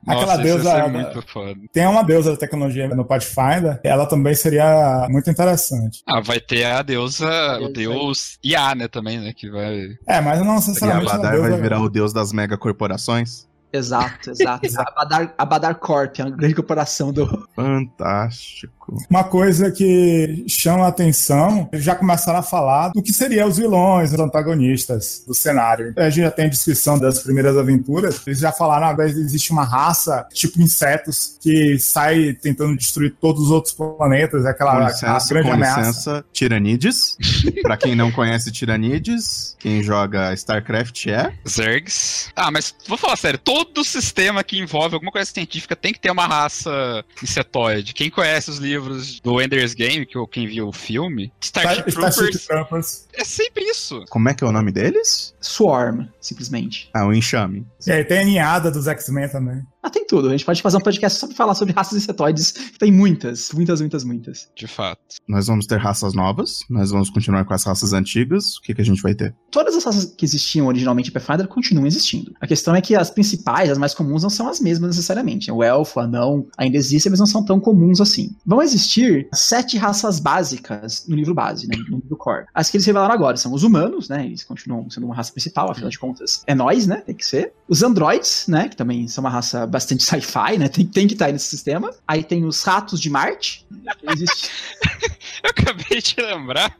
Aquela 0.08 0.26
Nossa, 0.36 0.42
deusa. 0.42 0.58
isso 0.60 0.68
ia 0.68 0.84
ser 0.84 0.90
muito 0.90 1.22
foda. 1.28 1.60
Tem 1.72 1.86
uma 1.86 2.02
deusa 2.04 2.30
da 2.30 2.36
tecnologia 2.36 2.88
no 2.88 3.04
Pathfinder, 3.04 3.80
ela 3.82 4.06
também 4.06 4.34
seria 4.34 5.06
muito 5.10 5.28
interessante. 5.28 6.02
Ah, 6.06 6.20
vai 6.20 6.38
ter 6.38 6.64
a 6.64 6.80
deusa, 6.82 7.26
o 7.60 7.64
Isso 7.64 7.72
deus 7.72 8.38
Iá, 8.44 8.74
né, 8.76 8.86
também, 8.86 9.18
né, 9.18 9.32
que 9.34 9.50
vai... 9.50 9.96
É, 10.06 10.20
mas 10.20 10.38
não 10.38 10.52
E 10.52 10.54
necessariamente 10.54 11.06
uma 11.06 11.14
Abadar 11.14 11.32
deusa. 11.32 11.50
vai 11.50 11.60
virar 11.60 11.80
o 11.80 11.88
deus 11.88 12.12
das 12.12 12.32
megacorporações? 12.32 13.48
Exato, 13.86 14.30
exato. 14.30 14.66
a, 14.78 14.90
Badar, 14.94 15.34
a 15.36 15.44
Badar 15.44 15.74
Corp, 15.76 16.20
a 16.20 16.30
grande 16.30 16.54
corporação 16.54 17.12
do. 17.12 17.46
Fantástico. 17.54 18.76
Uma 19.10 19.24
coisa 19.24 19.70
que 19.70 20.44
chama 20.48 20.84
a 20.84 20.88
atenção, 20.88 21.68
já 21.72 21.94
começaram 21.94 22.38
a 22.38 22.42
falar 22.42 22.90
do 22.90 23.02
que 23.02 23.12
seriam 23.12 23.48
os 23.48 23.56
vilões, 23.56 24.12
os 24.12 24.18
antagonistas 24.18 25.24
do 25.26 25.34
cenário. 25.34 25.92
A 25.96 26.08
gente 26.08 26.24
já 26.24 26.30
tem 26.30 26.46
a 26.46 26.48
descrição 26.48 26.98
das 26.98 27.18
primeiras 27.18 27.56
aventuras, 27.56 28.20
eles 28.26 28.38
já 28.38 28.52
falaram, 28.52 28.86
agora 28.86 29.08
existe 29.08 29.50
uma 29.50 29.64
raça, 29.64 30.26
tipo 30.32 30.60
insetos, 30.62 31.36
que 31.40 31.78
sai 31.80 32.32
tentando 32.34 32.76
destruir 32.76 33.16
todos 33.20 33.46
os 33.46 33.50
outros 33.50 33.74
planetas, 33.74 34.44
é 34.44 34.50
aquela, 34.50 34.76
Com 34.76 34.86
licença, 34.86 35.28
grande 35.34 35.48
com 35.48 35.54
ameaça. 35.54 35.80
licença, 35.80 36.24
Tiranides. 36.32 37.16
pra 37.62 37.76
quem 37.76 37.96
não 37.96 38.12
conhece 38.12 38.52
Tiranides, 38.52 39.56
quem 39.58 39.82
joga 39.82 40.32
StarCraft 40.34 41.06
é. 41.08 41.32
Zergs. 41.48 42.30
Ah, 42.36 42.50
mas 42.50 42.74
vou 42.86 42.96
falar 42.96 43.16
sério, 43.16 43.38
todo 43.38 43.65
sistema 43.84 44.42
que 44.42 44.58
envolve 44.58 44.94
alguma 44.94 45.12
coisa 45.12 45.30
científica 45.30 45.74
tem 45.76 45.92
que 45.92 46.00
ter 46.00 46.10
uma 46.10 46.26
raça 46.26 47.04
insetoide. 47.22 47.94
Quem 47.94 48.10
conhece 48.10 48.50
os 48.50 48.58
livros 48.58 49.20
do 49.20 49.40
Ender's 49.40 49.74
Game, 49.74 50.06
que 50.06 50.18
ou 50.18 50.26
quem 50.26 50.46
viu 50.46 50.68
o 50.68 50.72
filme, 50.72 51.32
Starship 51.40 51.88
Starship 51.88 52.20
Troopers 52.20 52.46
Troopers. 52.46 53.08
é 53.14 53.24
sempre 53.24 53.64
isso. 53.64 54.04
Como 54.08 54.28
é 54.28 54.34
que 54.34 54.44
é 54.44 54.46
o 54.46 54.52
nome 54.52 54.72
deles? 54.72 55.34
Swarm, 55.40 56.06
simplesmente. 56.20 56.90
Ah, 56.94 57.06
o 57.06 57.12
Enxame. 57.12 57.66
E 57.86 57.92
aí 57.92 58.04
tem 58.04 58.20
a 58.20 58.24
ninhada 58.24 58.70
dos 58.70 58.86
X-Men 58.86 59.28
também. 59.28 59.62
Ah, 59.86 59.90
tem 59.90 60.04
tudo. 60.04 60.26
A 60.26 60.32
gente 60.32 60.44
pode 60.44 60.60
fazer 60.60 60.78
um 60.78 60.80
podcast 60.80 61.16
só 61.16 61.28
pra 61.28 61.36
falar 61.36 61.54
sobre 61.54 61.72
raças 61.72 61.96
insetoides. 61.96 62.52
Tem 62.76 62.90
muitas, 62.90 63.52
muitas, 63.52 63.80
muitas, 63.80 64.02
muitas. 64.02 64.48
De 64.56 64.66
fato. 64.66 64.98
Nós 65.28 65.46
vamos 65.46 65.64
ter 65.64 65.78
raças 65.78 66.12
novas, 66.12 66.64
nós 66.68 66.90
vamos 66.90 67.08
continuar 67.08 67.44
com 67.44 67.54
as 67.54 67.62
raças 67.62 67.92
antigas. 67.92 68.56
O 68.56 68.62
que, 68.62 68.74
que 68.74 68.80
a 68.82 68.84
gente 68.84 69.00
vai 69.00 69.14
ter? 69.14 69.32
Todas 69.48 69.76
as 69.76 69.84
raças 69.84 70.06
que 70.06 70.24
existiam 70.24 70.66
originalmente 70.66 71.10
em 71.10 71.12
Pathfinder 71.12 71.46
continuam 71.46 71.86
existindo. 71.86 72.34
A 72.40 72.48
questão 72.48 72.74
é 72.74 72.80
que 72.80 72.96
as 72.96 73.10
principais, 73.10 73.70
as 73.70 73.78
mais 73.78 73.94
comuns, 73.94 74.24
não 74.24 74.30
são 74.30 74.48
as 74.48 74.58
mesmas 74.58 74.96
necessariamente. 74.96 75.52
O 75.52 75.62
elfo, 75.62 76.00
o 76.00 76.02
anão, 76.02 76.48
ainda 76.58 76.76
existem, 76.76 77.08
mas 77.08 77.20
não 77.20 77.26
são 77.26 77.44
tão 77.44 77.60
comuns 77.60 78.00
assim. 78.00 78.34
Vão 78.44 78.60
existir 78.60 79.28
sete 79.32 79.78
raças 79.78 80.18
básicas 80.18 81.06
no 81.06 81.14
livro 81.14 81.32
base, 81.32 81.68
né, 81.68 81.76
no 81.88 81.98
livro 81.98 82.16
core. 82.16 82.46
As 82.52 82.68
que 82.68 82.76
eles 82.76 82.86
revelaram 82.86 83.14
agora 83.14 83.36
são 83.36 83.52
os 83.52 83.62
humanos, 83.62 84.08
né, 84.08 84.26
eles 84.26 84.42
continuam 84.42 84.90
sendo 84.90 85.06
uma 85.06 85.14
raça 85.14 85.30
principal, 85.30 85.70
afinal 85.70 85.90
de 85.90 85.98
contas, 85.98 86.42
é 86.44 86.56
nós, 86.56 86.88
né, 86.88 86.96
tem 86.96 87.14
que 87.14 87.24
ser. 87.24 87.52
Os 87.68 87.84
androids, 87.84 88.46
né, 88.48 88.68
que 88.68 88.76
também 88.76 89.06
são 89.06 89.22
uma 89.22 89.30
raça 89.30 89.64
bastante 89.76 90.02
sci-fi, 90.04 90.56
né, 90.58 90.68
tem, 90.68 90.86
tem 90.86 91.06
que 91.06 91.12
estar 91.12 91.26
aí 91.26 91.32
nesse 91.32 91.48
sistema. 91.48 91.94
Aí 92.08 92.24
tem 92.24 92.46
os 92.46 92.62
ratos 92.62 92.98
de 92.98 93.10
Marte, 93.10 93.66
existe... 94.10 94.50
Eu 95.44 95.50
acabei 95.50 96.00
de 96.00 96.16
lembrar. 96.18 96.74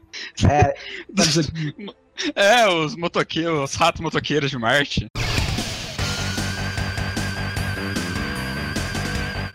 é, 0.49 0.73
É, 2.35 2.67
os 2.67 2.95
motoqueiros, 2.95 3.69
os 3.69 3.75
ratos 3.75 4.01
motoqueiros 4.01 4.49
de 4.49 4.57
Marte. 4.57 5.05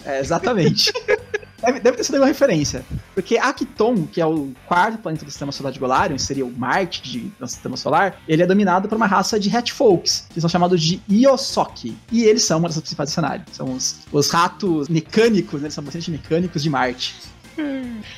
É, 0.05 0.21
exatamente. 0.21 0.93
deve, 1.62 1.81
deve 1.81 1.97
ter 1.97 2.04
sido 2.04 2.16
uma 2.16 2.26
referência. 2.26 2.85
Porque 3.14 3.38
Akiton, 3.38 4.07
que 4.07 4.21
é 4.21 4.26
o 4.26 4.52
quarto 4.66 4.99
planeta 4.99 5.25
do 5.25 5.31
sistema 5.31 5.52
solar 5.52 5.73
de 5.73 5.78
Golarion, 5.78 6.19
seria 6.19 6.45
o 6.45 6.50
Marte 6.50 7.02
de, 7.02 7.21
do 7.38 7.47
sistema 7.47 7.76
solar, 7.76 8.21
ele 8.28 8.42
é 8.42 8.47
dominado 8.47 8.88
por 8.88 8.97
uma 8.97 9.07
raça 9.07 9.38
de 9.38 9.54
Hatfolks, 9.54 10.26
que 10.33 10.40
são 10.40 10.50
chamados 10.50 10.83
de 10.83 11.00
Iosoki. 11.09 11.97
E 12.11 12.25
eles 12.25 12.45
são 12.45 12.59
uma 12.59 12.69
das 12.69 12.78
principais 12.78 13.11
do 13.11 13.12
cenário. 13.12 13.45
São 13.52 13.73
os, 13.73 14.00
os 14.11 14.31
ratos 14.31 14.88
mecânicos, 14.88 15.61
né? 15.61 15.66
Eles 15.66 15.75
são 15.75 15.85
bastante 15.85 16.11
mecânicos 16.11 16.62
de 16.62 16.71
Marte. 16.71 17.14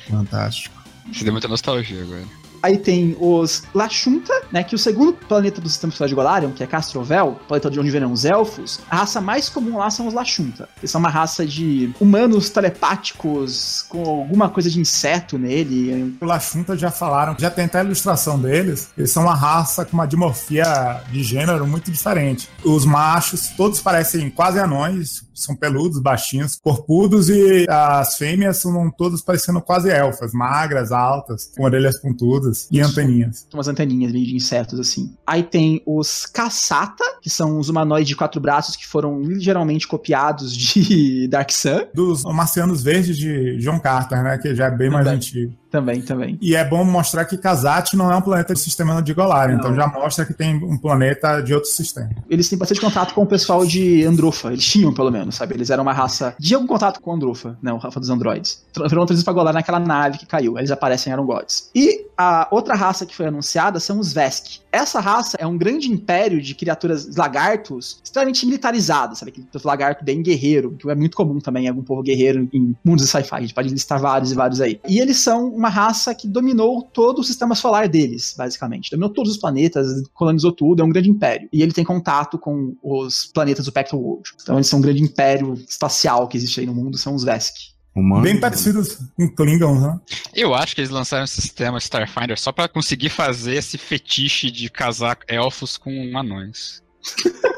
Fantástico. 0.09 0.75
Isso 1.11 1.23
deu 1.23 1.31
muita 1.31 1.47
nostalgia 1.47 2.01
agora. 2.01 2.44
Aí 2.65 2.79
tem 2.79 3.15
os 3.19 3.61
Lashunta, 3.75 4.33
né? 4.51 4.63
Que 4.63 4.73
o 4.73 4.77
segundo 4.79 5.13
planeta 5.13 5.61
do 5.61 5.69
sistema 5.69 5.93
solar 5.93 6.09
de 6.09 6.15
Golarion, 6.15 6.51
que 6.51 6.63
é 6.63 6.67
Castrovel, 6.67 7.39
planeta 7.47 7.69
de 7.69 7.79
onde 7.79 7.91
vieram 7.91 8.11
os 8.11 8.25
elfos, 8.25 8.79
a 8.89 8.95
raça 8.97 9.21
mais 9.21 9.47
comum 9.49 9.77
lá 9.77 9.91
são 9.91 10.07
os 10.07 10.15
Lashunta. 10.15 10.67
Que 10.81 10.87
são 10.87 10.97
uma 10.97 11.09
raça 11.09 11.45
de 11.45 11.93
humanos 11.99 12.49
telepáticos 12.49 13.85
com 13.87 14.03
alguma 14.03 14.49
coisa 14.49 14.67
de 14.67 14.79
inseto 14.79 15.37
nele. 15.37 16.17
O 16.19 16.25
Lachunta 16.25 16.75
já 16.75 16.89
falaram, 16.89 17.35
já 17.37 17.51
tem 17.51 17.65
até 17.65 17.81
a 17.81 17.83
ilustração 17.83 18.39
deles. 18.39 18.89
Eles 18.97 19.11
são 19.11 19.21
uma 19.21 19.35
raça 19.35 19.85
com 19.85 19.93
uma 19.93 20.07
dimorfia 20.07 21.03
de 21.11 21.23
gênero 21.23 21.67
muito 21.67 21.91
diferente. 21.91 22.49
Os 22.63 22.83
machos, 22.83 23.49
todos 23.49 23.79
parecem 23.79 24.27
quase 24.31 24.57
anões, 24.57 25.23
são 25.35 25.55
peludos, 25.55 25.99
baixinhos, 25.99 26.55
corpudos, 26.55 27.29
e 27.29 27.67
as 27.69 28.17
fêmeas 28.17 28.57
são 28.57 28.89
todas 28.89 29.21
parecendo 29.21 29.61
quase 29.61 29.91
elfas, 29.91 30.33
magras, 30.33 30.91
altas, 30.91 31.51
com 31.55 31.63
orelhas 31.63 31.99
pontudas 31.99 32.54
e 32.71 32.79
anteninhas. 32.81 33.47
Umas 33.53 33.67
anteninhas 33.67 34.11
meio 34.11 34.25
de 34.25 34.35
insetos, 34.35 34.79
assim. 34.79 35.13
Aí 35.25 35.43
tem 35.43 35.81
os 35.85 36.25
Cassata, 36.25 37.03
que 37.21 37.29
são 37.29 37.59
os 37.59 37.69
humanoides 37.69 38.07
de 38.07 38.15
quatro 38.15 38.39
braços 38.41 38.75
que 38.75 38.85
foram 38.87 39.21
ligeiramente 39.21 39.87
copiados 39.87 40.55
de 40.55 41.27
Dark 41.29 41.51
Sun. 41.51 41.85
Dos 41.93 42.23
marcianos 42.23 42.83
verdes 42.83 43.17
de 43.17 43.57
John 43.57 43.79
Carter, 43.79 44.23
né? 44.23 44.37
Que 44.37 44.53
já 44.55 44.65
é 44.67 44.71
bem 44.71 44.89
mais 44.89 45.07
antigo. 45.07 45.53
Também, 45.71 46.01
também. 46.01 46.37
E 46.41 46.55
é 46.55 46.63
bom 46.63 46.85
mostrar 46.85 47.25
que 47.25 47.37
Kazat 47.37 47.97
não 47.97 48.09
é 48.09 48.15
um 48.15 48.21
planeta 48.21 48.53
do 48.53 48.59
sistema 48.59 49.01
de 49.01 49.13
Não. 49.51 49.55
então 49.59 49.75
já 49.75 49.87
mostra 49.87 50.25
que 50.25 50.33
tem 50.33 50.55
um 50.55 50.77
planeta 50.77 51.41
de 51.41 51.53
outro 51.53 51.69
sistema. 51.69 52.09
Eles 52.29 52.47
têm 52.47 52.57
bastante 52.57 52.79
contato 52.79 53.13
com 53.13 53.23
o 53.23 53.25
pessoal 53.25 53.65
de 53.65 54.05
Androfa. 54.05 54.53
Eles 54.53 54.63
tinham, 54.63 54.93
pelo 54.93 55.11
menos, 55.11 55.35
sabe? 55.35 55.53
Eles 55.53 55.69
eram 55.69 55.83
uma 55.83 55.91
raça 55.91 56.33
de 56.39 56.55
algum 56.55 56.65
contato 56.65 57.01
com 57.01 57.13
Androfa, 57.13 57.57
né? 57.61 57.73
O 57.73 57.77
raça 57.77 57.99
dos 57.99 58.09
androides. 58.09 58.63
Tra- 58.71 58.87
Foram 58.87 59.05
trazidos 59.05 59.25
pra 59.25 59.33
Golar 59.33 59.53
naquela 59.53 59.79
nave 59.79 60.17
que 60.17 60.25
caiu. 60.25 60.57
Eles 60.57 60.71
aparecem 60.71 61.11
em 61.11 61.13
Iron 61.13 61.25
Gods. 61.25 61.69
E 61.75 62.05
a 62.17 62.44
outra 62.51 62.75
raça 62.75 63.05
que 63.05 63.15
foi 63.15 63.27
anunciada 63.27 63.79
são 63.79 63.99
os 63.99 64.13
Vesk. 64.13 64.59
Essa 64.71 64.99
raça 64.99 65.37
é 65.39 65.47
um 65.47 65.57
grande 65.57 65.89
império 65.89 66.41
de 66.41 66.53
criaturas 66.53 67.15
lagartos 67.15 67.99
extremamente 68.03 68.45
militarizados, 68.45 69.19
sabe? 69.19 69.31
Aquele 69.31 69.47
lagarto 69.63 70.03
bem 70.03 70.21
guerreiro, 70.21 70.75
que 70.77 70.89
é 70.89 70.95
muito 70.95 71.15
comum 71.15 71.39
também 71.39 71.65
em 71.65 71.69
algum 71.69 71.83
povo 71.83 72.01
guerreiro 72.01 72.49
em 72.51 72.75
mundos 72.83 73.05
de 73.05 73.11
sci-fi. 73.11 73.35
A 73.35 73.41
gente 73.41 73.53
pode 73.53 73.69
listar 73.69 73.99
vários 73.99 74.31
e 74.31 74.35
vários 74.35 74.61
aí. 74.61 74.79
E 74.87 74.99
eles 74.99 75.17
são 75.17 75.47
uma 75.47 75.69
raça 75.69 76.13
que 76.13 76.27
dominou 76.27 76.81
todo 76.81 77.19
o 77.19 77.23
sistema 77.23 77.55
solar 77.55 77.87
deles, 77.87 78.35
basicamente. 78.37 78.91
Dominou 78.91 79.09
todos 79.09 79.31
os 79.31 79.37
planetas, 79.37 79.87
colonizou 80.13 80.51
tudo, 80.51 80.81
é 80.81 80.85
um 80.85 80.89
grande 80.89 81.09
império. 81.09 81.47
E 81.51 81.61
ele 81.61 81.71
tem 81.71 81.83
contato 81.83 82.37
com 82.37 82.75
os 82.83 83.27
planetas 83.27 83.65
do 83.65 83.71
Pacto 83.71 83.97
World. 83.97 84.31
Então 84.41 84.55
eles 84.55 84.67
são 84.67 84.79
um 84.79 84.81
grande 84.81 85.01
império 85.01 85.53
espacial 85.53 86.27
que 86.27 86.37
existe 86.37 86.59
aí 86.59 86.65
no 86.65 86.75
mundo, 86.75 86.97
são 86.97 87.15
os 87.15 87.23
Vesk. 87.23 87.74
Humano. 87.95 88.23
Bem 88.23 88.37
parecidos 88.37 88.99
com 89.15 89.29
Klingons, 89.29 89.81
né? 89.81 89.97
Eu 90.33 90.53
acho 90.53 90.75
que 90.75 90.81
eles 90.81 90.91
lançaram 90.91 91.23
um 91.23 91.27
sistema 91.27 91.77
Starfinder 91.77 92.37
só 92.37 92.51
pra 92.51 92.67
conseguir 92.67 93.09
fazer 93.09 93.55
esse 93.55 93.77
fetiche 93.77 94.51
de 94.51 94.69
casar 94.69 95.17
elfos 95.29 95.77
com 95.77 96.17
anões. 96.17 96.83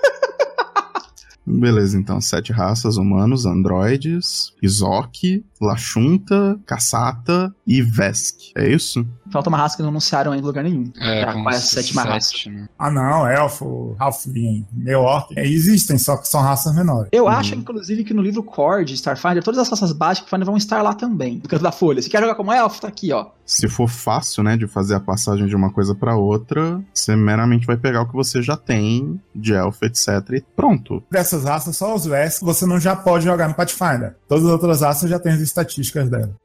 Beleza, 1.49 1.97
então, 1.97 2.19
sete 2.19 2.51
raças, 2.51 2.97
humanos, 2.97 3.45
androides, 3.45 4.53
Izok, 4.61 5.45
Lachunta, 5.59 6.59
Cassata 6.65 7.53
e 7.65 7.81
Vesk. 7.81 8.51
É 8.55 8.67
isso? 8.69 9.05
Falta 9.31 9.49
uma 9.49 9.57
raça 9.57 9.75
que 9.75 9.81
não 9.81 9.89
anunciaram 9.89 10.33
em 10.33 10.41
lugar 10.41 10.63
nenhum. 10.63 10.91
É, 10.99 11.25
qual 11.25 11.49
é 11.51 11.55
a 11.55 11.59
sétima 11.59 12.03
raça? 12.03 12.29
sete, 12.29 12.49
né? 12.49 12.69
Ah, 12.79 12.89
não, 12.89 13.27
Elfo, 13.27 13.95
Halfling, 13.99 14.65
meio 14.71 15.01
Orc. 15.01 15.33
É, 15.37 15.45
existem, 15.45 15.97
só 15.97 16.15
que 16.17 16.27
são 16.27 16.41
raças 16.41 16.73
menores. 16.73 17.09
Eu 17.11 17.27
acho, 17.27 17.55
inclusive, 17.55 18.03
que 18.03 18.13
no 18.13 18.21
livro 18.21 18.41
core 18.43 18.85
de 18.85 18.93
Starfinder, 18.93 19.43
todas 19.43 19.59
as 19.59 19.69
raças 19.69 19.91
básicas 19.91 20.25
de 20.25 20.27
Starfinder 20.27 20.45
vão 20.45 20.57
estar 20.57 20.81
lá 20.81 20.93
também. 20.93 21.41
No 21.43 21.49
canto 21.49 21.63
da 21.63 21.71
folha. 21.71 22.01
Se 22.01 22.09
quer 22.09 22.21
jogar 22.21 22.35
como 22.35 22.53
elfo, 22.53 22.81
tá 22.81 22.87
aqui, 22.87 23.11
ó. 23.11 23.27
Se 23.45 23.67
for 23.69 23.87
fácil, 23.89 24.43
né, 24.43 24.57
de 24.57 24.67
fazer 24.67 24.95
a 24.95 24.99
passagem 24.99 25.47
de 25.47 25.55
uma 25.55 25.71
coisa 25.71 25.95
pra 25.95 26.15
outra, 26.17 26.81
você 26.93 27.15
meramente 27.15 27.65
vai 27.65 27.77
pegar 27.77 28.01
o 28.01 28.07
que 28.07 28.13
você 28.13 28.41
já 28.41 28.57
tem 28.57 29.19
de 29.33 29.53
elfo, 29.53 29.85
etc. 29.85 30.07
e 30.33 30.43
pronto. 30.55 31.01
Dessas 31.09 31.45
raças, 31.45 31.77
só 31.77 31.95
os 31.95 32.05
Vesk 32.05 32.43
você 32.43 32.65
não 32.65 32.79
já 32.79 32.95
pode 32.95 33.23
jogar 33.25 33.47
no 33.47 33.53
Pathfinder. 33.53 34.15
Todas 34.27 34.45
as 34.45 34.51
outras 34.51 34.81
raças 34.81 35.09
já 35.09 35.17
têm 35.19 35.31
as 35.31 35.41
estatísticas 35.47 36.09
dela. 36.09 36.35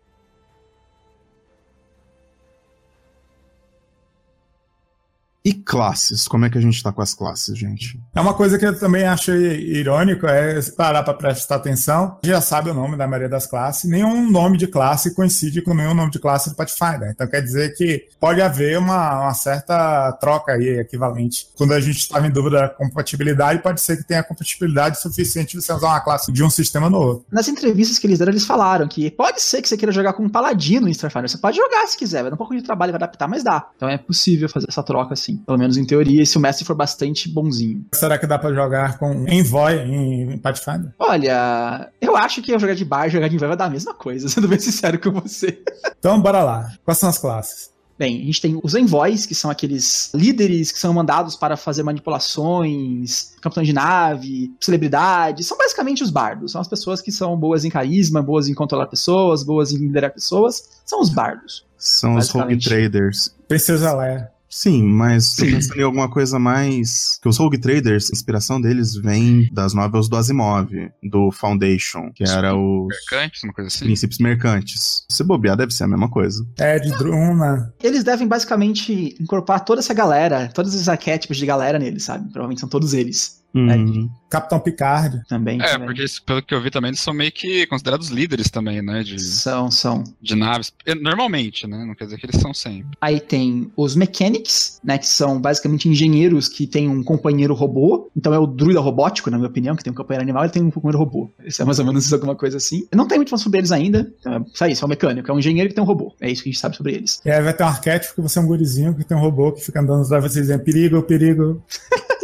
E 5.44 5.52
classes? 5.52 6.28
Como 6.28 6.44
é 6.44 6.50
que 6.50 6.56
a 6.56 6.60
gente 6.60 6.80
tá 6.80 6.92
com 6.92 7.02
as 7.02 7.14
classes, 7.14 7.58
gente? 7.58 8.00
É 8.14 8.20
uma 8.20 8.32
coisa 8.32 8.56
que 8.56 8.64
eu 8.64 8.78
também 8.78 9.04
achei 9.04 9.34
irônico, 9.72 10.24
é 10.24 10.60
parar 10.76 11.02
para 11.02 11.14
prestar 11.14 11.56
atenção, 11.56 12.18
já 12.22 12.40
sabe 12.40 12.70
o 12.70 12.74
nome 12.74 12.96
da 12.96 13.08
maioria 13.08 13.28
das 13.28 13.46
classes, 13.46 13.90
nenhum 13.90 14.30
nome 14.30 14.56
de 14.56 14.68
classe 14.68 15.14
coincide 15.14 15.60
com 15.60 15.74
nenhum 15.74 15.94
nome 15.94 16.12
de 16.12 16.20
classe 16.20 16.50
do 16.50 16.54
Pathfinder. 16.54 17.10
Então 17.10 17.26
quer 17.26 17.42
dizer 17.42 17.74
que 17.74 18.06
pode 18.20 18.40
haver 18.40 18.78
uma, 18.78 19.22
uma 19.22 19.34
certa 19.34 20.12
troca 20.12 20.52
aí 20.52 20.78
equivalente. 20.78 21.48
Quando 21.56 21.72
a 21.72 21.80
gente 21.80 21.98
estava 21.98 22.24
em 22.24 22.30
dúvida 22.30 22.60
da 22.60 22.68
compatibilidade, 22.68 23.62
pode 23.62 23.80
ser 23.80 23.96
que 23.96 24.04
tenha 24.04 24.22
compatibilidade 24.22 25.00
suficiente 25.00 25.56
de 25.56 25.64
você 25.64 25.72
usar 25.72 25.88
uma 25.88 26.00
classe 26.00 26.30
de 26.30 26.44
um 26.44 26.50
sistema 26.50 26.88
no 26.88 26.98
outro. 26.98 27.26
Nas 27.32 27.48
entrevistas 27.48 27.98
que 27.98 28.06
eles 28.06 28.20
deram, 28.20 28.30
eles 28.30 28.46
falaram 28.46 28.86
que 28.86 29.10
pode 29.10 29.42
ser 29.42 29.60
que 29.60 29.68
você 29.68 29.76
queira 29.76 29.90
jogar 29.90 30.12
com 30.12 30.22
um 30.22 30.28
paladino 30.28 30.88
em 30.88 30.92
Starfinder. 30.92 31.28
Você 31.28 31.38
pode 31.38 31.56
jogar 31.56 31.84
se 31.88 31.98
quiser, 31.98 32.22
vai 32.22 32.30
dar 32.30 32.34
um 32.34 32.38
pouco 32.38 32.54
de 32.54 32.62
trabalho, 32.62 32.92
vai 32.92 32.98
adaptar, 32.98 33.26
mas 33.26 33.42
dá. 33.42 33.68
Então 33.76 33.88
é 33.88 33.98
possível 33.98 34.48
fazer 34.48 34.66
essa 34.68 34.84
troca 34.84 35.14
assim. 35.14 35.31
Enfim. 35.32 35.42
Pelo 35.44 35.58
menos 35.58 35.76
em 35.76 35.84
teoria, 35.84 36.24
se 36.24 36.36
o 36.36 36.40
mestre 36.40 36.64
for 36.64 36.74
bastante 36.74 37.28
bonzinho. 37.28 37.84
Será 37.92 38.18
que 38.18 38.26
dá 38.26 38.38
pra 38.38 38.52
jogar 38.52 38.98
com 38.98 39.26
Envoy 39.28 39.74
em 39.74 40.38
Pathfinder? 40.38 40.92
Olha, 40.98 41.90
eu 42.00 42.16
acho 42.16 42.42
que 42.42 42.52
eu 42.52 42.58
jogar 42.58 42.74
de 42.74 42.84
bar 42.84 43.06
e 43.06 43.10
jogar 43.10 43.28
de 43.28 43.36
Envoy 43.36 43.48
vai 43.48 43.56
dar 43.56 43.66
a 43.66 43.70
mesma 43.70 43.94
coisa, 43.94 44.28
sendo 44.30 44.48
bem 44.48 44.58
sincero 44.58 44.98
com 44.98 45.10
você. 45.10 45.62
Então, 45.98 46.20
bora 46.20 46.42
lá. 46.42 46.72
Quais 46.84 46.98
são 46.98 47.08
as 47.08 47.18
classes? 47.18 47.72
Bem, 47.98 48.22
a 48.22 48.24
gente 48.24 48.40
tem 48.40 48.58
os 48.60 48.74
envoys, 48.74 49.26
que 49.26 49.34
são 49.34 49.48
aqueles 49.48 50.10
líderes 50.12 50.72
que 50.72 50.78
são 50.78 50.92
mandados 50.92 51.36
para 51.36 51.56
fazer 51.56 51.84
manipulações, 51.84 53.34
capitão 53.40 53.62
de 53.62 53.72
nave, 53.72 54.52
celebridades. 54.58 55.46
São 55.46 55.56
basicamente 55.56 56.02
os 56.02 56.10
bardos. 56.10 56.50
São 56.50 56.60
as 56.60 56.66
pessoas 56.66 57.00
que 57.00 57.12
são 57.12 57.36
boas 57.36 57.64
em 57.64 57.70
carisma, 57.70 58.20
boas 58.20 58.48
em 58.48 58.54
controlar 58.54 58.86
pessoas, 58.86 59.44
boas 59.44 59.72
em 59.72 59.76
liderar 59.76 60.12
pessoas. 60.12 60.80
São 60.84 61.00
os 61.00 61.10
bardos. 61.10 61.64
São 61.76 62.16
os 62.16 62.28
rogue 62.30 62.58
traders. 62.58 63.36
Princesa 63.46 63.94
Leia. 63.94 64.31
Sim, 64.52 64.82
mas 64.82 65.32
Sim. 65.32 65.52
pensando 65.52 65.80
em 65.80 65.82
alguma 65.82 66.10
coisa 66.10 66.38
mais. 66.38 67.18
Que 67.22 67.28
os 67.28 67.38
Rogue 67.38 67.56
Traders, 67.56 68.10
a 68.10 68.12
inspiração 68.12 68.60
deles 68.60 68.94
vem 68.94 69.48
das 69.50 69.72
novels 69.72 70.10
do 70.10 70.16
Asimov, 70.16 70.68
do 71.02 71.32
Foundation, 71.32 72.12
que 72.14 72.22
era 72.22 72.54
os 72.54 72.86
Mercantes, 72.88 73.42
uma 73.44 73.52
coisa 73.54 73.68
assim. 73.68 73.86
princípios 73.86 74.18
mercantes. 74.18 75.06
Se 75.10 75.24
bobear, 75.24 75.56
deve 75.56 75.72
ser 75.72 75.84
a 75.84 75.88
mesma 75.88 76.10
coisa. 76.10 76.46
É, 76.58 76.78
de 76.78 76.90
Druna. 76.90 77.72
Eles 77.82 78.04
devem 78.04 78.28
basicamente 78.28 79.16
incorporar 79.18 79.64
toda 79.64 79.80
essa 79.80 79.94
galera, 79.94 80.48
todos 80.48 80.74
esses 80.74 80.88
arquétipos 80.88 81.38
de 81.38 81.46
galera 81.46 81.78
neles, 81.78 82.04
sabe? 82.04 82.24
Provavelmente 82.24 82.60
são 82.60 82.68
todos 82.68 82.92
eles. 82.92 83.41
Hum, 83.54 84.08
Capitão 84.30 84.58
Picard. 84.58 85.22
Também. 85.28 85.60
É, 85.60 85.72
também. 85.72 85.86
porque 85.88 86.04
pelo 86.24 86.42
que 86.42 86.54
eu 86.54 86.60
vi 86.62 86.70
também, 86.70 86.88
eles 86.88 87.00
são 87.00 87.12
meio 87.12 87.30
que 87.30 87.66
considerados 87.66 88.08
líderes 88.08 88.50
também, 88.50 88.80
né? 88.80 89.02
De, 89.02 89.20
São, 89.20 89.70
são. 89.70 90.04
de 90.22 90.34
naves. 90.34 90.72
Normalmente, 91.02 91.66
né? 91.66 91.84
Não 91.84 91.94
quer 91.94 92.04
dizer 92.04 92.18
que 92.18 92.24
eles 92.24 92.40
são 92.40 92.54
sempre. 92.54 92.96
Aí 92.98 93.20
tem 93.20 93.70
os 93.76 93.94
mechanics, 93.94 94.80
né? 94.82 94.96
Que 94.96 95.06
são 95.06 95.38
basicamente 95.38 95.86
engenheiros 95.86 96.48
que 96.48 96.66
têm 96.66 96.88
um 96.88 97.04
companheiro 97.04 97.52
robô. 97.52 98.10
Então 98.16 98.32
é 98.32 98.38
o 98.38 98.46
druida 98.46 98.80
robótico, 98.80 99.30
na 99.30 99.36
minha 99.36 99.50
opinião, 99.50 99.76
que 99.76 99.84
tem 99.84 99.92
um 99.92 99.96
companheiro 99.96 100.22
animal 100.22 100.46
e 100.46 100.48
tem 100.48 100.62
um 100.62 100.70
companheiro 100.70 100.98
robô. 100.98 101.30
Isso 101.44 101.60
é 101.60 101.64
mais 101.66 101.78
ou 101.78 101.84
menos 101.84 102.10
alguma 102.10 102.34
coisa 102.34 102.56
assim. 102.56 102.86
Eu 102.90 102.96
não 102.96 103.06
tenho 103.06 103.18
muito 103.18 103.28
informação 103.28 103.44
sobre 103.44 103.58
eles 103.58 103.70
ainda. 103.70 104.10
Então, 104.18 104.34
é 104.34 104.44
só 104.54 104.66
isso, 104.66 104.82
é 104.82 104.86
um 104.86 104.88
mecânico, 104.88 105.30
é 105.30 105.34
um 105.34 105.38
engenheiro 105.38 105.68
que 105.68 105.74
tem 105.74 105.84
um 105.84 105.86
robô. 105.86 106.14
É 106.20 106.30
isso 106.30 106.42
que 106.42 106.48
a 106.48 106.52
gente 106.52 106.60
sabe 106.60 106.76
sobre 106.76 106.94
eles. 106.94 107.20
E 107.22 107.30
aí 107.30 107.42
vai 107.42 107.52
ter 107.52 107.64
um 107.64 107.68
arquétipo 107.68 108.14
que 108.14 108.20
você 108.22 108.38
é 108.38 108.42
um 108.42 108.46
gurizinho 108.46 108.94
que 108.94 109.04
tem 109.04 109.16
um 109.16 109.20
robô 109.20 109.52
que 109.52 109.60
fica 109.60 109.80
andando 109.80 110.02
atrás 110.04 110.24
de 110.24 110.30
você 110.30 110.40
dizendo 110.40 110.64
perigo, 110.64 111.02
perigo. 111.02 111.62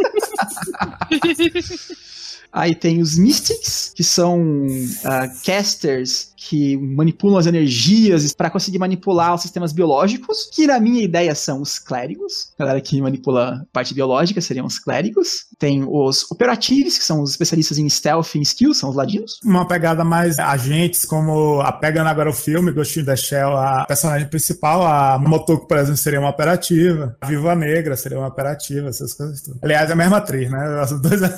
Aí 2.52 2.74
tem 2.74 3.00
os 3.00 3.18
Mystics, 3.18 3.92
que 3.94 4.02
são 4.02 4.66
ah, 5.04 5.28
casters 5.44 6.32
que 6.38 6.76
manipulam 6.76 7.36
as 7.36 7.46
energias 7.46 8.32
para 8.32 8.48
conseguir 8.48 8.78
manipular 8.78 9.34
os 9.34 9.42
sistemas 9.42 9.72
biológicos, 9.72 10.48
que 10.52 10.68
na 10.68 10.78
minha 10.78 11.02
ideia 11.02 11.34
são 11.34 11.60
os 11.60 11.80
clérigos. 11.80 12.52
A 12.56 12.62
galera 12.62 12.80
que 12.80 13.00
manipula 13.02 13.62
a 13.62 13.64
parte 13.72 13.92
biológica 13.92 14.40
seriam 14.40 14.64
os 14.64 14.78
clérigos. 14.78 15.46
Tem 15.58 15.84
os 15.84 16.30
operatives, 16.30 16.96
que 16.96 17.04
são 17.04 17.22
os 17.22 17.32
especialistas 17.32 17.78
em 17.78 17.88
stealth 17.88 18.36
e 18.36 18.40
skills, 18.42 18.78
são 18.78 18.90
os 18.90 18.94
ladinos. 18.94 19.40
Uma 19.44 19.66
pegada 19.66 20.04
mais 20.04 20.38
agentes, 20.38 21.04
como 21.04 21.60
a 21.60 21.72
pegando 21.72 22.06
agora 22.06 22.30
o 22.30 22.34
filme, 22.34 22.70
Ghost 22.70 23.00
in 23.00 23.04
the 23.04 23.16
Shell, 23.16 23.56
a 23.56 23.84
personagem 23.84 24.28
principal, 24.28 24.86
a 24.86 25.18
Motoko, 25.18 25.66
por 25.66 25.76
exemplo, 25.76 25.96
seria 25.96 26.20
uma 26.20 26.30
operativa. 26.30 27.16
A 27.20 27.26
Viva 27.26 27.56
Negra 27.56 27.96
seria 27.96 28.18
uma 28.18 28.28
operativa, 28.28 28.88
essas 28.88 29.12
coisas 29.12 29.42
tudo. 29.42 29.58
Aliás, 29.60 29.90
é 29.90 29.92
a 29.92 29.96
mesma 29.96 30.18
atriz, 30.18 30.48
né? 30.48 30.58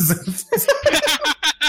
Exemplos. 0.01 0.47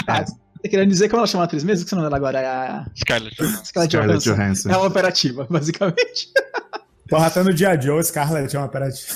Tá 0.04 0.24
querendo 0.68 0.88
dizer 0.88 1.08
como 1.08 1.20
ela 1.20 1.26
chama 1.26 1.44
a 1.44 1.46
atriz 1.46 1.64
mesmo? 1.64 1.84
Que 1.84 1.90
você 1.90 1.96
não 1.96 2.02
lembra 2.02 2.16
agora? 2.16 2.40
É 2.40 2.46
a 2.46 2.86
Scarlett. 2.96 3.36
Scarlett 3.36 3.66
Scarlett 3.66 3.96
Johansson. 3.96 4.34
Johansson. 4.34 4.70
É 4.70 4.76
uma 4.76 4.86
operativa, 4.86 5.46
basicamente. 5.48 6.28
Porra, 7.08 7.26
até 7.26 7.42
no 7.42 7.52
dia 7.52 7.78
Joe, 7.80 8.02
Scarlett 8.02 8.54
é 8.54 8.58
uma 8.58 8.66
operativa. 8.66 9.14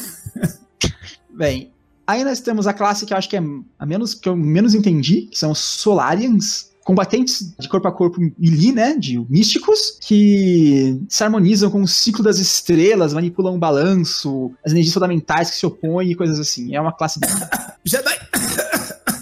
Bem, 1.30 1.72
aí 2.06 2.24
nós 2.24 2.40
temos 2.40 2.66
a 2.66 2.72
classe 2.72 3.06
que 3.06 3.12
eu 3.12 3.18
acho 3.18 3.28
que 3.28 3.36
é 3.36 3.42
a 3.78 3.86
menos 3.86 4.14
que 4.14 4.28
eu 4.28 4.36
menos 4.36 4.74
entendi, 4.74 5.22
que 5.22 5.38
são 5.38 5.50
os 5.50 5.58
Solarians, 5.58 6.70
combatentes 6.86 7.52
de 7.58 7.68
corpo 7.68 7.88
a 7.88 7.92
corpo 7.92 8.20
melee, 8.38 8.70
né, 8.70 8.96
de 8.96 9.18
místicos, 9.28 9.98
que 10.00 11.02
se 11.08 11.24
harmonizam 11.24 11.68
com 11.68 11.82
o 11.82 11.88
ciclo 11.88 12.22
das 12.22 12.38
estrelas, 12.38 13.12
manipulam 13.12 13.56
o 13.56 13.58
balanço, 13.58 14.52
as 14.64 14.70
energias 14.70 14.94
fundamentais 14.94 15.50
que 15.50 15.56
se 15.56 15.66
opõem 15.66 16.12
e 16.12 16.14
coisas 16.14 16.38
assim. 16.38 16.76
É 16.76 16.80
uma 16.80 16.92
classe. 16.92 17.18
Jedi! 17.84 18.16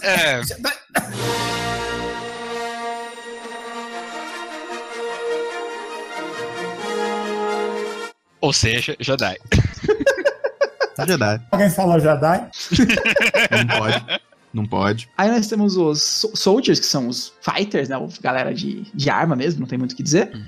É, 0.03 0.43
Jedi! 0.45 1.64
Ou 8.45 8.53
seja, 8.53 8.95
Jedi. 9.01 9.37
Jedi. 11.09 11.41
Alguém 11.51 11.71
falou 11.71 11.99
Jedi? 11.99 12.47
Não 13.51 13.79
pode. 13.79 14.21
Não 14.53 14.67
pode. 14.67 15.09
Aí 15.19 15.29
nós 15.31 15.49
temos 15.49 15.77
os 15.77 16.01
so- 16.03 16.37
soldiers, 16.37 16.79
que 16.79 16.87
são 16.87 17.09
os 17.09 17.33
fighters, 17.41 17.89
né, 17.89 17.97
galera 18.21 18.55
de, 18.55 18.83
de 18.95 19.11
arma 19.11 19.35
mesmo, 19.35 19.61
não 19.61 19.67
tem 19.67 19.79
muito 19.79 19.93
o 19.93 19.97
que 19.97 20.03
dizer. 20.03 20.31
Ah, 20.33 20.39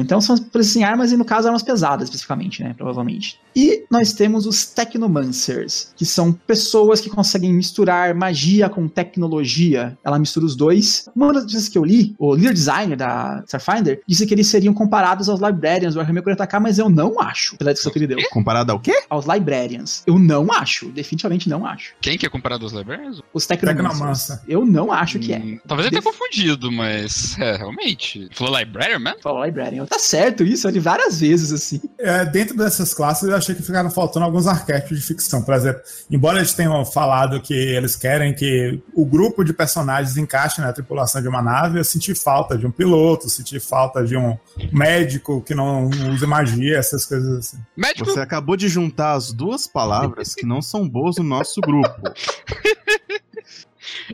Então 0.00 0.20
são 0.20 0.36
precisam 0.36 0.82
em 0.82 0.84
armas 0.84 1.12
e 1.12 1.16
no 1.16 1.24
caso 1.24 1.46
armas 1.46 1.62
pesadas 1.62 2.04
especificamente, 2.04 2.62
né, 2.62 2.74
provavelmente. 2.76 3.38
E 3.54 3.84
nós 3.90 4.12
temos 4.12 4.46
os 4.46 4.66
Technomancers, 4.66 5.92
que 5.96 6.04
são 6.04 6.32
pessoas 6.32 7.00
que 7.00 7.08
conseguem 7.08 7.52
misturar 7.52 8.14
magia 8.14 8.68
com 8.68 8.88
tecnologia. 8.88 9.96
Ela 10.04 10.18
mistura 10.18 10.44
os 10.44 10.56
dois. 10.56 11.08
Uma 11.14 11.32
das 11.32 11.50
vezes 11.50 11.68
que 11.68 11.78
eu 11.78 11.84
li, 11.84 12.14
o 12.18 12.34
leader 12.34 12.52
designer 12.52 12.96
da 12.96 13.42
Starfinder 13.46 14.00
disse 14.06 14.26
que 14.26 14.34
eles 14.34 14.46
seriam 14.48 14.74
comparados 14.74 15.28
aos 15.28 15.40
Librarians 15.40 15.94
do 15.94 16.00
Warhammer 16.00 16.22
40k, 16.22 16.60
mas 16.60 16.78
eu 16.78 16.88
não 16.88 17.20
acho, 17.20 17.56
pela 17.56 17.72
descrição 17.72 17.92
que 17.92 17.98
ele 17.98 18.06
deu. 18.06 18.18
Comparado 18.30 18.72
ao 18.72 18.80
quê? 18.80 18.92
Aos 19.08 19.24
Librarians. 19.26 20.02
Eu 20.06 20.18
não 20.18 20.52
acho, 20.52 20.88
definitivamente 20.88 21.48
não 21.48 21.64
acho. 21.64 21.94
Quem 22.00 22.18
que 22.18 22.26
é 22.26 22.28
comparado 22.28 22.64
aos 22.64 22.72
Librarians? 22.72 23.22
Os 23.32 23.46
Technomancers. 23.46 24.40
Eu 24.48 24.66
não 24.66 24.92
acho 24.92 25.18
que 25.18 25.32
é. 25.32 25.38
Hum, 25.38 25.58
Talvez 25.66 25.86
ele 25.86 26.00
tenha 26.00 26.02
confundido, 26.02 26.70
mas 26.70 27.38
é, 27.38 27.56
realmente. 27.56 28.28
Falou 28.32 28.58
Librarian, 28.58 28.98
man? 28.98 29.14
Falou 29.22 29.44
Librarian. 29.44 29.75
Tá 29.84 29.98
certo 29.98 30.44
isso, 30.44 30.66
eu 30.66 30.70
li 30.70 30.78
várias 30.78 31.20
vezes, 31.20 31.52
assim. 31.52 31.80
É, 31.98 32.24
dentro 32.24 32.56
dessas 32.56 32.94
classes, 32.94 33.28
eu 33.28 33.34
achei 33.34 33.54
que 33.54 33.62
ficaram 33.62 33.90
faltando 33.90 34.24
alguns 34.24 34.46
arquétipos 34.46 34.98
de 34.98 35.04
ficção. 35.04 35.42
Por 35.42 35.54
exemplo, 35.54 35.82
embora 36.10 36.38
eles 36.38 36.54
tenham 36.54 36.84
falado 36.84 37.40
que 37.40 37.52
eles 37.52 37.96
querem 37.96 38.34
que 38.34 38.80
o 38.94 39.04
grupo 39.04 39.44
de 39.44 39.52
personagens 39.52 40.16
encaixe 40.16 40.60
na 40.60 40.72
tripulação 40.72 41.20
de 41.20 41.28
uma 41.28 41.42
nave, 41.42 41.78
eu 41.78 41.84
senti 41.84 42.14
falta 42.14 42.56
de 42.56 42.66
um 42.66 42.70
piloto, 42.70 43.28
senti 43.28 43.58
falta 43.58 44.04
de 44.04 44.16
um 44.16 44.36
médico 44.72 45.42
que 45.42 45.54
não 45.54 45.90
usa 46.12 46.26
magia, 46.26 46.78
essas 46.78 47.04
coisas 47.04 47.38
assim. 47.38 47.58
Médico. 47.76 48.06
Você 48.06 48.20
acabou 48.20 48.56
de 48.56 48.68
juntar 48.68 49.14
as 49.14 49.32
duas 49.32 49.66
palavras 49.66 50.34
que 50.34 50.46
não 50.46 50.62
são 50.62 50.88
boas 50.88 51.16
no 51.16 51.24
nosso 51.24 51.60
grupo. 51.60 51.96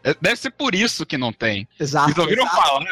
é, 0.02 0.14
Deve 0.20 0.36
ser 0.36 0.50
por 0.50 0.74
isso 0.74 1.04
que 1.04 1.18
não 1.18 1.32
tem. 1.32 1.68
Exato. 1.78 2.06
Vocês 2.06 2.18
ouviram 2.18 2.44
exato. 2.44 2.62
falar? 2.62 2.84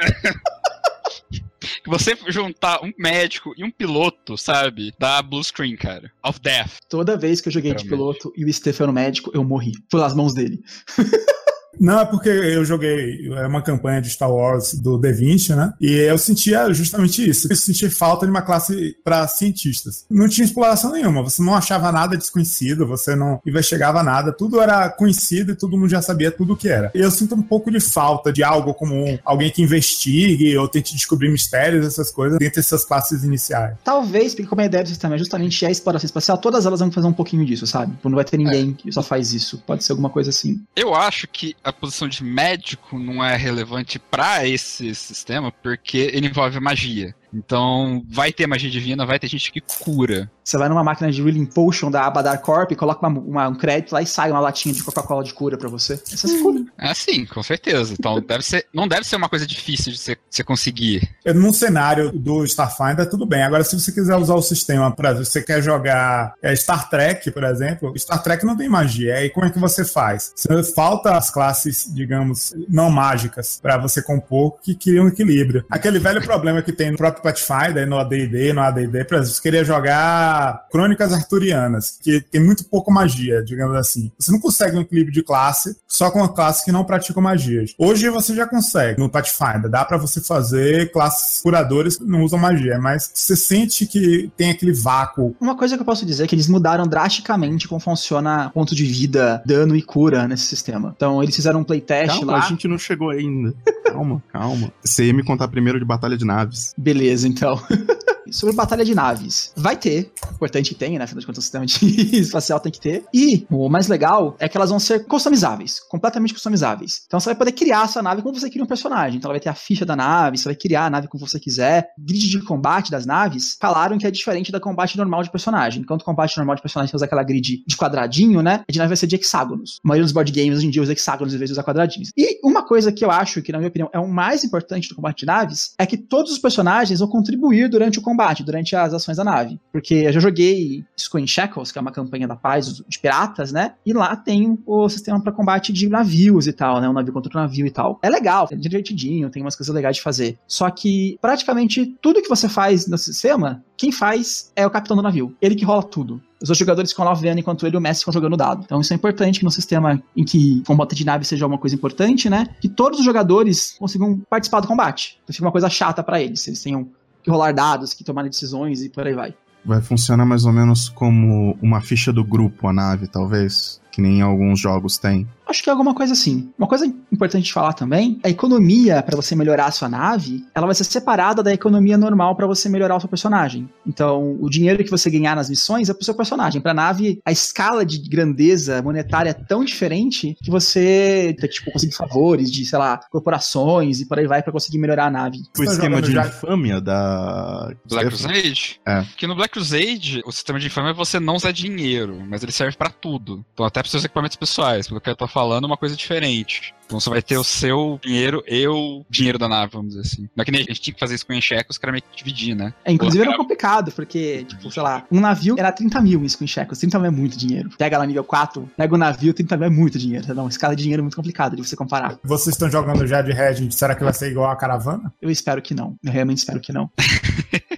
Que 1.83 1.91
você 1.91 2.17
juntar 2.29 2.85
um 2.85 2.93
médico 2.99 3.53
e 3.57 3.65
um 3.65 3.71
piloto, 3.71 4.37
sabe? 4.37 4.93
Dá 4.99 5.21
blue 5.23 5.43
screen, 5.43 5.77
cara. 5.77 6.11
Of 6.25 6.41
death. 6.41 6.79
Toda 6.89 7.17
vez 7.17 7.41
que 7.41 7.49
eu 7.49 7.53
joguei 7.53 7.73
de 7.75 7.83
Literalmente. 7.85 8.19
piloto 8.21 8.33
e 8.37 8.45
o 8.45 8.53
Stefano 8.53 8.93
médico, 8.93 9.31
eu 9.35 9.43
morri. 9.43 9.73
Pelas 9.91 10.15
mãos 10.15 10.35
dele. 10.35 10.63
Não, 11.81 12.01
é 12.01 12.05
porque 12.05 12.29
eu 12.29 12.63
joguei 12.63 13.27
é 13.33 13.47
uma 13.47 13.63
campanha 13.63 14.03
de 14.03 14.11
Star 14.11 14.31
Wars 14.31 14.75
do 14.75 14.99
D20, 14.99 15.55
né? 15.57 15.73
E 15.81 15.91
eu 15.93 16.19
sentia 16.19 16.73
justamente 16.75 17.27
isso. 17.29 17.49
Eu 17.51 17.57
sentia 17.57 17.91
falta 17.91 18.27
de 18.27 18.31
uma 18.31 18.43
classe 18.43 18.95
para 19.03 19.27
cientistas. 19.27 20.05
Não 20.11 20.29
tinha 20.29 20.45
exploração 20.45 20.93
nenhuma. 20.93 21.23
Você 21.23 21.43
não 21.43 21.55
achava 21.55 21.91
nada 21.91 22.19
desconhecido, 22.19 22.87
você 22.87 23.17
não 23.17 23.41
investigava 23.47 24.03
nada. 24.03 24.31
Tudo 24.31 24.61
era 24.61 24.91
conhecido 24.91 25.53
e 25.53 25.57
todo 25.57 25.79
mundo 25.79 25.89
já 25.89 26.03
sabia 26.03 26.31
tudo 26.31 26.53
o 26.53 26.57
que 26.57 26.69
era. 26.69 26.91
E 26.95 26.99
eu 26.99 27.11
sinto 27.11 27.35
um 27.35 27.43
pouco 27.43 27.71
de 27.71 27.81
falta 27.81 28.31
de 28.31 28.43
algo 28.43 28.75
comum. 28.75 29.19
Alguém 29.25 29.51
que 29.51 29.63
investigue 29.63 30.57
ou 30.59 30.69
tente 30.69 30.95
descobrir 30.95 31.31
mistérios, 31.31 31.87
essas 31.87 32.11
coisas, 32.11 32.39
dentro 32.39 32.57
dessas 32.57 32.85
classes 32.85 33.25
iniciais. 33.25 33.77
Talvez, 33.83 34.35
porque 34.35 34.49
como 34.49 34.61
a 34.61 34.67
ideia 34.67 34.85
do 34.85 34.89
sistema 34.89 35.15
é 35.15 35.19
justamente 35.19 35.65
a 35.65 35.71
exploração 35.71 36.07
espacial, 36.07 36.37
todas 36.37 36.67
elas 36.67 36.81
vão 36.81 36.93
fazer 36.93 37.07
um 37.07 37.13
pouquinho 37.13 37.45
disso, 37.47 37.67
sabe? 37.67 37.93
Tipo, 37.93 38.09
Não 38.11 38.17
vai 38.17 38.25
ter 38.25 38.37
ninguém 38.37 38.75
que 38.75 38.93
só 38.93 39.03
faz 39.03 39.33
isso. 39.33 39.63
Pode 39.67 39.83
ser 39.83 39.93
alguma 39.93 40.11
coisa 40.11 40.29
assim. 40.29 40.61
Eu 40.77 40.95
acho 40.95 41.27
que 41.27 41.55
a 41.65 41.70
posição 41.73 42.09
de 42.09 42.23
médico 42.25 42.99
não 42.99 43.25
é 43.25 43.37
relevante 43.37 43.99
pra 43.99 44.47
esse 44.47 44.95
sistema, 44.95 45.51
porque 45.51 46.11
ele 46.13 46.29
envolve 46.29 46.59
magia. 46.61 47.15
Então, 47.33 48.03
vai 48.09 48.33
ter 48.33 48.47
magia 48.47 48.71
divina, 48.71 49.07
vai 49.07 49.19
ter 49.19 49.29
gente 49.29 49.53
que 49.53 49.61
cura. 49.61 50.31
Você 50.45 50.59
vai 50.59 50.69
numa 50.69 50.83
máquina 50.83 51.11
de 51.13 51.21
Healing 51.21 51.47
Potion 51.47 51.91
da 51.91 52.05
Abadar 52.07 52.41
Corp, 52.41 52.73
coloca 52.75 53.07
uma- 53.07 53.21
uma- 53.21 53.49
um 53.49 53.55
crédito 53.55 53.93
lá 53.93 54.03
e 54.03 54.07
sai 54.07 54.31
uma 54.31 54.41
latinha 54.41 54.75
de 54.75 54.83
Coca-Cola 54.83 55.23
de 55.23 55.33
cura 55.33 55.57
pra 55.57 55.69
você. 55.69 55.95
Essa 56.13 56.27
se 56.27 56.43
cura. 56.43 56.65
É 56.79 56.93
sim, 56.95 57.25
com 57.25 57.43
certeza. 57.43 57.95
Então, 57.97 58.21
deve 58.21 58.45
ser, 58.45 58.67
não 58.75 58.89
deve 58.89 59.05
ser 59.07 59.17
uma 59.17 59.29
coisa 59.29 59.47
difícil 59.47 59.93
de 59.93 59.99
você, 59.99 60.17
conseguir. 60.45 61.09
Eu, 61.25 61.35
Num 61.35 61.53
cenário 61.53 62.11
do 62.13 62.45
Starfinder, 62.45 63.09
tudo 63.09 63.25
bem. 63.25 63.43
Agora, 63.43 63.63
se 63.65 63.79
você 63.79 63.93
quiser 63.93 64.17
usar 64.17 64.35
o 64.35 64.43
sistema, 64.43 64.91
exemplo, 65.07 65.25
você 65.25 65.41
quer 65.43 65.63
jogar 65.63 66.35
é, 66.43 66.55
Star 66.57 66.89
Trek, 66.91 67.31
por 67.31 67.45
exemplo, 67.45 67.93
Star 67.99 68.23
Trek 68.23 68.45
não 68.45 68.57
tem 68.57 68.69
magia. 68.69 69.15
Aí 69.15 69.31
como 69.31 69.47
é 69.47 69.51
que 69.51 69.59
você 69.59 69.85
faz? 69.85 70.33
Você- 70.37 70.61
Falta 70.75 71.17
as 71.17 71.31
classes, 71.31 71.87
digamos, 71.93 72.53
não 72.69 72.91
mágicas, 72.91 73.59
para 73.63 73.77
você 73.79 74.03
compor 74.03 74.59
que 74.63 74.75
criam 74.75 75.05
um 75.05 75.09
equilíbrio. 75.09 75.65
Aquele 75.71 75.99
velho 75.99 76.23
problema 76.23 76.61
que 76.63 76.73
tem 76.73 76.91
no 76.91 76.97
próprio 76.97 77.20
próprio 77.21 77.47
Pathfinder, 77.47 77.87
no 77.87 77.99
AD&D, 77.99 78.53
no 78.53 78.61
AD&D, 78.61 79.05
por 79.05 79.15
exemplo, 79.15 79.35
você 79.35 79.43
queria 79.43 79.65
jogar 79.65 80.67
Crônicas 80.71 81.13
Arturianas, 81.13 81.99
que 82.03 82.21
tem 82.21 82.43
muito 82.43 82.65
pouco 82.65 82.91
magia, 82.91 83.43
digamos 83.45 83.77
assim. 83.77 84.11
Você 84.19 84.33
não 84.33 84.41
consegue 84.41 84.77
um 84.77 84.81
equilíbrio 84.81 85.13
de 85.13 85.23
classe 85.23 85.77
só 85.87 86.11
com 86.11 86.19
uma 86.21 86.29
classe 86.29 86.65
que 86.65 86.73
não 86.73 86.85
pratica 86.85 87.21
magias. 87.21 87.75
Hoje 87.79 88.09
você 88.09 88.35
já 88.35 88.47
consegue 88.47 88.99
no 88.99 89.09
Pathfinder, 89.09 89.69
dá 89.69 89.85
pra 89.85 89.97
você 89.97 90.21
fazer 90.21 90.91
classes 90.91 91.43
curadoras 91.43 91.97
que 91.97 92.05
não 92.05 92.23
usam 92.23 92.39
magia, 92.39 92.79
mas 92.79 93.11
você 93.13 93.37
sente 93.37 93.87
que 93.87 94.31
tem 94.37 94.51
aquele 94.51 94.73
vácuo. 94.73 95.35
Uma 95.41 95.57
coisa 95.57 95.77
que 95.77 95.83
eu 95.83 95.87
posso 95.87 96.07
dizer 96.07 96.25
é 96.25 96.27
que 96.27 96.35
eles 96.35 96.49
mudaram 96.49 96.87
drasticamente 96.87 97.69
como 97.69 97.81
funciona 97.81 98.51
ponto 98.51 98.75
de 98.75 98.85
vida, 98.85 99.43
dano 99.45 99.77
e 99.77 99.83
cura 99.83 100.27
nesse 100.27 100.47
sistema. 100.47 100.93
Então, 100.97 101.23
eles 101.23 101.35
fizeram 101.35 101.61
um 101.61 101.65
playtest 101.65 102.19
Calma, 102.19 102.33
lá. 102.33 102.39
a 102.39 102.49
gente 102.49 102.67
não 102.67 102.79
chegou 102.79 103.11
ainda. 103.11 103.55
Calma, 103.85 104.23
calma. 104.33 104.73
Você 104.83 105.07
ia 105.07 105.13
me 105.13 105.23
contar 105.23 105.49
primeiro 105.49 105.79
de 105.79 105.85
Batalha 105.85 106.17
de 106.17 106.25
Naves. 106.25 106.73
Beleza, 106.77 107.10
então. 107.25 107.61
Sobre 108.31 108.55
batalha 108.55 108.85
de 108.85 108.95
naves. 108.95 109.53
Vai 109.57 109.77
ter. 109.77 110.13
Importante 110.33 110.71
que 110.71 110.75
tenha, 110.75 110.99
né? 110.99 111.05
Afinal 111.05 111.21
de 111.21 111.27
contas, 111.27 111.39
o 111.39 111.43
sistema 111.43 111.67
de 111.67 112.17
espacial 112.21 112.61
tem 112.61 112.73
que 112.73 112.81
ter. 112.81 113.05
E 113.13 113.47
o 113.51 113.69
mais 113.69 113.89
legal 113.89 114.37
é 114.39 114.49
que 114.49 114.57
elas 114.57 114.71
vão 114.71 114.79
ser 114.79 115.07
customizáveis. 115.07 115.81
Completamente 115.81 116.33
customizáveis. 116.33 117.03
Então 117.07 117.19
você 117.19 117.31
vai 117.31 117.37
poder 117.37 117.53
criar 117.53 117.83
a 117.83 117.89
sua 117.89 118.03
nave 118.03 118.23
como 118.23 118.39
você 118.39 118.49
cria 118.49 118.63
um 118.63 118.67
personagem. 118.67 119.19
Então 119.19 119.29
ela 119.29 119.35
vai 119.35 119.41
ter 119.41 119.49
a 119.49 119.55
ficha 119.55 119.85
da 119.85 119.97
nave, 119.97 120.39
você 120.39 120.45
vai 120.45 120.55
criar 120.55 120.87
a 120.87 120.91
nave 120.91 121.09
como 121.09 121.27
você 121.27 121.39
quiser. 121.39 121.89
Grid 121.99 122.29
de 122.29 122.43
combate 122.43 122.91
das 122.91 123.07
naves 123.07 123.57
falaram 123.61 123.99
que 123.99 124.07
é 124.07 124.11
diferente 124.11 124.53
da 124.53 124.61
combate 124.61 124.97
normal 124.97 125.23
de 125.23 125.31
personagem. 125.31 125.83
Enquanto 125.83 126.05
combate 126.05 126.37
normal 126.37 126.57
de 126.57 126.63
personagem 126.63 126.95
usa 126.95 127.05
aquela 127.05 127.23
grid 127.23 127.63
de 127.67 127.77
quadradinho, 127.77 128.43
né? 128.43 128.63
A 128.69 128.73
de 128.73 128.79
nave 128.79 128.89
vai 128.89 128.97
ser 128.97 129.07
de 129.07 129.17
hexágonos. 129.17 129.79
A 129.85 129.89
maioria 129.89 130.05
dos 130.05 130.13
board 130.13 130.31
games 130.33 130.59
hoje 130.59 130.67
em 130.67 130.71
dia 130.71 130.83
usa 130.83 130.93
hexágonos 130.93 131.35
em 131.35 131.39
vez 131.39 131.49
de 131.49 131.53
usar 131.53 131.63
quadradinhos. 131.63 132.11
E 132.17 132.39
uma 132.45 132.65
coisa 132.67 132.93
que 132.93 133.05
eu 133.05 133.11
acho 133.11 133.43
que, 133.43 133.53
na 133.53 133.59
minha 133.59 133.69
opinião, 133.69 133.91
é 133.93 133.99
o 133.99 134.09
mais 134.09 134.45
importante 134.45 134.89
do 134.89 134.95
combate 134.95 135.21
de 135.21 135.27
naves 135.27 135.73
é 135.79 135.87
que 135.87 135.97
todos 135.97 136.33
os 136.33 136.39
personagens 136.39 137.01
vão 137.01 137.09
contribuir 137.09 137.69
durante 137.69 137.99
o 137.99 138.03
combate, 138.11 138.45
durante 138.45 138.75
as 138.77 138.93
ações 138.93 139.17
da 139.17 139.25
nave. 139.25 139.59
Porque 139.73 139.95
eu 139.95 140.13
já 140.13 140.21
joguei 140.21 140.85
Square 140.99 141.27
Shackles, 141.27 141.73
que 141.73 141.79
é 141.79 141.81
uma 141.81 141.93
campanha 141.93 142.27
da 142.27 142.37
paz 142.37 142.83
de 142.87 142.99
piratas, 142.99 143.53
né? 143.53 143.75
E 143.85 143.93
lá 143.93 144.17
tem 144.17 144.59
o 144.67 144.89
sistema 144.89 145.21
para 145.21 145.33
combate 145.33 145.73
de 145.73 145.89
navios 145.89 146.47
e 146.47 146.53
tal, 146.53 146.81
né? 146.81 146.89
Um 146.89 146.93
navio 146.93 147.13
contra 147.13 147.29
outro 147.29 147.41
navio 147.41 147.67
e 147.67 147.71
tal. 147.71 147.99
É 148.03 148.11
legal, 148.11 148.49
é 148.51 148.57
divertidinho, 148.57 149.31
tem 149.31 149.43
umas 149.43 149.57
coisas 149.57 149.75
legais 149.75 149.97
de 149.97 150.03
fazer. 150.03 150.39
Só 150.47 150.69
que 150.71 151.19
praticamente 151.21 151.97
tudo 152.01 152.23
que 152.23 152.29
você 152.29 152.49
faz 152.49 152.87
no 152.87 152.99
sistema, 152.99 153.65
quem 153.77 153.91
faz 153.91 154.53
é 154.55 154.67
o 154.67 154.71
capitão 154.71 154.97
do 154.97 155.03
navio. 155.03 155.35
Ele 155.41 155.55
que 155.55 155.65
rola 155.65 155.83
tudo. 155.83 156.21
Os 156.43 156.49
outros 156.49 156.59
jogadores 156.59 156.91
ficam 156.91 157.05
lá 157.05 157.13
vendo 157.13 157.39
enquanto 157.39 157.67
ele 157.67 157.77
e 157.77 157.79
o 157.79 157.81
Messi 157.81 158.01
ficam 158.01 158.15
jogando 158.15 158.37
dado. 158.37 158.63
Então 158.65 158.81
isso 158.81 158.93
é 158.93 158.97
importante 158.97 159.39
que 159.39 159.45
no 159.45 159.51
sistema 159.51 160.03
em 160.17 160.25
que 160.25 160.63
combate 160.67 160.95
de 160.95 161.05
nave 161.05 161.25
seja 161.25 161.47
uma 161.47 161.59
coisa 161.59 161.77
importante, 161.77 162.31
né? 162.31 162.47
Que 162.61 162.69
todos 162.69 162.99
os 162.99 163.05
jogadores 163.05 163.77
consigam 163.79 164.19
participar 164.29 164.61
do 164.61 164.69
combate. 164.69 165.19
Então 165.23 165.35
fica 165.35 165.45
uma 165.45 165.53
coisa 165.53 165.69
chata 165.69 166.03
para 166.03 166.21
eles. 166.21 166.47
Eles 166.49 166.63
tenham 166.63 166.89
que 167.23 167.31
rolar 167.31 167.53
dados, 167.53 167.95
que 167.95 168.05
tomarem 168.05 168.31
decisões 168.31 168.83
e 168.83 168.89
por 168.89 169.07
aí 169.07 169.15
vai. 169.15 169.35
Vai 169.65 169.83
funcionar 169.83 170.25
mais 170.25 170.45
ou 170.45 170.53
menos 170.53 170.89
como 170.89 171.57
uma 171.61 171.81
ficha 171.81 172.13
do 172.13 172.25
grupo, 172.25 172.67
a 172.67 172.73
nave, 172.73 173.07
talvez. 173.07 173.81
Que 173.93 174.01
nem 174.01 174.23
alguns 174.23 174.59
jogos 174.59 174.97
tem. 174.97 175.29
Acho 175.51 175.63
que 175.63 175.69
é 175.69 175.73
alguma 175.73 175.95
coisa 175.95 176.13
assim. 176.13 176.51
Uma 176.57 176.69
coisa 176.69 176.87
importante 177.13 177.45
de 177.47 177.53
falar 177.53 177.73
também, 177.73 178.21
a 178.25 178.29
economia 178.31 179.03
para 179.03 179.17
você 179.17 179.35
melhorar 179.35 179.67
a 179.67 179.71
sua 179.73 179.89
nave, 179.89 180.45
ela 180.55 180.67
vai 180.67 180.75
ser 180.75 180.85
separada 180.85 181.43
da 181.43 181.53
economia 181.53 181.99
normal 181.99 182.37
para 182.37 182.47
você 182.47 182.69
melhorar 182.69 182.97
o 182.97 183.01
seu 183.01 183.09
personagem. 183.09 183.69
Então, 183.87 184.37
o 184.41 184.49
dinheiro 184.49 184.83
que 184.85 184.91
você 184.91 185.11
ganhar 185.11 185.35
nas 185.35 185.51
missões 185.51 185.89
é 185.89 185.95
pro 185.95 186.05
seu 186.05 186.15
personagem. 186.15 186.61
Pra 186.61 186.73
nave, 186.73 187.21
a 187.27 187.33
escala 187.33 187.85
de 187.85 187.99
grandeza 188.09 188.81
monetária 188.83 189.31
é 189.31 189.35
tão 189.35 189.65
diferente 189.65 190.37
que 190.43 190.51
você 190.51 191.35
tem 191.39 191.49
que 191.49 191.55
tipo, 191.57 191.73
conseguir 191.73 191.95
favores 191.95 192.51
de, 192.51 192.65
sei 192.65 192.79
lá, 192.79 193.01
corporações 193.11 194.01
e 194.01 194.07
por 194.07 194.19
aí 194.19 194.27
vai 194.27 194.43
para 194.43 194.53
conseguir 194.53 194.79
melhorar 194.79 195.07
a 195.07 195.11
nave. 195.11 195.39
O 195.59 195.65
Tá 195.65 195.73
esquema 195.73 196.01
de 196.03 196.13
já- 196.13 196.27
infâmia 196.27 196.81
da. 196.81 197.73
Black 197.89 198.07
Crusade? 198.09 198.81
É. 198.87 199.03
Porque 199.03 199.27
no 199.27 199.35
Black 199.35 199.53
Crusade, 199.53 200.23
o 200.25 200.33
sistema 200.33 200.59
de 200.61 200.67
infâmia 200.67 200.91
é 200.91 200.95
você 200.95 201.19
não 201.19 201.35
usar 201.35 201.53
dinheiro, 201.53 202.21
mas 202.29 202.43
ele 202.43 202.53
serve 202.53 202.77
pra 202.77 202.91
tudo. 202.91 203.45
Então 203.53 203.67
até 203.67 203.81
pros 203.81 203.91
seus 203.91 204.05
equipamentos 204.05 204.37
pessoais. 204.37 204.87
Pelo 204.89 205.01
que 205.01 205.11
eu 205.11 205.17
tô 205.17 205.27
falando, 205.27 205.40
é 205.65 205.67
uma 205.67 205.77
coisa 205.77 205.97
diferente. 205.97 206.75
Então 206.91 206.99
você 206.99 207.09
vai 207.09 207.23
ter 207.23 207.39
o 207.39 207.45
seu 207.45 208.01
dinheiro 208.03 208.43
e 208.49 208.67
o 208.67 209.05
dinheiro 209.09 209.39
da 209.39 209.49
nave, 209.49 209.71
vamos 209.73 209.95
dizer 209.95 210.01
assim. 210.01 210.23
Não 210.35 210.43
é 210.43 210.45
que 210.45 210.51
nem 210.51 210.63
a 210.63 210.65
gente 210.65 210.81
tinha 210.81 210.93
que 210.93 210.99
fazer 210.99 211.15
isso 211.15 211.25
com 211.25 211.33
enxeque, 211.33 211.71
os 211.71 211.79
caras 211.79 211.93
meio 211.93 212.03
que 212.03 212.17
dividir, 212.17 212.57
né? 212.57 212.75
É, 212.85 212.91
inclusive 212.91 213.23
era 213.23 213.37
complicado, 213.37 213.93
porque, 213.93 214.45
tipo, 214.45 214.71
sei 214.73 214.83
lá, 214.83 215.07
um 215.11 215.21
navio 215.21 215.55
era 215.57 215.71
30 215.71 216.01
mil 216.01 216.25
em 216.25 216.29
Screen 216.29 216.49
Shackles. 216.49 216.81
30 216.81 216.99
mil 216.99 217.07
é 217.07 217.11
muito 217.11 217.39
dinheiro. 217.39 217.71
Pega 217.79 217.97
lá 217.97 218.05
nível 218.05 218.25
4, 218.25 218.69
pega 218.77 218.93
o 218.93 218.99
navio, 218.99 219.33
30 219.33 219.57
mil 219.57 219.67
é 219.67 219.71
muito 219.71 219.99
dinheiro. 220.01 220.27
Tá? 220.27 220.33
Uma 220.33 220.49
escala 220.49 220.75
de 220.75 220.83
dinheiro 220.83 221.03
muito 221.03 221.15
complicada 221.15 221.55
de 221.55 221.65
você 221.65 221.77
comparar. 221.77 222.19
Vocês 222.25 222.57
estão 222.57 222.69
jogando 222.69 223.07
já 223.07 223.23
de 223.23 223.31
Regent, 223.33 223.71
será 223.71 223.95
que 223.95 224.03
vai 224.03 224.13
ser 224.13 224.33
igual 224.33 224.51
a 224.51 224.57
caravana? 224.57 225.15
Eu 225.23 225.31
espero 225.31 225.63
que 225.63 225.75
não. 225.75 225.97
Eu 226.03 226.11
realmente 226.11 226.39
espero 226.39 226.61
que 226.61 226.73
não. 226.73 226.91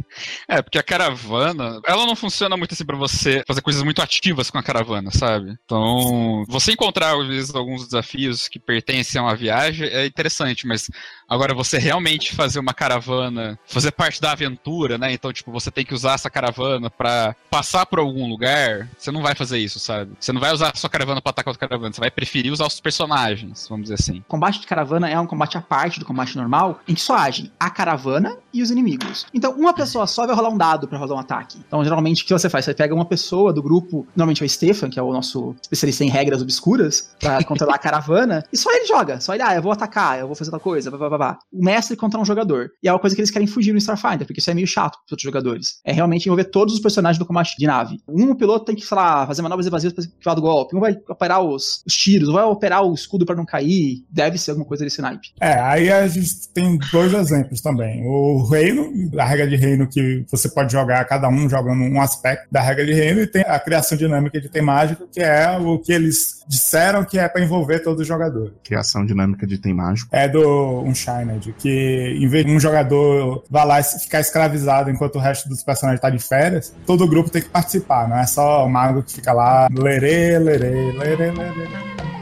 É, 0.48 0.60
porque 0.60 0.78
a 0.78 0.82
caravana, 0.82 1.80
ela 1.86 2.06
não 2.06 2.14
funciona 2.14 2.56
muito 2.56 2.74
assim 2.74 2.84
pra 2.84 2.96
você 2.96 3.42
fazer 3.46 3.62
coisas 3.62 3.82
muito 3.82 4.02
ativas 4.02 4.50
com 4.50 4.58
a 4.58 4.62
caravana, 4.62 5.10
sabe? 5.10 5.56
Então, 5.64 6.44
você 6.48 6.72
encontrar 6.72 7.18
às 7.18 7.26
vezes 7.26 7.54
alguns 7.54 7.86
desafios 7.86 8.48
que 8.48 8.58
pertencem 8.58 9.01
a 9.18 9.22
uma 9.22 9.36
viagem 9.36 9.86
é 9.88 10.06
interessante, 10.06 10.66
mas 10.66 10.90
agora 11.28 11.54
você 11.54 11.78
realmente 11.78 12.34
fazer 12.34 12.58
uma 12.58 12.74
caravana, 12.74 13.58
fazer 13.66 13.92
parte 13.92 14.20
da 14.20 14.32
aventura, 14.32 14.98
né? 14.98 15.12
Então, 15.12 15.32
tipo, 15.32 15.50
você 15.50 15.70
tem 15.70 15.84
que 15.84 15.94
usar 15.94 16.14
essa 16.14 16.30
caravana 16.30 16.90
pra 16.90 17.34
passar 17.50 17.86
por 17.86 17.98
algum 17.98 18.28
lugar, 18.28 18.88
você 18.98 19.10
não 19.10 19.22
vai 19.22 19.34
fazer 19.34 19.58
isso, 19.58 19.78
sabe? 19.78 20.12
Você 20.18 20.32
não 20.32 20.40
vai 20.40 20.52
usar 20.52 20.70
a 20.70 20.76
sua 20.76 20.90
caravana 20.90 21.20
pra 21.20 21.30
atacar 21.30 21.52
outra 21.52 21.68
caravana, 21.68 21.92
você 21.92 22.00
vai 22.00 22.10
preferir 22.10 22.52
usar 22.52 22.66
os 22.66 22.80
personagens, 22.80 23.66
vamos 23.68 23.84
dizer 23.84 23.94
assim. 23.94 24.24
Combate 24.28 24.60
de 24.60 24.66
caravana 24.66 25.08
é 25.08 25.18
um 25.18 25.26
combate 25.26 25.56
à 25.56 25.60
parte 25.60 25.98
do 25.98 26.04
combate 26.04 26.36
normal, 26.36 26.80
em 26.86 26.94
que 26.94 27.00
só 27.00 27.16
agem 27.16 27.50
a 27.58 27.70
caravana 27.70 28.38
e 28.52 28.62
os 28.62 28.70
inimigos. 28.70 29.26
Então, 29.32 29.52
uma 29.52 29.72
pessoa 29.72 30.06
só 30.06 30.26
vai 30.26 30.34
rolar 30.34 30.50
um 30.50 30.58
dado 30.58 30.88
pra 30.88 30.98
fazer 30.98 31.12
um 31.12 31.18
ataque. 31.18 31.58
Então, 31.66 31.82
geralmente, 31.82 32.22
o 32.22 32.26
que 32.26 32.32
você 32.32 32.48
faz? 32.48 32.64
Você 32.64 32.74
pega 32.74 32.94
uma 32.94 33.04
pessoa 33.04 33.52
do 33.52 33.62
grupo, 33.62 34.06
normalmente 34.14 34.42
é 34.42 34.46
o 34.46 34.48
Stefan, 34.48 34.90
que 34.90 34.98
é 34.98 35.02
o 35.02 35.12
nosso 35.12 35.54
especialista 35.62 36.04
em 36.04 36.08
regras 36.08 36.42
obscuras, 36.42 37.10
pra 37.18 37.42
controlar 37.44 37.74
a 37.74 37.78
caravana, 37.78 38.44
e 38.52 38.56
só 38.56 38.70
ele 38.72 38.86
joga. 38.86 39.20
Só 39.20 39.34
ele, 39.34 39.42
ah, 39.42 39.54
eu 39.54 39.62
vou 39.62 39.72
atacar, 39.72 40.18
eu 40.18 40.26
vou 40.26 40.36
fazer 40.36 40.50
tal 40.50 40.60
coisa, 40.60 40.90
blá, 40.90 40.98
blá, 40.98 41.08
blá, 41.08 41.18
blá. 41.18 41.38
O 41.52 41.64
mestre 41.64 41.96
contra 41.96 42.20
um 42.20 42.24
jogador. 42.24 42.70
E 42.82 42.88
é 42.88 42.92
uma 42.92 42.98
coisa 42.98 43.14
que 43.14 43.20
eles 43.20 43.30
querem 43.30 43.46
fugir 43.46 43.72
no 43.72 43.78
Starfinder, 43.78 44.26
porque 44.26 44.40
isso 44.40 44.50
é 44.50 44.54
meio 44.54 44.66
chato 44.66 44.98
pros 44.98 45.12
outros 45.12 45.22
jogadores. 45.22 45.80
É 45.84 45.92
realmente 45.92 46.26
envolver 46.26 46.44
todos 46.44 46.74
os 46.74 46.80
personagens 46.80 47.18
do 47.18 47.26
combate 47.26 47.56
de 47.58 47.66
nave. 47.66 48.00
Um 48.08 48.30
o 48.30 48.36
piloto 48.36 48.64
tem 48.64 48.74
que, 48.74 48.86
sei 48.86 48.96
lá, 48.96 49.26
fazer 49.26 49.42
manobras 49.42 49.66
evasivas 49.66 49.94
pra 49.94 50.04
esquivar 50.04 50.34
do 50.34 50.42
golpe. 50.42 50.76
Um 50.76 50.80
vai 50.80 50.96
operar 51.08 51.42
os, 51.42 51.82
os 51.86 51.94
tiros, 51.94 52.28
um 52.28 52.32
vai 52.32 52.44
operar 52.44 52.82
o 52.84 52.94
escudo 52.94 53.24
pra 53.24 53.36
não 53.36 53.44
cair. 53.44 54.04
Deve 54.10 54.38
ser 54.38 54.50
alguma 54.52 54.66
coisa 54.66 54.84
desse 54.84 55.00
naipe. 55.00 55.28
É, 55.40 55.58
aí 55.60 55.90
a 55.90 56.06
gente 56.06 56.48
tem 56.52 56.78
dois 56.90 57.12
exemplos 57.12 57.60
também. 57.60 58.02
O 58.06 58.41
reino, 58.42 58.92
a 59.18 59.24
regra 59.24 59.46
de 59.46 59.56
reino 59.56 59.86
que 59.86 60.24
você 60.30 60.48
pode 60.48 60.72
jogar, 60.72 61.04
cada 61.04 61.28
um 61.28 61.48
jogando 61.48 61.82
um 61.82 62.00
aspecto 62.00 62.46
da 62.50 62.60
regra 62.60 62.84
de 62.84 62.92
reino, 62.92 63.20
e 63.20 63.26
tem 63.26 63.42
a 63.42 63.58
criação 63.58 63.96
dinâmica 63.96 64.40
de 64.40 64.46
item 64.46 64.62
mágico, 64.62 65.08
que 65.10 65.20
é 65.20 65.58
o 65.58 65.78
que 65.78 65.92
eles 65.92 66.42
disseram 66.46 67.04
que 67.04 67.18
é 67.18 67.28
pra 67.28 67.42
envolver 67.42 67.80
todos 67.80 68.02
os 68.02 68.06
jogadores. 68.06 68.52
Criação 68.64 69.06
dinâmica 69.06 69.46
de 69.46 69.54
item 69.54 69.74
mágico. 69.74 70.08
É 70.14 70.28
do 70.28 70.82
Unshined, 70.82 71.54
que 71.58 72.18
em 72.20 72.28
vez 72.28 72.44
de 72.44 72.52
um 72.52 72.60
jogador 72.60 73.44
vai 73.50 73.66
lá 73.66 73.80
e 73.80 73.84
ficar 73.84 74.20
escravizado 74.20 74.90
enquanto 74.90 75.16
o 75.16 75.18
resto 75.18 75.48
dos 75.48 75.62
personagens 75.62 76.00
tá 76.00 76.10
de 76.10 76.18
férias, 76.18 76.74
todo 76.86 77.04
o 77.04 77.08
grupo 77.08 77.30
tem 77.30 77.42
que 77.42 77.48
participar, 77.48 78.08
não 78.08 78.18
é 78.18 78.26
só 78.26 78.66
o 78.66 78.68
mago 78.68 79.02
que 79.02 79.14
fica 79.14 79.32
lá, 79.32 79.68
lerê, 79.72 80.38
lerê, 80.38 80.92
lerê, 80.92 81.30
lerê. 81.30 82.21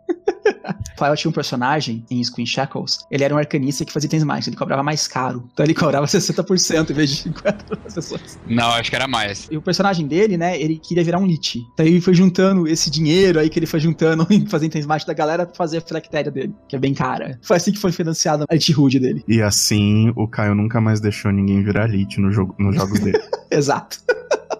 Rafael 1.01 1.15
tinha 1.15 1.29
um 1.29 1.33
personagem 1.33 2.05
em 2.11 2.23
Screen 2.23 2.45
Shackles, 2.45 2.99
ele 3.09 3.23
era 3.23 3.33
um 3.33 3.37
arcanista 3.37 3.83
que 3.83 3.91
fazia 3.91 4.05
itens 4.05 4.23
mágicos, 4.23 4.49
ele 4.49 4.55
cobrava 4.55 4.83
mais 4.83 5.07
caro. 5.07 5.49
Então 5.51 5.65
ele 5.65 5.73
cobrava 5.73 6.05
60% 6.07 6.91
em 6.91 6.93
vez 6.93 7.09
de 7.09 7.29
50% 7.29 7.83
das 7.83 7.93
pessoas. 7.95 8.39
Não, 8.47 8.69
acho 8.69 8.89
que 8.89 8.95
era 8.95 9.07
mais. 9.07 9.47
E 9.49 9.57
o 9.57 9.61
personagem 9.61 10.07
dele, 10.07 10.37
né, 10.37 10.59
ele 10.61 10.77
queria 10.77 11.03
virar 11.03 11.17
um 11.17 11.25
Lich. 11.25 11.65
Então 11.73 11.85
ele 11.85 11.99
foi 11.99 12.13
juntando 12.13 12.67
esse 12.67 12.91
dinheiro 12.91 13.39
aí 13.39 13.49
que 13.49 13.57
ele 13.57 13.65
foi 13.65 13.79
juntando 13.79 14.27
em 14.29 14.45
fazer 14.45 14.67
itens 14.67 14.85
mágicos 14.85 15.07
da 15.07 15.13
galera 15.13 15.45
pra 15.45 15.55
fazer 15.55 15.79
a 15.79 15.81
filactéria 15.81 16.31
dele, 16.31 16.53
que 16.67 16.75
é 16.75 16.79
bem 16.79 16.93
cara. 16.93 17.39
Foi 17.41 17.57
assim 17.57 17.71
que 17.71 17.79
foi 17.79 17.91
financiado 17.91 18.45
a 18.47 18.53
Lich-Hood 18.53 18.99
dele. 18.99 19.23
E 19.27 19.41
assim, 19.41 20.13
o 20.15 20.27
Caio 20.27 20.53
nunca 20.53 20.79
mais 20.79 20.99
deixou 20.99 21.31
ninguém 21.31 21.63
virar 21.63 21.89
elite 21.89 22.19
no 22.19 22.31
jogo, 22.31 22.55
nos 22.59 22.75
jogos 22.75 22.99
dele. 22.99 23.19
Exato. 23.49 23.97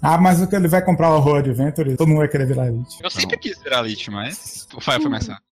Ah, 0.02 0.18
mas 0.18 0.42
o 0.42 0.48
que 0.48 0.56
ele 0.56 0.68
vai 0.68 0.84
comprar 0.84 1.12
o 1.12 1.18
Horror 1.18 1.38
Adventure, 1.38 1.96
todo 1.96 2.08
mundo 2.08 2.20
vai 2.20 2.28
querer 2.28 2.48
virar 2.48 2.68
elite. 2.68 2.98
Eu 3.04 3.10
sempre 3.12 3.38
quis 3.38 3.62
virar 3.62 3.84
Lich, 3.84 4.10
mas 4.10 4.68
o 4.74 4.82
Fael 4.82 5.00
foi 5.00 5.12
mais 5.12 5.28
rápido. 5.28 5.51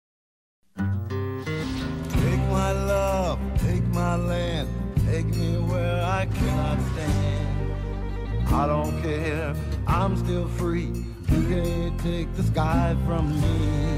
My 4.09 4.17
land, 4.17 4.69
take 5.07 5.27
me 5.37 5.59
where 5.71 6.03
I 6.03 6.25
cannot 6.27 6.79
stand. 6.93 8.53
I 8.61 8.67
don't 8.67 8.97
care, 9.03 9.55
I'm 9.87 10.17
still 10.17 10.49
free. 10.61 10.93
You 11.33 11.41
can't 11.53 11.99
take 12.01 12.29
the 12.35 12.43
sky 12.43 12.97
from 13.07 13.25
me. 13.41 13.89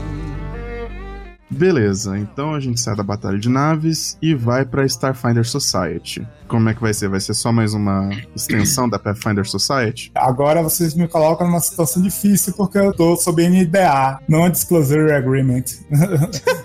Beleza, 1.52 2.16
então 2.16 2.54
a 2.54 2.60
gente 2.60 2.80
sai 2.80 2.94
da 2.96 3.02
Batalha 3.02 3.38
de 3.38 3.48
Naves 3.48 4.16
e 4.22 4.34
vai 4.34 4.64
pra 4.64 4.84
Starfinder 4.86 5.44
Society. 5.44 6.26
Como 6.46 6.68
é 6.68 6.74
que 6.74 6.80
vai 6.80 6.94
ser? 6.94 7.08
Vai 7.08 7.20
ser 7.20 7.34
só 7.34 7.52
mais 7.52 7.74
uma 7.74 8.10
extensão 8.34 8.88
da 8.88 8.98
Pathfinder 8.98 9.44
Society? 9.44 10.12
Agora 10.14 10.62
vocês 10.62 10.94
me 10.94 11.06
colocam 11.08 11.46
numa 11.46 11.60
situação 11.60 12.02
difícil 12.02 12.54
porque 12.54 12.78
eu 12.78 12.92
tô 12.92 13.16
sob 13.16 13.46
NDA, 13.48 14.20
Non-Disclosure 14.28 15.12
Agreement. 15.12 15.64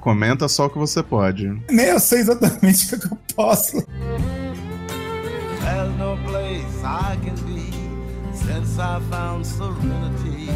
Comenta 0.00 0.48
só 0.48 0.66
o 0.66 0.70
que 0.70 0.78
você 0.78 1.02
pode. 1.02 1.48
Nem 1.70 1.86
eu 1.86 2.00
sei 2.00 2.20
exatamente 2.20 2.94
o 2.94 3.00
que 3.00 3.06
eu 3.06 3.18
posso. 3.34 3.84
There's 5.60 5.96
no 5.98 6.16
place 6.26 6.82
I 6.84 7.16
can 7.24 7.36
be 7.46 7.70
since 8.34 8.78
I 8.78 9.00
found 9.10 9.46
serenity. 9.46 10.50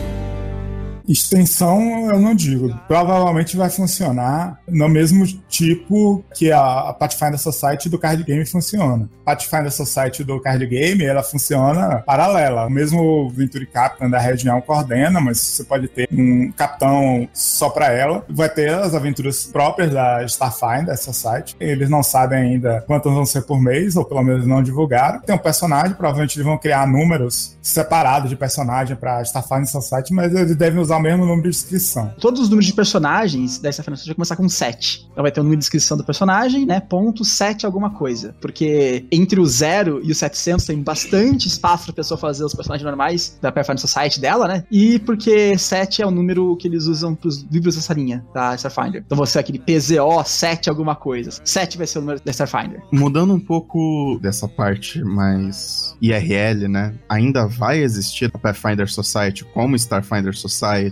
Extensão 1.08 2.10
eu 2.10 2.20
não 2.20 2.34
digo. 2.34 2.74
Provavelmente 2.86 3.56
vai 3.56 3.70
funcionar 3.70 4.60
no 4.68 4.88
mesmo 4.88 5.26
tipo 5.48 6.24
que 6.34 6.52
a 6.52 6.66
a 6.66 6.92
Pathfinder 6.92 7.38
Society 7.38 7.88
do 7.88 7.98
card 7.98 8.22
game 8.22 8.44
funciona. 8.44 9.08
A 9.24 9.34
Pathfinder 9.34 9.72
Society 9.72 10.22
do 10.22 10.40
card 10.40 10.64
game, 10.66 11.04
ela 11.04 11.22
funciona 11.22 12.02
paralela. 12.06 12.66
O 12.66 12.70
mesmo 12.70 13.28
Venturi 13.30 13.66
Captain 13.66 14.08
da 14.08 14.18
região 14.18 14.60
coordena, 14.60 15.20
mas 15.20 15.40
você 15.40 15.64
pode 15.64 15.88
ter 15.88 16.08
um 16.12 16.52
capitão 16.52 17.28
só 17.32 17.70
para 17.70 17.92
ela. 17.92 18.24
Vai 18.28 18.48
ter 18.48 18.72
as 18.72 18.94
aventuras 18.94 19.46
próprias 19.46 19.92
da 19.92 20.22
Starfinder 20.24 20.96
Society. 20.96 21.56
Eles 21.58 21.88
não 21.88 22.02
sabem 22.02 22.38
ainda 22.38 22.84
quantas 22.86 23.12
vão 23.12 23.26
ser 23.26 23.42
por 23.42 23.60
mês, 23.60 23.96
ou 23.96 24.04
pelo 24.04 24.22
menos 24.22 24.46
não 24.46 24.62
divulgaram. 24.62 25.20
Tem 25.20 25.34
um 25.34 25.38
personagem, 25.38 25.94
provavelmente 25.94 26.36
eles 26.36 26.46
vão 26.46 26.58
criar 26.58 26.86
números 26.86 27.56
separados 27.62 28.30
de 28.30 28.36
personagem 28.36 28.96
para 28.96 29.22
Starfinder 29.22 29.66
Society, 29.66 30.12
mas 30.12 30.34
eles 30.34 30.56
devem 30.56 30.80
usar 30.80 30.95
o 30.96 31.00
mesmo 31.00 31.24
número 31.24 31.42
de 31.42 31.48
inscrição. 31.48 32.14
Todos 32.20 32.40
os 32.40 32.48
números 32.48 32.66
de 32.66 32.72
personagens 32.72 33.58
dessa 33.58 33.82
Final 33.82 33.98
vai 34.04 34.14
começar 34.14 34.36
com 34.36 34.48
7. 34.48 35.08
Então 35.12 35.22
vai 35.22 35.32
ter 35.32 35.40
o 35.40 35.42
número 35.42 35.58
de 35.58 35.64
inscrição 35.64 35.96
do 35.96 36.04
personagem, 36.04 36.66
né? 36.66 36.80
Ponto 36.80 37.24
7 37.24 37.66
alguma 37.66 37.90
coisa. 37.90 38.34
Porque 38.40 39.06
entre 39.10 39.40
o 39.40 39.46
0 39.46 40.00
e 40.02 40.12
o 40.12 40.14
700 40.14 40.64
tem 40.64 40.82
bastante 40.82 41.48
espaço 41.48 41.86
pra 41.86 41.94
pessoa 41.94 42.18
fazer 42.18 42.44
os 42.44 42.54
personagens 42.54 42.84
normais 42.84 43.38
da 43.40 43.52
Pathfinder 43.52 43.80
Society 43.80 44.20
dela, 44.20 44.46
né? 44.48 44.64
E 44.70 44.98
porque 45.00 45.56
7 45.56 46.02
é 46.02 46.06
o 46.06 46.10
número 46.10 46.56
que 46.56 46.68
eles 46.68 46.86
usam 46.86 47.14
pros 47.14 47.42
livros 47.50 47.76
dessa 47.76 47.94
linha 47.94 48.24
da 48.34 48.54
Starfinder. 48.54 49.02
Então 49.04 49.16
você 49.16 49.38
é 49.38 49.40
aquele 49.40 49.58
PZO 49.58 50.24
7 50.24 50.68
alguma 50.68 50.94
coisa. 50.94 51.30
7 51.44 51.78
vai 51.78 51.86
ser 51.86 51.98
o 51.98 52.00
número 52.02 52.20
da 52.24 52.30
Starfinder. 52.30 52.82
Mudando 52.92 53.34
um 53.34 53.40
pouco 53.40 54.18
dessa 54.20 54.48
parte 54.48 55.02
mais 55.02 55.96
IRL, 56.00 56.68
né? 56.68 56.94
Ainda 57.08 57.46
vai 57.46 57.78
existir 57.78 58.30
a 58.32 58.38
Pathfinder 58.38 58.90
Society 58.90 59.44
como 59.44 59.76
Starfinder 59.76 60.34
Society 60.36 60.85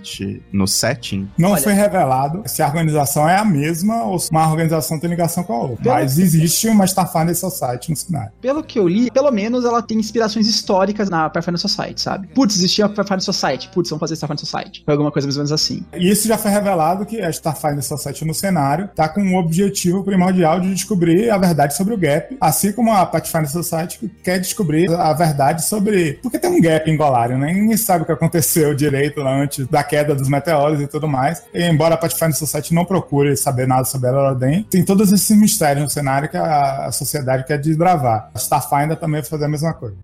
no 0.52 0.66
setting? 0.66 1.28
Não 1.38 1.50
Olha- 1.52 1.62
foi 1.62 1.72
revelado 1.72 2.42
se 2.46 2.62
a 2.62 2.66
organização 2.66 3.28
é 3.28 3.36
a 3.36 3.44
mesma 3.44 4.04
ou 4.04 4.18
se 4.18 4.30
uma 4.30 4.48
organização 4.48 4.98
tem 4.98 5.10
ligação 5.10 5.42
com 5.44 5.52
a 5.52 5.58
outra. 5.58 5.92
Mas 5.94 6.18
existe 6.18 6.68
uma 6.68 6.84
Starfinder 6.84 7.34
Society 7.36 7.90
no 7.90 7.96
cenário. 7.96 8.32
Pelo 8.40 8.62
que 8.62 8.78
eu 8.78 8.88
li, 8.88 9.10
pelo 9.10 9.30
menos 9.30 9.64
ela 9.64 9.82
tem 9.82 9.98
inspirações 9.98 10.46
históricas 10.46 11.08
na 11.08 11.28
Pathfinder 11.30 11.60
Society, 11.60 12.00
sabe? 12.00 12.28
Putz, 12.28 12.56
existia 12.56 12.86
a 12.86 12.88
Pathfinder 12.88 13.22
Society. 13.22 13.68
Putz, 13.72 13.90
vamos 13.90 14.00
fazer 14.00 14.14
Starfinder 14.14 14.44
Society. 14.44 14.82
Foi 14.84 14.92
alguma 14.92 15.10
coisa 15.12 15.26
mais 15.26 15.36
ou 15.36 15.40
menos 15.40 15.52
assim. 15.52 15.84
E 15.96 16.10
isso 16.10 16.26
já 16.28 16.36
foi 16.38 16.50
revelado 16.50 17.04
que 17.06 17.20
a 17.20 17.30
Starfinder 17.30 17.82
Society 17.82 18.24
no 18.24 18.34
cenário 18.34 18.86
está 18.86 19.08
com 19.08 19.20
um 19.20 19.36
objetivo 19.36 20.02
primordial 20.04 20.60
de 20.60 20.72
descobrir 20.74 21.30
a 21.30 21.38
verdade 21.38 21.76
sobre 21.76 21.94
o 21.94 21.98
gap, 21.98 22.36
assim 22.40 22.72
como 22.72 22.92
a 22.92 23.04
Pathfinder 23.06 23.50
Society 23.50 24.10
quer 24.22 24.38
descobrir 24.38 24.90
a 24.92 25.12
verdade 25.12 25.64
sobre. 25.64 26.14
Porque 26.22 26.38
tem 26.38 26.50
um 26.50 26.60
gap 26.60 26.90
em 26.90 26.96
Golarion, 26.96 27.38
né? 27.38 27.52
Ninguém 27.52 27.76
sabe 27.76 28.02
o 28.02 28.06
que 28.06 28.12
aconteceu 28.12 28.74
direito 28.74 29.20
lá 29.20 29.34
antes 29.40 29.66
da 29.68 29.83
queda 29.84 30.14
dos 30.14 30.28
meteoros 30.28 30.80
e 30.80 30.86
tudo 30.86 31.06
mais. 31.06 31.42
E, 31.52 31.62
embora 31.64 31.94
a 31.94 31.98
Pathfinder 31.98 32.36
Society 32.36 32.74
não 32.74 32.84
procure 32.84 33.36
saber 33.36 33.66
nada 33.66 33.84
sobre 33.84 34.08
ela 34.08 34.28
Elodem, 34.28 34.64
tem 34.64 34.84
todos 34.84 35.12
esses 35.12 35.36
mistérios 35.36 35.84
no 35.84 35.90
cenário 35.90 36.28
que 36.28 36.36
a, 36.36 36.86
a 36.86 36.92
sociedade 36.92 37.44
quer 37.44 37.58
desbravar. 37.58 38.30
A 38.34 38.38
Starfinder 38.38 38.96
também 38.96 39.20
vai 39.20 39.30
fazer 39.30 39.44
a 39.44 39.48
mesma 39.48 39.72
coisa. 39.72 39.96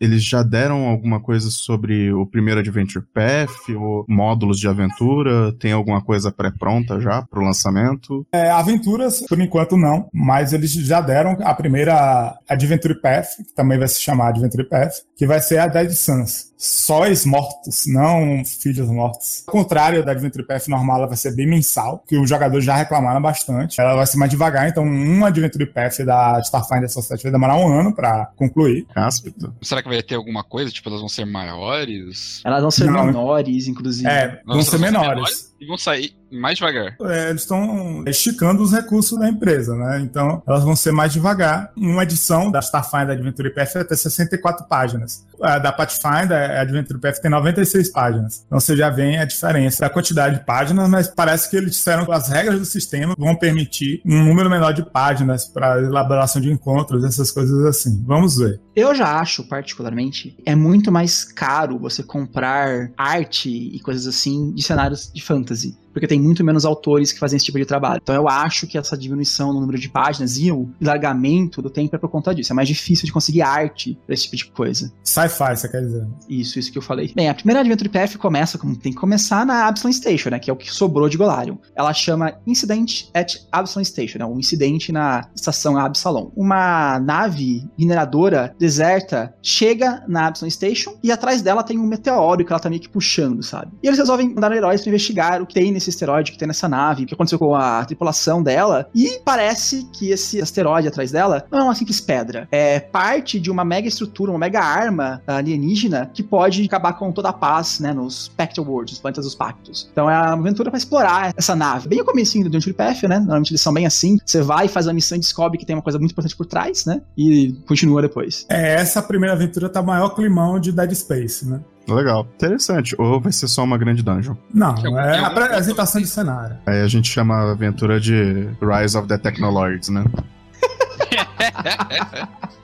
Eles 0.00 0.24
já 0.24 0.42
deram 0.42 0.86
alguma 0.86 1.20
coisa 1.20 1.50
sobre 1.50 2.12
o 2.12 2.26
primeiro 2.26 2.60
Adventure 2.60 3.04
Path, 3.14 3.70
ou 3.74 4.04
módulos 4.08 4.58
de 4.58 4.68
aventura? 4.68 5.52
Tem 5.58 5.72
alguma 5.72 6.02
coisa 6.02 6.30
pré-pronta 6.30 7.00
já 7.00 7.22
pro 7.22 7.42
lançamento? 7.42 8.26
É, 8.32 8.50
aventuras, 8.50 9.22
por 9.26 9.40
enquanto 9.40 9.76
não, 9.76 10.08
mas 10.12 10.52
eles 10.52 10.72
já 10.72 11.00
deram 11.00 11.36
a 11.40 11.54
primeira 11.54 12.38
Adventure 12.48 13.00
Path, 13.00 13.36
que 13.38 13.54
também 13.54 13.78
vai 13.78 13.88
se 13.88 14.00
chamar 14.00 14.28
Adventure 14.28 14.68
Path, 14.68 14.92
que 15.16 15.26
vai 15.26 15.40
ser 15.40 15.58
a 15.58 15.66
Dead 15.66 15.90
Sons. 15.92 16.52
Sóis 16.58 17.26
mortos, 17.26 17.82
não 17.86 18.42
filhos 18.44 18.88
mortos. 18.88 19.44
Ao 19.46 19.52
contrário 19.52 20.04
da 20.04 20.12
Adventure 20.12 20.46
Path 20.46 20.68
normal, 20.68 20.98
ela 20.98 21.06
vai 21.06 21.16
ser 21.16 21.34
bem 21.34 21.46
mensal, 21.46 22.02
que 22.08 22.16
os 22.16 22.28
jogadores 22.28 22.64
já 22.64 22.74
reclamaram 22.74 23.20
bastante. 23.20 23.80
Ela 23.80 23.94
vai 23.94 24.06
ser 24.06 24.16
mais 24.16 24.30
devagar, 24.30 24.68
então 24.68 24.82
uma 24.82 25.28
Adventure 25.28 25.66
Path 25.66 25.98
da 26.00 26.40
Starfinder 26.40 26.88
Society 26.88 27.24
vai 27.24 27.32
demorar 27.32 27.56
um 27.56 27.68
ano 27.68 27.94
pra 27.94 28.30
concluir. 28.36 28.86
Cáspito. 28.94 29.54
Será 29.60 29.82
que 29.82 29.88
vai 29.88 30.02
ter 30.02 30.14
alguma 30.14 30.42
coisa? 30.42 30.70
Tipo, 30.70 30.88
elas 30.88 31.00
vão 31.00 31.08
ser 31.08 31.26
maiores? 31.26 32.40
Elas 32.44 32.62
vão 32.62 32.70
ser 32.70 32.86
Não. 32.90 33.04
menores, 33.04 33.68
inclusive. 33.68 34.08
É, 34.08 34.40
vão 34.46 34.56
Nossa, 34.56 34.70
ser 34.70 34.76
elas 34.76 34.92
menores. 34.92 35.55
E 35.60 35.66
vão 35.66 35.78
sair 35.78 36.14
mais 36.30 36.58
devagar. 36.58 36.96
É, 37.02 37.30
eles 37.30 37.42
estão 37.42 38.04
esticando 38.06 38.62
os 38.62 38.72
recursos 38.72 39.18
da 39.18 39.28
empresa, 39.28 39.74
né? 39.74 40.00
Então, 40.00 40.42
elas 40.46 40.64
vão 40.64 40.74
ser 40.74 40.92
mais 40.92 41.12
devagar. 41.12 41.72
Uma 41.76 42.02
edição 42.02 42.50
da 42.50 42.58
Starfinder 42.58 43.10
Adventure 43.10 43.54
Path 43.54 43.74
vai 43.74 43.84
ter 43.84 43.96
64 43.96 44.66
páginas. 44.66 45.24
A 45.40 45.58
da 45.58 45.70
Pathfinder, 45.70 46.32
a 46.32 46.62
Adventure 46.62 46.98
Path, 46.98 47.18
tem 47.18 47.30
96 47.30 47.90
páginas. 47.90 48.44
Então, 48.46 48.58
você 48.58 48.76
já 48.76 48.90
vê 48.90 49.16
a 49.16 49.24
diferença 49.24 49.80
da 49.80 49.90
quantidade 49.90 50.38
de 50.38 50.44
páginas, 50.44 50.88
mas 50.88 51.08
parece 51.08 51.50
que 51.50 51.56
eles 51.56 51.72
disseram 51.72 52.04
que 52.04 52.12
as 52.12 52.28
regras 52.28 52.58
do 52.58 52.64
sistema 52.64 53.14
vão 53.16 53.36
permitir 53.36 54.00
um 54.04 54.24
número 54.24 54.50
menor 54.50 54.72
de 54.72 54.84
páginas 54.90 55.44
para 55.44 55.80
elaboração 55.80 56.40
de 56.40 56.50
encontros, 56.50 57.04
essas 57.04 57.30
coisas 57.30 57.64
assim. 57.64 58.02
Vamos 58.06 58.36
ver. 58.36 58.60
Eu 58.74 58.94
já 58.94 59.18
acho, 59.20 59.46
particularmente, 59.48 60.36
é 60.44 60.54
muito 60.54 60.90
mais 60.90 61.24
caro 61.24 61.78
você 61.78 62.02
comprar 62.02 62.90
arte 62.96 63.48
e 63.48 63.78
coisas 63.80 64.06
assim 64.06 64.52
de 64.52 64.62
cenários 64.62 65.10
de 65.12 65.22
fantasy. 65.22 65.45
Fantasy. 65.46 65.85
Porque 65.96 66.06
tem 66.06 66.20
muito 66.20 66.44
menos 66.44 66.66
autores 66.66 67.10
que 67.10 67.18
fazem 67.18 67.38
esse 67.38 67.46
tipo 67.46 67.56
de 67.56 67.64
trabalho. 67.64 68.00
Então 68.02 68.14
eu 68.14 68.28
acho 68.28 68.66
que 68.66 68.76
essa 68.76 68.98
diminuição 68.98 69.50
no 69.54 69.60
número 69.60 69.78
de 69.78 69.88
páginas 69.88 70.36
e 70.36 70.52
o 70.52 70.68
largamento 70.78 71.62
do 71.62 71.70
tempo 71.70 71.96
é 71.96 71.98
por 71.98 72.10
conta 72.10 72.34
disso. 72.34 72.52
É 72.52 72.54
mais 72.54 72.68
difícil 72.68 73.06
de 73.06 73.12
conseguir 73.12 73.40
arte 73.40 73.98
pra 74.04 74.12
esse 74.12 74.24
tipo 74.24 74.36
de 74.36 74.44
coisa. 74.44 74.92
Sci-fi, 75.02 75.56
você 75.56 75.66
quer 75.70 75.80
dizer? 75.80 76.06
Isso, 76.28 76.58
isso 76.58 76.70
que 76.70 76.76
eu 76.76 76.82
falei. 76.82 77.14
Bem, 77.16 77.30
a 77.30 77.34
primeira 77.34 77.60
Adventure 77.60 77.88
Path 77.88 78.18
começa 78.18 78.58
como 78.58 78.76
tem 78.76 78.92
que 78.92 78.98
começar 78.98 79.46
na 79.46 79.68
Absalom 79.68 79.90
Station, 79.90 80.28
né? 80.28 80.38
Que 80.38 80.50
é 80.50 80.52
o 80.52 80.56
que 80.56 80.70
sobrou 80.70 81.08
de 81.08 81.16
Golarion. 81.16 81.56
Ela 81.74 81.94
chama 81.94 82.34
Incident 82.46 83.04
at 83.14 83.36
Absalom 83.50 83.82
Station, 83.82 84.18
né? 84.18 84.26
Um 84.26 84.38
incidente 84.38 84.92
na 84.92 85.30
estação 85.34 85.78
Absalom. 85.78 86.30
Uma 86.36 87.00
nave 87.00 87.66
mineradora 87.78 88.54
deserta 88.58 89.34
chega 89.42 90.04
na 90.06 90.26
Absalom 90.26 90.50
Station 90.50 90.94
e 91.02 91.10
atrás 91.10 91.40
dela 91.40 91.62
tem 91.62 91.78
um 91.78 91.86
meteoro 91.86 92.44
que 92.44 92.52
ela 92.52 92.60
tá 92.60 92.68
meio 92.68 92.82
que 92.82 92.88
puxando, 92.90 93.42
sabe? 93.42 93.72
E 93.82 93.86
eles 93.86 93.98
resolvem 93.98 94.34
mandar 94.34 94.54
heróis 94.54 94.82
pra 94.82 94.90
investigar 94.90 95.40
o 95.40 95.46
que 95.46 95.54
tem 95.54 95.72
nesse 95.72 95.85
asteroide, 95.90 96.30
o 96.30 96.32
que 96.32 96.38
tem 96.38 96.48
nessa 96.48 96.68
nave, 96.68 97.04
o 97.04 97.06
que 97.06 97.14
aconteceu 97.14 97.38
com 97.38 97.54
a 97.54 97.84
tripulação 97.84 98.42
dela. 98.42 98.88
E 98.94 99.20
parece 99.24 99.88
que 99.92 100.10
esse 100.10 100.40
asteroide 100.40 100.88
atrás 100.88 101.10
dela 101.10 101.44
não 101.50 101.58
é 101.58 101.62
uma 101.62 101.74
simples 101.74 102.00
pedra. 102.00 102.48
É 102.50 102.80
parte 102.80 103.38
de 103.40 103.50
uma 103.50 103.64
mega 103.64 103.88
estrutura, 103.88 104.30
uma 104.30 104.38
mega 104.38 104.60
arma 104.60 105.22
alienígena 105.26 106.10
que 106.12 106.22
pode 106.22 106.64
acabar 106.64 106.94
com 106.94 107.12
toda 107.12 107.28
a 107.28 107.32
paz, 107.32 107.80
né, 107.80 107.92
nos 107.92 108.28
Pactal 108.28 108.64
Worlds, 108.64 108.94
nos 108.94 109.00
planetas 109.00 109.24
dos 109.24 109.34
pactos. 109.34 109.88
Então 109.92 110.10
é 110.10 110.14
uma 110.14 110.32
aventura 110.32 110.70
pra 110.70 110.78
explorar 110.78 111.32
essa 111.36 111.54
nave. 111.54 111.88
Bem 111.88 112.00
o 112.00 112.04
comecinho 112.04 112.48
do 112.48 112.74
Path, 112.74 113.02
né? 113.04 113.18
Normalmente 113.18 113.50
eles 113.50 113.60
são 113.60 113.72
bem 113.72 113.86
assim. 113.86 114.18
Você 114.24 114.42
vai, 114.42 114.68
faz 114.68 114.88
a 114.88 114.92
missão 114.92 115.16
e 115.16 115.20
descobre 115.20 115.58
que 115.58 115.66
tem 115.66 115.76
uma 115.76 115.82
coisa 115.82 115.98
muito 115.98 116.12
importante 116.12 116.36
por 116.36 116.46
trás, 116.46 116.84
né? 116.84 117.00
E 117.16 117.52
continua 117.66 118.02
depois. 118.02 118.46
É, 118.48 118.74
essa 118.74 119.02
primeira 119.02 119.34
aventura 119.34 119.68
tá 119.68 119.82
maior 119.82 120.10
climão 120.10 120.58
de 120.58 120.72
Dead 120.72 120.92
Space, 120.94 121.46
né? 121.46 121.60
Legal. 121.88 122.26
Interessante. 122.34 122.94
Ou 122.98 123.20
vai 123.20 123.30
ser 123.32 123.48
só 123.48 123.62
uma 123.64 123.78
grande 123.78 124.02
dungeon? 124.02 124.34
Não, 124.52 124.68
algum- 124.70 124.98
é 124.98 125.12
tem 125.12 125.20
a 125.20 125.26
apresentação 125.28 126.00
de 126.00 126.06
cenário. 126.08 126.56
Aí 126.66 126.80
a 126.82 126.86
gente 126.88 127.08
chama 127.10 127.34
a 127.36 127.50
aventura 127.52 128.00
de 128.00 128.48
Rise 128.60 128.96
of 128.98 129.06
the 129.08 129.16
Technolords, 129.18 129.88
né? 129.88 130.04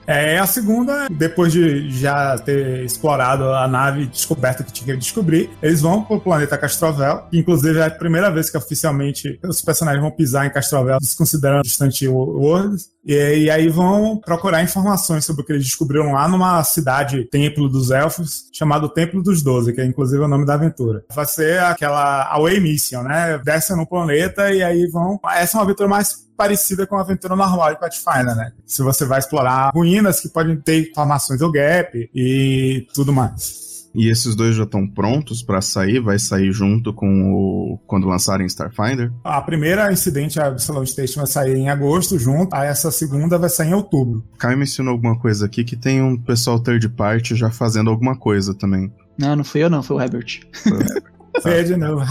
É, 0.05 0.37
a 0.37 0.45
segunda, 0.45 1.07
depois 1.09 1.53
de 1.53 1.89
já 1.89 2.37
ter 2.37 2.83
explorado 2.83 3.45
a 3.45 3.67
nave 3.67 4.05
descoberto 4.05 4.59
o 4.59 4.63
que 4.65 4.73
tinha 4.73 4.93
que 4.93 4.99
descobrir, 4.99 5.49
eles 5.61 5.81
vão 5.81 6.03
pro 6.03 6.19
planeta 6.19 6.57
Castrovel, 6.57 7.23
que 7.31 7.39
inclusive 7.39 7.79
é 7.79 7.85
a 7.85 7.89
primeira 7.89 8.29
vez 8.29 8.49
que 8.49 8.57
oficialmente 8.57 9.39
os 9.43 9.61
personagens 9.61 10.01
vão 10.01 10.11
pisar 10.11 10.45
em 10.45 10.49
Castrovel, 10.49 10.97
desconsiderando 10.99 11.63
distante 11.63 12.05
Worlds, 12.07 12.89
e, 13.05 13.43
e 13.43 13.49
aí 13.49 13.69
vão 13.69 14.17
procurar 14.17 14.61
informações 14.61 15.23
sobre 15.25 15.41
o 15.41 15.45
que 15.45 15.53
eles 15.53 15.63
descobriram 15.63 16.11
lá 16.11 16.27
numa 16.27 16.61
cidade, 16.65 17.23
Templo 17.25 17.69
dos 17.69 17.89
Elfos, 17.89 18.49
chamado 18.51 18.89
Templo 18.89 19.23
dos 19.23 19.41
Doze, 19.41 19.71
que 19.71 19.79
é 19.79 19.85
inclusive 19.85 20.21
o 20.21 20.27
nome 20.27 20.45
da 20.45 20.55
aventura. 20.55 21.03
Vai 21.13 21.25
ser 21.25 21.59
aquela 21.61 22.27
Away 22.33 22.59
Mission, 22.59 23.03
né? 23.03 23.39
Descem 23.43 23.77
no 23.77 23.87
planeta 23.87 24.51
e 24.51 24.61
aí 24.61 24.85
vão... 24.87 25.19
Essa 25.33 25.57
é 25.57 25.59
uma 25.59 25.63
aventura 25.63 25.87
mais 25.87 26.23
parecida 26.35 26.87
com 26.87 26.97
a 26.97 27.01
aventura 27.01 27.35
normal 27.35 27.73
de 27.73 27.79
Pathfinder, 27.79 28.35
né? 28.35 28.51
Se 28.65 28.81
você 28.81 29.05
vai 29.05 29.19
explorar 29.19 29.71
ruínas 29.73 30.19
que 30.19 30.29
podem 30.29 30.55
ter 30.55 30.89
informações 30.89 31.39
do 31.39 31.51
Gap 31.51 32.09
e 32.13 32.87
tudo 32.93 33.13
mais. 33.13 33.63
E 33.95 34.09
esses 34.09 34.35
dois 34.35 34.55
já 34.55 34.63
estão 34.63 34.87
prontos 34.87 35.43
pra 35.43 35.61
sair? 35.61 35.99
Vai 35.99 36.17
sair 36.17 36.51
junto 36.51 36.91
com 36.91 37.31
o. 37.31 37.79
quando 37.85 38.07
lançarem 38.07 38.47
Starfinder? 38.47 39.11
A 39.23 39.39
primeira 39.41 39.91
incidente, 39.93 40.39
a 40.39 40.47
Absalom 40.47 40.85
Station, 40.85 41.19
vai 41.19 41.27
sair 41.27 41.55
em 41.55 41.69
agosto, 41.69 42.17
junto. 42.17 42.55
Aí 42.55 42.67
essa 42.67 42.89
segunda 42.89 43.37
vai 43.37 43.49
sair 43.49 43.69
em 43.69 43.73
outubro. 43.75 44.23
Caio 44.39 44.57
mencionou 44.57 44.93
alguma 44.93 45.17
coisa 45.17 45.45
aqui 45.45 45.63
que 45.63 45.75
tem 45.75 46.01
um 46.01 46.17
pessoal 46.17 46.59
third 46.59 46.89
party 46.89 47.35
já 47.35 47.51
fazendo 47.51 47.91
alguma 47.91 48.17
coisa 48.17 48.55
também. 48.55 48.91
Não, 49.17 49.35
não 49.35 49.43
fui 49.43 49.63
eu 49.63 49.69
não, 49.69 49.83
foi 49.83 49.97
o 49.97 50.01
Herbert. 50.01 50.41
Vê 51.41 51.63
de 51.63 51.75
novo. 51.75 52.05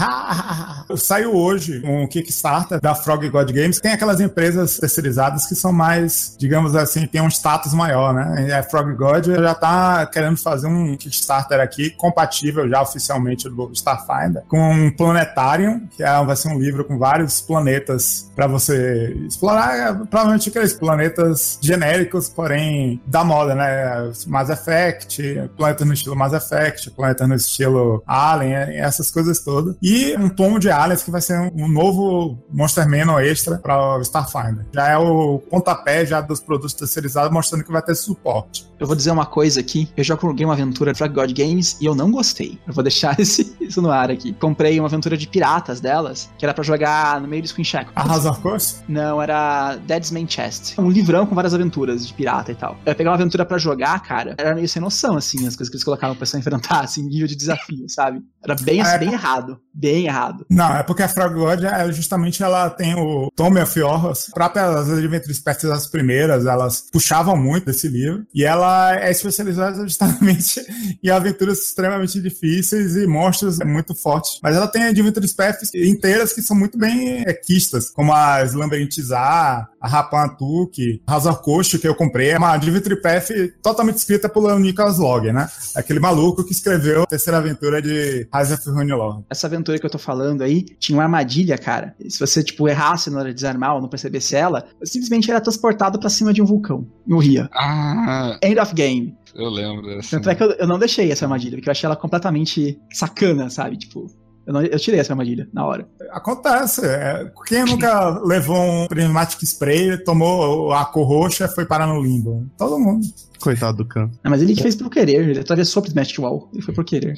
Saiu 0.97 1.35
hoje 1.35 1.81
um 1.85 2.07
Kickstarter 2.07 2.79
da 2.81 2.93
Frog 2.93 3.27
God 3.29 3.51
Games. 3.51 3.79
Tem 3.79 3.93
aquelas 3.93 4.19
empresas 4.19 4.77
terceirizadas 4.77 5.47
que 5.47 5.55
são 5.55 5.71
mais, 5.71 6.35
digamos 6.37 6.75
assim, 6.75 7.07
tem 7.07 7.21
um 7.21 7.29
status 7.29 7.73
maior, 7.73 8.13
né? 8.13 8.53
A 8.53 8.63
Frog 8.63 8.93
God 8.93 9.25
já 9.27 9.55
tá 9.55 10.05
querendo 10.07 10.37
fazer 10.37 10.67
um 10.67 10.95
Kickstarter 10.97 11.59
aqui 11.59 11.89
compatível 11.91 12.67
já 12.67 12.81
oficialmente 12.81 13.49
do 13.49 13.71
Starfinder 13.71 14.43
com 14.47 14.59
um 14.59 14.91
Planetarium, 14.91 15.87
que 15.95 16.03
é, 16.03 16.23
vai 16.23 16.35
ser 16.35 16.49
um 16.49 16.59
livro 16.59 16.83
com 16.83 16.97
vários 16.97 17.41
planetas 17.41 18.31
para 18.35 18.47
você 18.47 19.15
explorar, 19.27 19.95
provavelmente 20.07 20.49
aqueles 20.49 20.73
planetas 20.73 21.59
genéricos, 21.61 22.29
porém 22.29 23.01
da 23.07 23.23
moda, 23.23 23.55
né? 23.55 24.11
Mass 24.27 24.49
Effect, 24.49 25.49
planetas 25.55 25.87
no 25.87 25.93
estilo 25.93 26.15
Mass 26.15 26.33
Effect, 26.33 26.91
planetas 26.91 27.27
no 27.27 27.35
estilo 27.35 28.03
Alien, 28.05 28.77
essas 28.77 29.12
coisas 29.13 29.39
todas. 29.43 29.75
E 29.81 30.15
um 30.17 30.27
tomo 30.29 30.59
de 30.59 30.69
Aliens 30.69 31.03
que 31.03 31.11
vai 31.11 31.21
ser 31.21 31.39
um, 31.39 31.65
um 31.65 31.67
novo 31.67 32.37
Monster 32.51 32.89
Manual 32.89 33.19
extra 33.21 33.57
para 33.57 33.97
o 33.97 34.01
Starfinder. 34.01 34.65
Já 34.73 34.89
é 34.89 34.97
o 34.97 35.39
pontapé 35.39 36.05
já 36.05 36.19
dos 36.21 36.39
produtos 36.39 36.73
terceirizados, 36.73 37.31
mostrando 37.31 37.63
que 37.63 37.71
vai 37.71 37.81
ter 37.81 37.95
suporte. 37.95 38.67
Eu 38.79 38.87
vou 38.87 38.95
dizer 38.95 39.11
uma 39.11 39.25
coisa 39.25 39.59
aqui. 39.59 39.87
Eu 39.95 40.03
já 40.03 40.17
joguei 40.19 40.45
uma 40.45 40.53
aventura 40.53 40.93
Frag 40.93 41.13
God 41.13 41.31
Games 41.31 41.77
e 41.79 41.85
eu 41.85 41.95
não 41.95 42.11
gostei. 42.11 42.59
Eu 42.67 42.73
vou 42.73 42.83
deixar 42.83 43.17
esse, 43.21 43.55
isso 43.61 43.81
no 43.81 43.91
ar 43.91 44.11
aqui. 44.11 44.33
Comprei 44.33 44.79
uma 44.79 44.87
aventura 44.87 45.15
de 45.15 45.27
piratas 45.27 45.79
delas, 45.79 46.29
que 46.37 46.45
era 46.45 46.53
pra 46.53 46.63
jogar 46.63 47.21
no 47.21 47.27
meio 47.27 47.41
do 47.41 47.47
Screen 47.47 47.63
Shack. 47.63 47.91
A 47.95 48.05
House 48.07 48.25
of 48.25 48.41
Course? 48.41 48.77
Não, 48.87 49.21
era 49.21 49.75
Dead's 49.77 50.11
Main 50.11 50.27
Chest. 50.27 50.77
Um 50.77 50.89
livrão 50.89 51.25
com 51.25 51.35
várias 51.35 51.53
aventuras 51.53 52.05
de 52.05 52.13
pirata 52.13 52.51
e 52.51 52.55
tal. 52.55 52.77
Eu 52.85 52.91
ia 52.91 52.95
pegar 52.95 53.11
uma 53.11 53.15
aventura 53.15 53.45
pra 53.45 53.57
jogar, 53.57 54.01
cara, 54.01 54.35
era 54.37 54.55
meio 54.55 54.67
sem 54.67 54.81
noção, 54.81 55.15
assim, 55.15 55.47
as 55.47 55.55
coisas 55.55 55.69
que 55.69 55.75
eles 55.75 55.83
colocavam 55.83 56.15
pra 56.15 56.21
pessoa 56.21 56.39
enfrentar, 56.41 56.81
assim, 56.81 57.03
nível 57.03 57.27
de 57.27 57.35
desafio, 57.35 57.85
sabe? 57.87 58.21
Era 58.43 58.55
bem, 58.55 58.81
assim, 58.81 58.95
É. 58.95 58.97
bem 59.05 59.13
errado. 59.13 59.59
Bem 59.73 60.05
errado. 60.05 60.45
Não, 60.49 60.75
é 60.75 60.83
porque 60.83 61.01
a 61.01 61.07
Frog 61.07 61.33
God, 61.33 61.63
é, 61.63 61.91
justamente, 61.91 62.43
ela 62.43 62.69
tem 62.69 62.95
o 62.95 63.31
Tommy 63.35 63.59
of 63.59 63.81
Horrors. 63.81 64.29
Próprias 64.33 64.89
Adventures 64.89 65.39
Pets, 65.39 65.65
as 65.65 65.87
primeiras, 65.87 66.45
elas 66.45 66.85
puxavam 66.91 67.35
muito 67.35 67.65
desse 67.65 67.87
livro. 67.87 68.25
E 68.33 68.43
ela 68.43 68.95
é 68.99 69.09
especializada 69.09 69.81
justamente 69.87 70.61
em 71.03 71.09
aventuras 71.09 71.59
extremamente 71.59 72.21
difíceis 72.21 72.95
e 72.95 73.07
monstros 73.07 73.57
muito 73.59 73.95
fortes. 73.95 74.39
Mas 74.43 74.55
ela 74.55 74.67
tem 74.67 74.83
Adventures 74.83 75.33
Paths 75.33 75.73
inteiras 75.73 76.33
que 76.33 76.41
são 76.41 76.55
muito 76.55 76.77
bem 76.77 77.21
equistas, 77.23 77.89
como 77.89 78.13
a 78.13 78.43
Slumberintizar, 78.43 79.69
a 79.81 79.87
Rapan 79.87 80.29
Tuque, 80.29 81.01
Razor 81.07 81.41
Coast, 81.41 81.77
que 81.77 81.87
eu 81.87 81.95
comprei. 81.95 82.29
É 82.29 82.37
uma 82.37 82.53
Adventure 82.53 83.01
Path 83.01 83.29
totalmente 83.61 83.97
escrita 83.97 84.29
pelo 84.29 84.57
Nicholas 84.57 84.97
Logg, 84.97 85.33
né? 85.33 85.49
Aquele 85.75 85.99
maluco 85.99 86.43
que 86.43 86.53
escreveu 86.53 87.03
a 87.03 87.07
terceira 87.07 87.39
aventura 87.39 87.81
de 87.81 88.27
Rise 88.33 88.53
of 88.53 88.69
Runelord. 88.93 89.25
Essa 89.29 89.47
aventura 89.47 89.77
que 89.79 89.85
eu 89.85 89.89
tô 89.89 89.97
falando 89.97 90.41
aí 90.41 90.63
tinha 90.79 90.97
uma 90.97 91.03
armadilha, 91.03 91.57
cara. 91.57 91.95
E 91.99 92.09
se 92.11 92.19
você, 92.19 92.43
tipo, 92.43 92.67
errasse 92.67 93.09
na 93.09 93.19
hora 93.19 93.29
de 93.29 93.35
desarmar 93.35 93.75
ou 93.75 93.81
não 93.81 93.89
percebesse 93.89 94.35
ela, 94.35 94.65
você 94.79 94.93
simplesmente 94.93 95.29
era 95.29 95.41
transportado 95.41 95.99
pra 95.99 96.09
cima 96.09 96.33
de 96.33 96.41
um 96.41 96.45
vulcão. 96.45 96.87
E 97.07 97.11
morria. 97.11 97.49
Ah, 97.53 98.37
End 98.41 98.59
of 98.59 98.73
game. 98.73 99.15
eu 99.35 99.49
lembro 99.49 99.85
dessa. 99.85 100.11
Tanto 100.17 100.29
é 100.29 100.35
que 100.35 100.43
eu, 100.43 100.51
eu 100.51 100.67
não 100.67 100.79
deixei 100.79 101.11
essa 101.11 101.25
armadilha, 101.25 101.57
porque 101.57 101.69
eu 101.69 101.71
achei 101.71 101.87
ela 101.87 101.95
completamente 101.95 102.79
sacana, 102.91 103.49
sabe? 103.49 103.77
Tipo, 103.77 104.07
eu, 104.45 104.53
não- 104.53 104.61
eu 104.61 104.79
tirei 104.79 104.99
essa 104.99 105.13
armadilha 105.13 105.47
na 105.53 105.65
hora. 105.65 105.87
Acontece. 106.11 106.85
é, 106.85 107.31
quem 107.45 107.63
nunca 107.65 108.09
levou 108.25 108.57
um 108.57 108.87
Prismatic 108.87 109.41
Spray, 109.43 109.97
tomou 110.03 110.71
a 110.73 110.85
cor 110.85 111.07
roxa 111.07 111.47
foi 111.47 111.65
parar 111.65 111.87
no 111.87 112.01
limbo? 112.01 112.45
Todo 112.57 112.79
mundo. 112.79 113.05
Coitado 113.39 113.77
do 113.77 113.85
Khan. 113.85 114.09
Não, 114.23 114.31
mas 114.31 114.41
ele 114.41 114.55
que 114.55 114.61
fez 114.61 114.75
por 114.75 114.89
querer, 114.89 115.29
ele 115.29 115.39
atravessou 115.39 115.81
o 115.81 115.83
Prismatic 115.83 116.17
Wall. 116.19 116.49
Ele 116.53 116.61
foi 116.61 116.73
por 116.73 116.85
querer. 116.85 117.15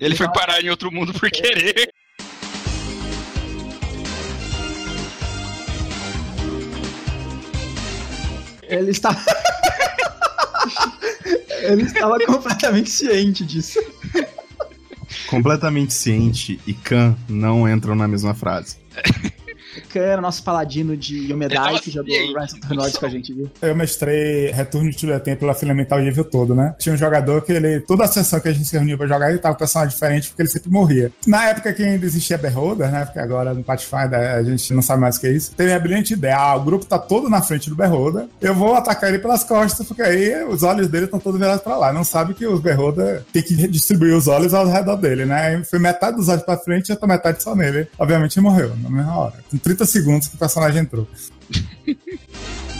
Ele 0.00 0.14
foi 0.16 0.26
parar 0.32 0.62
em 0.62 0.70
outro 0.70 0.90
mundo 0.92 1.12
por 1.12 1.30
querer. 1.30 1.90
Ele 8.62 8.90
estava. 8.90 9.20
ele 11.62 11.82
estava 11.82 12.18
completamente 12.20 12.90
ciente 12.90 13.44
disso. 13.44 13.78
Completamente 15.26 15.92
ciente 15.92 16.60
e 16.66 16.72
Khan 16.72 17.16
não 17.28 17.68
entram 17.68 17.94
na 17.94 18.06
mesma 18.08 18.34
frase. 18.34 18.76
Khan 19.80 20.00
era 20.00 20.20
nosso 20.20 20.42
paladino 20.42 20.96
de 20.96 21.30
Yomedai 21.30 21.80
que 21.80 21.90
jogou. 21.90 22.12
Rise 22.12 22.54
of 22.54 22.60
the 22.68 22.74
Nords 22.74 22.96
com 22.96 23.06
a 23.06 23.08
gente, 23.08 23.32
viu? 23.32 23.50
Eu 23.60 23.74
mestrei 23.74 24.50
Return 24.52 24.92
to 24.92 25.06
the 25.06 25.18
Temple 25.18 25.40
pela 25.40 25.54
Filamental 25.54 25.98
o 25.98 26.02
nível 26.02 26.24
todo, 26.24 26.54
né? 26.54 26.74
Tinha 26.78 26.94
um 26.94 26.98
jogador 26.98 27.42
que 27.42 27.52
ele, 27.52 27.80
toda 27.80 28.04
a 28.04 28.08
sessão 28.08 28.40
que 28.40 28.48
a 28.48 28.52
gente 28.52 28.66
se 28.66 28.76
reunia 28.76 28.96
pra 28.96 29.06
jogar, 29.06 29.30
ele 29.30 29.38
tava 29.38 29.54
com 29.54 29.58
um 29.58 29.66
personagem 29.66 29.92
diferente 29.92 30.28
porque 30.28 30.42
ele 30.42 30.48
sempre 30.48 30.70
morria. 30.70 31.12
Na 31.26 31.48
época 31.48 31.72
que 31.72 31.82
ainda 31.82 32.04
existia 32.04 32.38
Beholder, 32.38 32.90
né? 32.90 33.04
Porque 33.04 33.18
agora 33.18 33.54
no 33.54 33.62
Pathfinder 33.62 34.36
a 34.36 34.42
gente 34.42 34.72
não 34.74 34.82
sabe 34.82 35.00
mais 35.00 35.16
o 35.16 35.20
que 35.20 35.26
é 35.26 35.32
isso. 35.32 35.52
Teve 35.54 35.72
a 35.72 35.78
brilhante 35.78 36.14
ideia: 36.14 36.36
ah, 36.36 36.56
o 36.56 36.64
grupo 36.64 36.84
tá 36.84 36.98
todo 36.98 37.28
na 37.28 37.42
frente 37.42 37.68
do 37.68 37.76
Beholder, 37.76 38.26
eu 38.40 38.54
vou 38.54 38.74
atacar 38.74 39.08
ele 39.08 39.18
pelas 39.18 39.44
costas, 39.44 39.86
porque 39.86 40.02
aí 40.02 40.44
os 40.44 40.62
olhos 40.62 40.88
dele 40.88 41.04
estão 41.04 41.20
todos 41.20 41.38
virados 41.38 41.62
pra 41.62 41.76
lá. 41.76 41.92
Não 41.92 42.04
sabe 42.04 42.34
que 42.34 42.46
os 42.46 42.60
Beholder 42.60 43.22
tem 43.32 43.42
que 43.42 43.54
distribuir 43.68 44.14
os 44.14 44.28
olhos 44.28 44.54
ao 44.54 44.66
redor 44.66 44.96
dele, 44.96 45.24
né? 45.24 45.62
Foi 45.64 45.78
metade 45.78 46.16
dos 46.16 46.28
olhos 46.28 46.42
pra 46.42 46.56
frente 46.56 46.88
e 46.88 46.92
outra 46.92 47.06
metade 47.06 47.42
só 47.42 47.54
nele. 47.54 47.88
Obviamente 47.98 48.38
ele 48.38 48.46
morreu 48.46 48.72
na 48.82 48.90
mesma 48.90 49.16
hora. 49.16 49.34
Com 49.62 49.68
30 49.68 49.86
segundos 49.86 50.28
que 50.28 50.34
o 50.34 50.38
personagem 50.38 50.80
entrou. 50.80 51.06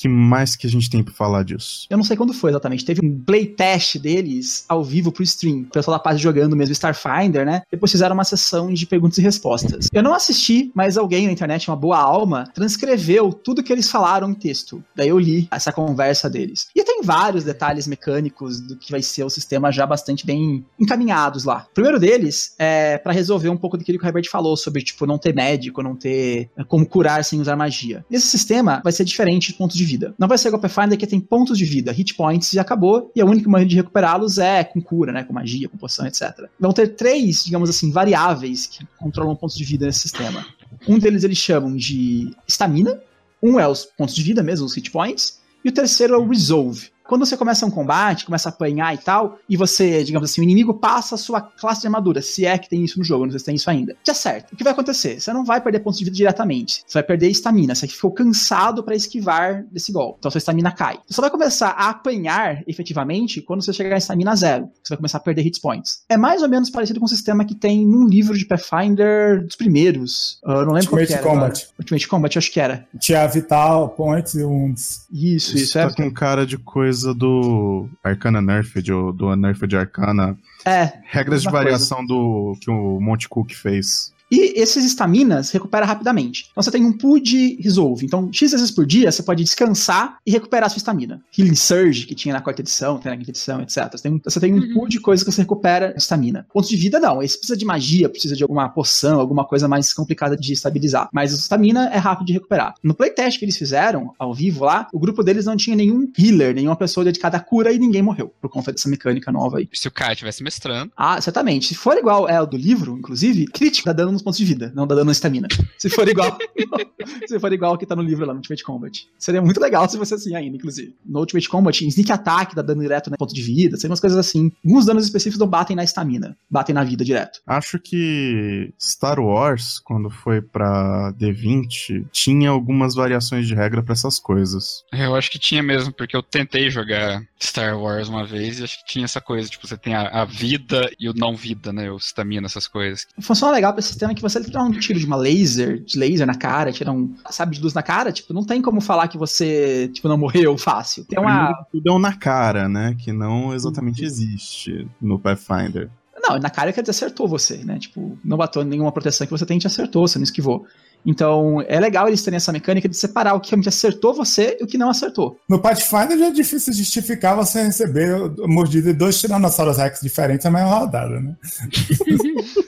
que 0.00 0.08
mais 0.08 0.56
que 0.56 0.66
a 0.66 0.70
gente 0.70 0.88
tem 0.88 1.02
pra 1.02 1.12
falar 1.12 1.42
disso? 1.42 1.86
Eu 1.90 1.96
não 1.96 2.04
sei 2.04 2.16
quando 2.16 2.32
foi 2.32 2.50
exatamente. 2.50 2.84
Teve 2.84 3.04
um 3.04 3.18
playtest 3.18 3.98
deles 3.98 4.64
ao 4.68 4.84
vivo 4.84 5.10
pro 5.10 5.22
stream. 5.22 5.62
O 5.62 5.70
pessoal 5.70 5.96
da 5.96 6.02
paz 6.02 6.20
jogando 6.20 6.56
mesmo 6.56 6.72
Starfinder, 6.72 7.44
né? 7.44 7.62
Depois 7.70 7.90
fizeram 7.90 8.14
uma 8.14 8.24
sessão 8.24 8.72
de 8.72 8.86
perguntas 8.86 9.18
e 9.18 9.22
respostas. 9.22 9.88
Eu 9.92 10.02
não 10.02 10.14
assisti, 10.14 10.70
mas 10.74 10.96
alguém 10.96 11.26
na 11.26 11.32
internet, 11.32 11.68
uma 11.68 11.76
boa 11.76 11.98
alma, 11.98 12.44
transcreveu 12.54 13.32
tudo 13.32 13.62
que 13.62 13.72
eles 13.72 13.90
falaram 13.90 14.30
em 14.30 14.34
texto. 14.34 14.82
Daí 14.94 15.08
eu 15.08 15.18
li 15.18 15.48
essa 15.50 15.72
conversa 15.72 16.28
deles. 16.30 16.68
E 16.74 16.84
tem 16.84 17.02
vários 17.02 17.44
detalhes 17.44 17.86
mecânicos 17.86 18.60
do 18.60 18.76
que 18.76 18.90
vai 18.90 19.02
ser 19.02 19.24
o 19.24 19.30
sistema 19.30 19.72
já 19.72 19.86
bastante 19.86 20.24
bem 20.24 20.64
encaminhados 20.78 21.44
lá. 21.44 21.66
O 21.70 21.74
primeiro 21.74 21.98
deles 21.98 22.54
é 22.58 22.98
para 22.98 23.12
resolver 23.12 23.48
um 23.48 23.56
pouco 23.56 23.76
daquilo 23.76 23.98
que 23.98 24.04
o 24.04 24.08
Herbert 24.08 24.28
falou 24.30 24.56
sobre, 24.56 24.82
tipo, 24.82 25.06
não 25.06 25.18
ter 25.18 25.34
médico, 25.34 25.82
não 25.82 25.96
ter 25.96 26.50
eh, 26.56 26.64
como 26.64 26.86
curar 26.86 27.24
sem 27.24 27.40
usar 27.40 27.56
magia. 27.56 28.04
Esse 28.10 28.26
sistema 28.26 28.80
vai 28.82 28.92
ser 28.92 29.04
diferente 29.04 29.48
de 29.48 29.54
pontos 29.54 29.76
de 29.76 29.84
vida. 29.88 30.14
Não 30.18 30.28
vai 30.28 30.38
ser 30.38 30.48
igual 30.48 30.60
Pathfinder 30.60 30.98
que 30.98 31.06
tem 31.06 31.20
pontos 31.20 31.56
de 31.56 31.64
vida, 31.64 31.92
hit 31.92 32.14
points 32.14 32.52
e 32.52 32.58
acabou, 32.58 33.10
e 33.14 33.20
a 33.20 33.24
única 33.24 33.48
maneira 33.48 33.68
de 33.68 33.76
recuperá-los 33.76 34.38
é 34.38 34.62
com 34.62 34.80
cura, 34.80 35.12
né, 35.12 35.24
com 35.24 35.32
magia, 35.32 35.68
com 35.68 35.76
poção, 35.78 36.06
etc. 36.06 36.48
Vão 36.58 36.72
ter 36.72 36.88
três, 36.88 37.44
digamos 37.44 37.70
assim, 37.70 37.90
variáveis 37.90 38.66
que 38.66 38.86
controlam 38.98 39.34
pontos 39.34 39.56
de 39.56 39.64
vida 39.64 39.86
nesse 39.86 40.00
sistema. 40.00 40.44
Um 40.86 40.98
deles 40.98 41.24
eles 41.24 41.38
chamam 41.38 41.74
de 41.74 42.30
estamina, 42.46 43.00
um 43.42 43.58
é 43.58 43.66
os 43.66 43.84
pontos 43.84 44.14
de 44.14 44.22
vida 44.22 44.42
mesmo, 44.42 44.66
os 44.66 44.74
hit 44.74 44.90
points, 44.90 45.40
e 45.64 45.68
o 45.68 45.72
terceiro 45.72 46.14
é 46.14 46.18
o 46.18 46.28
resolve. 46.28 46.90
Quando 47.08 47.24
você 47.24 47.38
começa 47.38 47.64
um 47.64 47.70
combate, 47.70 48.26
começa 48.26 48.50
a 48.50 48.52
apanhar 48.52 48.94
e 48.94 48.98
tal, 48.98 49.38
e 49.48 49.56
você, 49.56 50.04
digamos 50.04 50.30
assim, 50.30 50.42
o 50.42 50.44
inimigo 50.44 50.74
passa 50.74 51.14
a 51.14 51.18
sua 51.18 51.40
classe 51.40 51.80
de 51.80 51.86
armadura, 51.86 52.20
se 52.20 52.44
é 52.44 52.58
que 52.58 52.68
tem 52.68 52.84
isso 52.84 52.98
no 52.98 53.04
jogo, 53.04 53.24
não 53.24 53.30
sei 53.30 53.38
se 53.38 53.46
tem 53.46 53.54
isso 53.54 53.70
ainda. 53.70 53.96
Te 54.04 54.10
acerta. 54.10 54.48
O 54.52 54.56
que 54.56 54.62
vai 54.62 54.74
acontecer? 54.74 55.18
Você 55.18 55.32
não 55.32 55.42
vai 55.42 55.58
perder 55.58 55.80
pontos 55.80 55.98
de 55.98 56.04
vida 56.04 56.14
diretamente. 56.14 56.82
Você 56.86 56.98
vai 56.98 57.02
perder 57.02 57.28
estamina. 57.30 57.74
Você 57.74 57.88
ficou 57.88 58.12
cansado 58.12 58.82
para 58.82 58.94
esquivar 58.94 59.64
desse 59.72 59.90
golpe. 59.90 60.18
Então 60.18 60.30
sua 60.30 60.38
estamina 60.38 60.70
cai. 60.70 60.98
Você 61.06 61.14
só 61.14 61.22
vai 61.22 61.30
começar 61.30 61.70
a 61.70 61.88
apanhar 61.88 62.62
efetivamente 62.66 63.40
quando 63.40 63.64
você 63.64 63.72
chegar 63.72 63.94
em 63.94 63.98
estamina 63.98 64.36
zero. 64.36 64.68
Você 64.82 64.90
vai 64.90 64.98
começar 64.98 65.16
a 65.16 65.22
perder 65.22 65.40
hit 65.40 65.60
points. 65.62 66.02
É 66.10 66.18
mais 66.18 66.42
ou 66.42 66.48
menos 66.48 66.68
parecido 66.68 67.00
com 67.00 67.06
o 67.06 67.08
sistema 67.08 67.42
que 67.42 67.54
tem 67.54 67.86
num 67.86 68.06
livro 68.06 68.36
de 68.36 68.44
Pathfinder 68.44 69.46
dos 69.46 69.56
primeiros. 69.56 70.38
Eu 70.44 70.66
não 70.66 70.74
lembro 70.74 70.90
qual 70.90 70.98
que 70.98 71.04
Ultimate 71.04 71.12
era. 71.14 71.22
Combat. 71.22 71.62
agora. 71.62 71.74
Ultimate 71.78 72.08
Combat, 72.08 72.38
acho 72.38 72.52
que 72.52 72.60
era. 72.60 72.86
Tinha 73.00 73.26
Vital, 73.26 73.88
Points 73.90 74.34
e 74.34 74.42
Wounds. 74.42 75.06
Isso, 75.10 75.56
isso. 75.56 75.72
tá 75.72 75.84
É, 75.84 75.92
com 75.92 76.12
cara 76.12 76.46
de 76.46 76.58
coisa 76.58 76.97
coisa 76.98 77.14
do 77.14 77.88
Arcana 78.02 78.42
Nerfed, 78.42 78.92
ou 78.92 79.12
do 79.12 79.34
Nerfed 79.36 79.76
Arcana. 79.76 80.36
É, 80.64 80.92
Regras 81.04 81.42
de 81.42 81.46
Mesma 81.46 81.50
coisa. 81.52 81.64
variação 81.64 82.04
do 82.04 82.56
que 82.60 82.70
o 82.70 83.00
Monte 83.00 83.28
Cook 83.28 83.52
fez. 83.52 84.12
E 84.30 84.60
esses 84.60 84.84
estaminas 84.84 85.50
recupera 85.50 85.86
rapidamente. 85.86 86.46
Então 86.50 86.62
você 86.62 86.70
tem 86.70 86.84
um 86.84 86.92
pool 86.96 87.18
de 87.20 87.58
resolve. 87.62 88.04
Então, 88.04 88.28
X 88.32 88.52
vezes 88.52 88.70
por 88.70 88.84
dia 88.86 89.10
você 89.10 89.22
pode 89.22 89.42
descansar 89.42 90.18
e 90.26 90.30
recuperar 90.30 90.66
a 90.66 90.68
sua 90.70 90.78
estamina. 90.78 91.22
Healing 91.36 91.54
Surge, 91.54 92.06
que 92.06 92.14
tinha 92.14 92.34
na 92.34 92.40
quarta 92.40 92.60
edição, 92.62 92.98
tem 92.98 93.10
na 93.10 93.16
quinta 93.18 93.30
edição, 93.30 93.60
etc. 93.62 93.90
Você 93.92 94.02
tem, 94.02 94.12
um- 94.12 94.20
você 94.22 94.40
tem 94.40 94.54
um 94.54 94.72
pool 94.74 94.88
de 94.88 95.00
coisas 95.00 95.24
que 95.24 95.32
você 95.32 95.42
recupera 95.42 95.94
estamina. 95.96 96.46
Pontos 96.52 96.68
de 96.68 96.76
vida, 96.76 96.98
não. 97.00 97.22
Esse 97.22 97.38
precisa 97.38 97.56
de 97.56 97.64
magia, 97.64 98.08
precisa 98.08 98.36
de 98.36 98.42
alguma 98.42 98.68
poção, 98.68 99.18
alguma 99.20 99.44
coisa 99.46 99.66
mais 99.68 99.92
complicada 99.92 100.36
de 100.36 100.52
estabilizar. 100.52 101.08
Mas 101.12 101.32
a 101.32 101.36
estamina 101.36 101.88
é 101.88 101.96
rápido 101.98 102.26
de 102.26 102.32
recuperar. 102.34 102.74
No 102.82 102.94
playtest 102.94 103.38
que 103.38 103.44
eles 103.44 103.56
fizeram, 103.56 104.12
ao 104.18 104.34
vivo 104.34 104.64
lá, 104.64 104.88
o 104.92 104.98
grupo 104.98 105.22
deles 105.22 105.46
não 105.46 105.56
tinha 105.56 105.74
nenhum 105.76 106.10
healer, 106.18 106.54
nenhuma 106.54 106.76
pessoa 106.76 107.04
dedicada 107.04 107.36
à 107.36 107.40
cura 107.40 107.72
e 107.72 107.78
ninguém 107.78 108.02
morreu. 108.02 108.32
Por 108.40 108.50
conta 108.50 108.72
dessa 108.72 108.88
mecânica 108.88 109.32
nova 109.32 109.58
aí. 109.58 109.68
Se 109.72 109.88
o 109.88 109.90
cara 109.90 110.12
estivesse 110.12 110.42
mestrando. 110.42 110.92
Ah, 110.96 111.20
certamente. 111.20 111.68
Se 111.68 111.74
for 111.74 111.96
igual 111.96 112.28
é 112.28 112.40
o 112.40 112.46
do 112.46 112.56
livro, 112.56 112.96
inclusive, 112.98 113.46
crítico 113.46 113.86
dá 113.86 113.92
dano 113.92 114.17
nos 114.18 114.22
pontos 114.22 114.38
de 114.38 114.44
vida, 114.44 114.72
não 114.74 114.86
dá 114.86 114.94
dano 114.94 115.06
na 115.06 115.12
estamina. 115.12 115.48
Se 115.78 115.88
for 115.88 116.08
igual. 116.08 116.36
se 117.26 117.38
for 117.38 117.52
igual 117.52 117.72
ao 117.72 117.78
que 117.78 117.86
tá 117.86 117.94
no 117.94 118.02
livro 118.02 118.26
lá 118.26 118.32
no 118.32 118.38
Ultimate 118.38 118.62
Combat. 118.62 119.08
Seria 119.18 119.40
muito 119.40 119.60
legal 119.60 119.88
se 119.88 119.96
fosse 119.96 120.14
assim 120.14 120.34
ainda, 120.34 120.56
inclusive. 120.56 120.94
No 121.06 121.20
Ultimate 121.20 121.48
Combat, 121.48 121.84
em 121.84 121.88
Sneak 121.88 122.12
Attack 122.12 122.54
dá 122.54 122.62
dano 122.62 122.82
direto 122.82 123.10
no 123.10 123.16
ponto 123.16 123.34
de 123.34 123.42
vida, 123.42 123.76
seriam 123.76 123.92
umas 123.92 124.00
coisas 124.00 124.18
assim. 124.18 124.50
Alguns 124.64 124.86
danos 124.86 125.04
específicos 125.04 125.38
não 125.38 125.46
batem 125.46 125.76
na 125.76 125.84
estamina, 125.84 126.36
batem 126.50 126.74
na 126.74 126.84
vida 126.84 127.04
direto. 127.04 127.40
Acho 127.46 127.78
que 127.78 128.72
Star 128.80 129.20
Wars, 129.20 129.78
quando 129.78 130.10
foi 130.10 130.40
pra 130.40 131.12
D20, 131.12 132.06
tinha 132.10 132.50
algumas 132.50 132.94
variações 132.94 133.46
de 133.46 133.54
regra 133.54 133.82
pra 133.82 133.92
essas 133.92 134.18
coisas. 134.18 134.84
Eu 134.92 135.14
acho 135.14 135.30
que 135.30 135.38
tinha 135.38 135.62
mesmo, 135.62 135.92
porque 135.92 136.16
eu 136.16 136.22
tentei 136.22 136.70
jogar 136.70 137.22
Star 137.40 137.78
Wars 137.78 138.08
uma 138.08 138.26
vez 138.26 138.58
e 138.58 138.64
acho 138.64 138.78
que 138.78 138.92
tinha 138.92 139.04
essa 139.04 139.20
coisa, 139.20 139.48
tipo, 139.48 139.66
você 139.66 139.76
tem 139.76 139.94
a, 139.94 140.22
a 140.22 140.24
vida 140.24 140.90
e 140.98 141.08
o 141.08 141.14
não 141.14 141.36
vida, 141.36 141.72
né? 141.72 141.90
O 141.90 141.96
stamina, 141.96 142.46
essas 142.46 142.66
coisas. 142.66 143.06
Funciona 143.20 143.52
legal 143.52 143.72
pra 143.72 143.80
esse 143.80 143.88
sistema 143.88 144.14
que 144.14 144.22
você 144.22 144.42
tirar 144.42 144.62
um 144.62 144.72
tiro 144.72 144.98
de 144.98 145.06
uma 145.06 145.16
laser, 145.16 145.82
de 145.84 145.98
laser 145.98 146.26
na 146.26 146.34
cara, 146.34 146.72
tirar 146.72 146.92
um 146.92 147.14
sabe 147.30 147.56
de 147.56 147.62
luz 147.62 147.74
na 147.74 147.82
cara, 147.82 148.12
tipo, 148.12 148.32
não 148.32 148.44
tem 148.44 148.60
como 148.60 148.80
falar 148.80 149.08
que 149.08 149.16
você, 149.16 149.88
tipo, 149.92 150.08
não 150.08 150.18
morreu 150.18 150.58
fácil. 150.58 151.04
Tem 151.04 151.18
uma. 151.18 151.54
Que 151.54 151.78
Tudo 151.78 151.90
é 151.90 151.92
um 151.92 151.98
na 151.98 152.14
cara, 152.14 152.68
né? 152.68 152.96
Que 152.98 153.12
não 153.12 153.54
exatamente 153.54 154.04
existe 154.04 154.88
no 155.00 155.18
Pathfinder. 155.18 155.90
Não, 156.20 156.38
na 156.38 156.50
cara 156.50 156.72
quer 156.72 156.82
dizer 156.82 156.90
acertou 156.90 157.28
você, 157.28 157.58
né? 157.58 157.78
Tipo, 157.78 158.18
não 158.24 158.36
bateu 158.36 158.64
nenhuma 158.64 158.90
proteção 158.90 159.26
que 159.26 159.30
você 159.30 159.46
tem, 159.46 159.58
te 159.58 159.66
acertou, 159.66 160.06
você 160.06 160.18
não 160.18 160.24
esquivou. 160.24 160.66
Então, 161.04 161.62
é 161.66 161.80
legal 161.80 162.06
eles 162.06 162.22
terem 162.22 162.36
essa 162.36 162.52
mecânica 162.52 162.88
de 162.88 162.96
separar 162.96 163.34
o 163.34 163.40
que 163.40 163.50
realmente 163.50 163.68
acertou 163.68 164.14
você 164.14 164.56
e 164.60 164.64
o 164.64 164.66
que 164.66 164.76
não 164.76 164.90
acertou. 164.90 165.38
No 165.48 165.58
Pathfinder 165.58 166.18
já 166.18 166.26
é 166.26 166.30
difícil 166.30 166.72
justificar 166.72 167.36
você 167.36 167.62
receber 167.62 168.14
mordida 168.46 168.92
de 168.92 168.98
dois 168.98 169.18
Tiranossauros 169.18 169.78
Rex 169.78 170.00
diferentes 170.00 170.44
na 170.44 170.50
mesma 170.50 170.78
rodada, 170.78 171.20
né? 171.20 171.34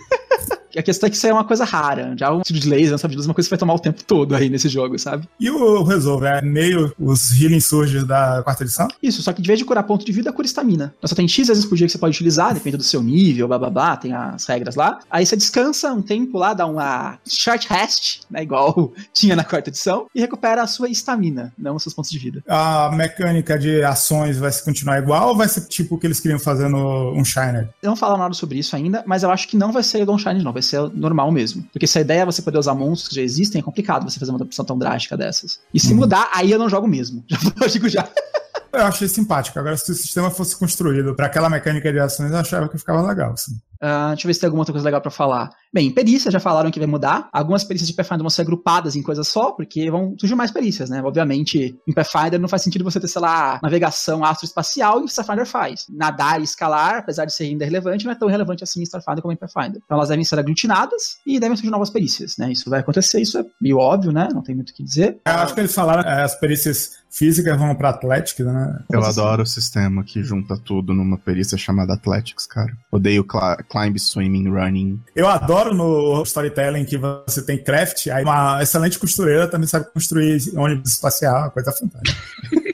A 0.81 0.83
questão 0.83 1.07
é 1.07 1.11
que 1.11 1.16
isso 1.16 1.26
aí 1.26 1.31
é 1.31 1.35
uma 1.35 1.45
coisa 1.45 1.64
rara. 1.64 2.14
Já 2.16 2.33
um 2.33 2.41
tiro 2.41 2.59
de 2.59 2.68
laser, 2.68 2.99
sabe 2.99 3.12
de 3.12 3.16
luz, 3.16 3.26
é 3.26 3.28
uma 3.28 3.35
coisa 3.35 3.47
que 3.47 3.51
vai 3.51 3.59
tomar 3.59 3.74
o 3.74 3.78
tempo 3.78 4.03
todo 4.03 4.35
aí 4.35 4.49
nesse 4.49 4.68
jogo, 4.68 4.99
sabe? 4.99 5.28
E 5.39 5.51
o 5.51 5.83
Resolve 5.83 6.26
é 6.26 6.43
meio 6.43 6.93
os 6.99 7.31
Healing 7.39 7.61
Surges 7.61 8.05
da 8.05 8.43
quarta 8.43 8.64
edição? 8.64 8.89
Isso, 9.03 9.22
só 9.22 9.33
que 9.33 9.43
de 9.43 9.47
vez 9.47 9.59
de 9.59 9.64
curar 9.64 9.85
ponto 9.85 10.05
de 10.05 10.12
vida, 10.12 10.33
cura 10.33 10.47
estamina. 10.47 10.95
Então, 10.99 11.09
Só 11.09 11.14
tem 11.14 11.28
X 11.28 11.49
vezes 11.49 11.64
por 11.64 11.76
dia 11.76 11.87
que 11.87 11.93
você 11.93 11.99
pode 11.99 12.14
utilizar, 12.14 12.55
depende 12.55 12.76
do 12.76 12.83
seu 12.83 13.03
nível, 13.03 13.47
blá 13.47 13.59
blá 13.59 13.70
blá, 13.70 13.97
tem 13.97 14.12
as 14.12 14.47
regras 14.47 14.74
lá. 14.74 15.01
Aí 15.11 15.24
você 15.26 15.37
descansa 15.37 15.93
um 15.93 16.03
tempo 16.03 16.39
lá, 16.39 16.55
dá 16.55 16.66
uma 16.66 17.18
short 17.28 17.68
rest, 17.68 18.20
né? 18.31 18.43
Igual 18.43 18.93
tinha 19.12 19.37
na 19.37 19.45
quarta 19.45 19.70
edição, 19.70 20.07
e 20.14 20.20
recupera 20.20 20.62
a 20.62 20.66
sua 20.66 20.89
estamina, 20.89 21.53
não 21.59 21.76
os 21.76 21.83
seus 21.83 21.95
pontos 21.95 22.11
de 22.11 22.18
vida. 22.18 22.43
A 22.49 22.91
mecânica 22.95 23.59
de 23.59 23.83
ações 23.83 24.39
vai 24.39 24.51
se 24.51 24.64
continuar 24.64 24.99
igual 24.99 25.28
ou 25.28 25.37
vai 25.37 25.49
ser 25.49 25.62
tipo 25.66 25.95
o 25.95 25.99
que 25.99 26.07
eles 26.07 26.20
queriam 26.20 26.39
fazer 26.39 26.68
no 26.68 27.12
um 27.12 27.24
Shiner? 27.24 27.68
Eu 27.83 27.91
não 27.91 27.97
falo 27.97 28.16
nada 28.16 28.35
sobre 28.35 28.59
isso 28.59 28.74
ainda, 28.74 29.05
mas 29.07 29.22
eu 29.22 29.31
acho 29.31 29.49
que 29.49 29.57
não 29.57 29.72
vai 29.72 29.83
ser 29.83 30.05
Don 30.05 30.18
Shine, 30.18 30.43
não. 30.43 30.53
Vai 30.53 30.62
ser 30.62 30.70
normal 30.95 31.31
mesmo. 31.31 31.64
Porque 31.73 31.87
se 31.87 31.99
a 31.99 32.01
ideia 32.01 32.21
é 32.21 32.25
você 32.27 32.43
poder 32.43 32.59
usar 32.59 32.75
monstros 32.75 33.09
que 33.09 33.14
já 33.16 33.23
existem, 33.23 33.61
é 33.61 33.62
complicado 33.62 34.09
você 34.09 34.18
fazer 34.18 34.31
uma 34.33 34.39
adaptação 34.39 34.64
tão 34.64 34.79
drástica 34.79 35.16
dessas. 35.16 35.61
E 35.73 35.81
se 35.81 35.95
mudar, 35.95 36.31
aí 36.33 36.51
eu 36.51 36.59
não 36.59 36.68
jogo 36.68 36.87
mesmo. 36.87 37.25
Já 37.29 37.39
eu 37.61 37.68
digo 37.68 37.89
já. 37.89 38.09
Eu 38.73 38.85
achei 38.85 39.09
simpático. 39.09 39.59
Agora, 39.59 39.77
se 39.77 39.91
o 39.91 39.95
sistema 39.95 40.31
fosse 40.31 40.57
construído 40.57 41.14
para 41.14 41.27
aquela 41.27 41.51
mecânica 41.51 41.93
de 41.93 41.99
ações, 41.99 42.31
eu 42.31 42.39
achava 42.39 42.68
que 42.68 42.79
ficava 42.79 43.03
legal. 43.03 43.33
Assim. 43.33 43.53
Ah, 43.81 44.09
deixa 44.09 44.27
eu 44.27 44.29
ver 44.29 44.35
se 44.35 44.41
tem 44.41 44.47
alguma 44.47 44.61
outra 44.61 44.73
coisa 44.73 44.85
legal 44.85 45.01
pra 45.01 45.11
falar. 45.11 45.51
Bem, 45.73 45.91
perícias 45.91 46.33
já 46.33 46.39
falaram 46.39 46.71
que 46.71 46.79
vai 46.79 46.87
mudar. 46.87 47.29
Algumas 47.33 47.64
perícias 47.64 47.89
de 47.89 47.95
Pathfinder 47.95 48.23
vão 48.23 48.31
ser 48.31 48.43
agrupadas 48.43 48.95
em 48.95 49.03
coisas 49.03 49.27
só, 49.27 49.53
porque 49.53 49.91
vão 49.91 50.14
surgir 50.18 50.35
mais 50.35 50.51
perícias, 50.51 50.91
né? 50.91 51.03
Obviamente, 51.03 51.79
em 51.87 51.93
Pathfinder 51.93 52.39
não 52.39 52.49
faz 52.49 52.62
sentido 52.62 52.85
você 52.85 53.01
ter, 53.01 53.09
sei 53.09 53.23
lá, 53.23 53.59
navegação 53.62 54.23
astroespacial 54.25 55.03
e 55.03 55.07
Starfinder 55.07 55.47
faz. 55.47 55.87
Nadar 55.89 56.41
e 56.41 56.45
escalar, 56.45 56.99
apesar 56.99 57.25
de 57.25 57.33
ser 57.33 57.45
ainda 57.45 57.64
relevante, 57.64 58.05
não 58.05 58.12
é 58.12 58.14
tão 58.14 58.29
relevante 58.29 58.62
assim 58.62 58.81
em 58.81 58.85
Starfinder 58.85 59.23
como 59.23 59.33
em 59.33 59.37
Pathfinder. 59.37 59.81
Então 59.85 59.97
elas 59.97 60.11
devem 60.11 60.25
ser 60.25 60.39
aglutinadas 60.39 61.18
e 61.27 61.41
devem 61.41 61.57
surgir 61.57 61.71
novas 61.71 61.89
perícias, 61.89 62.37
né? 62.37 62.53
Isso 62.53 62.68
vai 62.68 62.81
acontecer, 62.81 63.21
isso 63.21 63.39
é 63.39 63.45
meio 63.61 63.79
óbvio, 63.79 64.12
né? 64.12 64.29
Não 64.35 64.43
tem 64.43 64.55
muito 64.55 64.71
o 64.71 64.75
que 64.75 64.83
dizer. 64.83 65.18
Eu 65.25 65.33
acho 65.33 65.55
que 65.55 65.61
eles 65.61 65.75
falaram 65.75 66.03
é, 66.03 66.23
as 66.23 66.35
perícias 66.35 66.99
físicas 67.11 67.58
vão 67.58 67.74
para 67.74 67.90
Atlético, 67.90 68.44
né? 68.44 68.78
Eu 68.90 69.04
adoro 69.04 69.42
o 69.42 69.46
sistema 69.46 70.04
que 70.04 70.22
junta 70.22 70.56
tudo 70.56 70.94
numa 70.94 71.18
perícia 71.18 71.58
chamada 71.58 71.94
Athletics, 71.94 72.46
cara. 72.46 72.72
Odeio 72.90 73.26
climb, 73.68 73.98
swimming, 73.98 74.48
running. 74.48 75.02
Eu 75.14 75.26
adoro 75.28 75.74
no 75.74 76.22
storytelling 76.22 76.84
que 76.84 76.96
você 76.96 77.42
tem 77.42 77.58
craft, 77.58 78.06
aí 78.06 78.22
uma 78.22 78.62
excelente 78.62 78.98
costureira 78.98 79.48
também 79.48 79.66
sabe 79.66 79.86
construir 79.92 80.38
ônibus 80.56 80.92
espacial, 80.92 81.50
coisa 81.50 81.72
fantástica. 81.72 82.20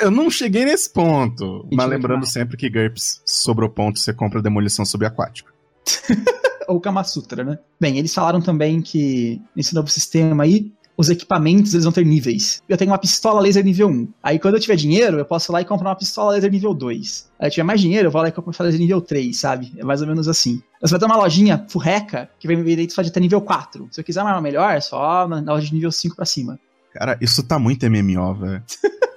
Eu 0.00 0.10
não 0.10 0.30
cheguei 0.30 0.64
nesse 0.64 0.90
ponto. 0.90 1.68
Mas 1.70 1.88
lembrando 1.88 2.26
sempre 2.26 2.56
que 2.56 2.70
GURPS 2.70 3.20
sobrou 3.26 3.68
ponto, 3.68 3.98
você 3.98 4.12
compra 4.14 4.40
demolição 4.40 4.84
subaquática. 4.84 5.52
ou 6.70 6.80
Kama 6.80 7.02
Sutra, 7.04 7.42
né? 7.44 7.58
Bem, 7.80 7.98
eles 7.98 8.14
falaram 8.14 8.40
também 8.40 8.80
que 8.80 9.40
nesse 9.54 9.74
novo 9.74 9.88
sistema 9.88 10.44
aí, 10.44 10.72
os 10.96 11.08
equipamentos 11.08 11.72
eles 11.72 11.84
vão 11.84 11.92
ter 11.92 12.04
níveis. 12.04 12.62
Eu 12.68 12.76
tenho 12.76 12.90
uma 12.90 12.98
pistola 12.98 13.40
laser 13.40 13.64
nível 13.64 13.88
1. 13.88 14.08
Aí 14.22 14.38
quando 14.38 14.54
eu 14.54 14.60
tiver 14.60 14.76
dinheiro, 14.76 15.18
eu 15.18 15.24
posso 15.24 15.50
ir 15.50 15.52
lá 15.54 15.60
e 15.62 15.64
comprar 15.64 15.88
uma 15.88 15.96
pistola 15.96 16.32
laser 16.32 16.50
nível 16.50 16.74
2. 16.74 17.30
Aí 17.38 17.48
eu 17.48 17.50
tiver 17.50 17.64
mais 17.64 17.80
dinheiro, 17.80 18.08
eu 18.08 18.10
vou 18.10 18.20
lá 18.20 18.28
e 18.28 18.32
compro 18.32 18.48
uma 18.48 18.52
pistola 18.52 18.68
laser 18.68 18.80
nível 18.80 19.00
3, 19.00 19.36
sabe? 19.36 19.72
É 19.76 19.84
mais 19.84 20.00
ou 20.00 20.06
menos 20.06 20.28
assim. 20.28 20.62
Você 20.80 20.90
vai 20.92 21.00
ter 21.00 21.06
uma 21.06 21.16
lojinha 21.16 21.64
furreca 21.68 22.30
que 22.38 22.46
vai 22.46 22.54
me 22.54 22.62
vender 22.62 22.88
só 22.90 23.02
de 23.02 23.08
até 23.08 23.18
nível 23.18 23.40
4. 23.40 23.88
Se 23.90 24.00
eu 24.00 24.04
quiser 24.04 24.22
uma 24.22 24.40
melhor, 24.40 24.70
é 24.74 24.80
só 24.80 25.26
na 25.26 25.40
loja 25.40 25.66
de 25.66 25.74
nível 25.74 25.90
5 25.90 26.14
pra 26.14 26.24
cima. 26.24 26.58
Cara, 26.92 27.16
isso 27.20 27.42
tá 27.42 27.58
muito 27.58 27.86
MMO, 27.86 28.34
velho. 28.34 28.62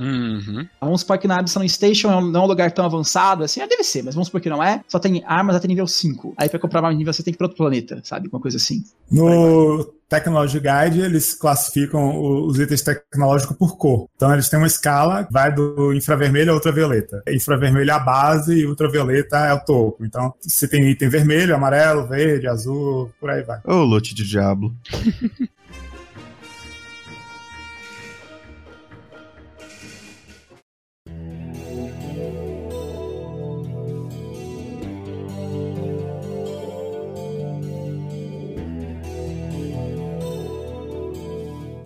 Uhum. 0.00 0.66
Vamos 0.80 1.00
supor 1.00 1.18
que 1.18 1.28
na 1.28 1.38
Absalom 1.38 1.68
Station 1.68 2.10
é 2.10 2.20
não 2.20 2.40
é 2.40 2.44
um 2.44 2.46
lugar 2.46 2.72
tão 2.72 2.84
avançado, 2.84 3.44
assim, 3.44 3.60
é, 3.60 3.66
deve 3.66 3.84
ser, 3.84 4.02
mas 4.02 4.14
vamos 4.14 4.28
supor 4.28 4.40
que 4.40 4.50
não 4.50 4.62
é. 4.62 4.80
Só 4.88 4.98
tem 4.98 5.22
armas 5.26 5.56
até 5.56 5.68
nível 5.68 5.86
5. 5.86 6.34
Aí 6.36 6.48
pra 6.48 6.58
comprar 6.58 6.82
mais 6.82 6.96
nível 6.96 7.12
você 7.12 7.22
tem 7.22 7.32
que 7.32 7.36
ir 7.36 7.38
pra 7.38 7.46
outro 7.46 7.56
planeta, 7.56 8.00
sabe? 8.04 8.28
Uma 8.28 8.40
coisa 8.40 8.56
assim. 8.56 8.82
No 9.10 9.84
Technology 10.08 10.60
Guide, 10.60 11.00
eles 11.00 11.34
classificam 11.34 12.16
os 12.46 12.58
itens 12.58 12.82
tecnológicos 12.82 13.56
por 13.56 13.76
cor. 13.76 14.08
Então, 14.14 14.32
eles 14.32 14.48
têm 14.48 14.58
uma 14.58 14.66
escala, 14.66 15.26
vai 15.30 15.52
do 15.52 15.92
infravermelho 15.92 16.52
a 16.52 16.54
ultravioleta. 16.54 17.22
Infravermelho 17.28 17.90
é 17.90 17.94
a 17.94 17.98
base 17.98 18.60
e 18.60 18.66
ultravioleta 18.66 19.38
é 19.38 19.52
o 19.52 19.60
topo. 19.60 20.04
Então, 20.04 20.32
você 20.40 20.68
tem 20.68 20.88
item 20.88 21.08
vermelho, 21.08 21.54
amarelo, 21.54 22.06
verde, 22.06 22.46
azul, 22.46 23.10
por 23.20 23.30
aí 23.30 23.42
vai. 23.42 23.60
Ô, 23.64 23.82
lote 23.82 24.14
de 24.14 24.24
diabo. 24.24 24.72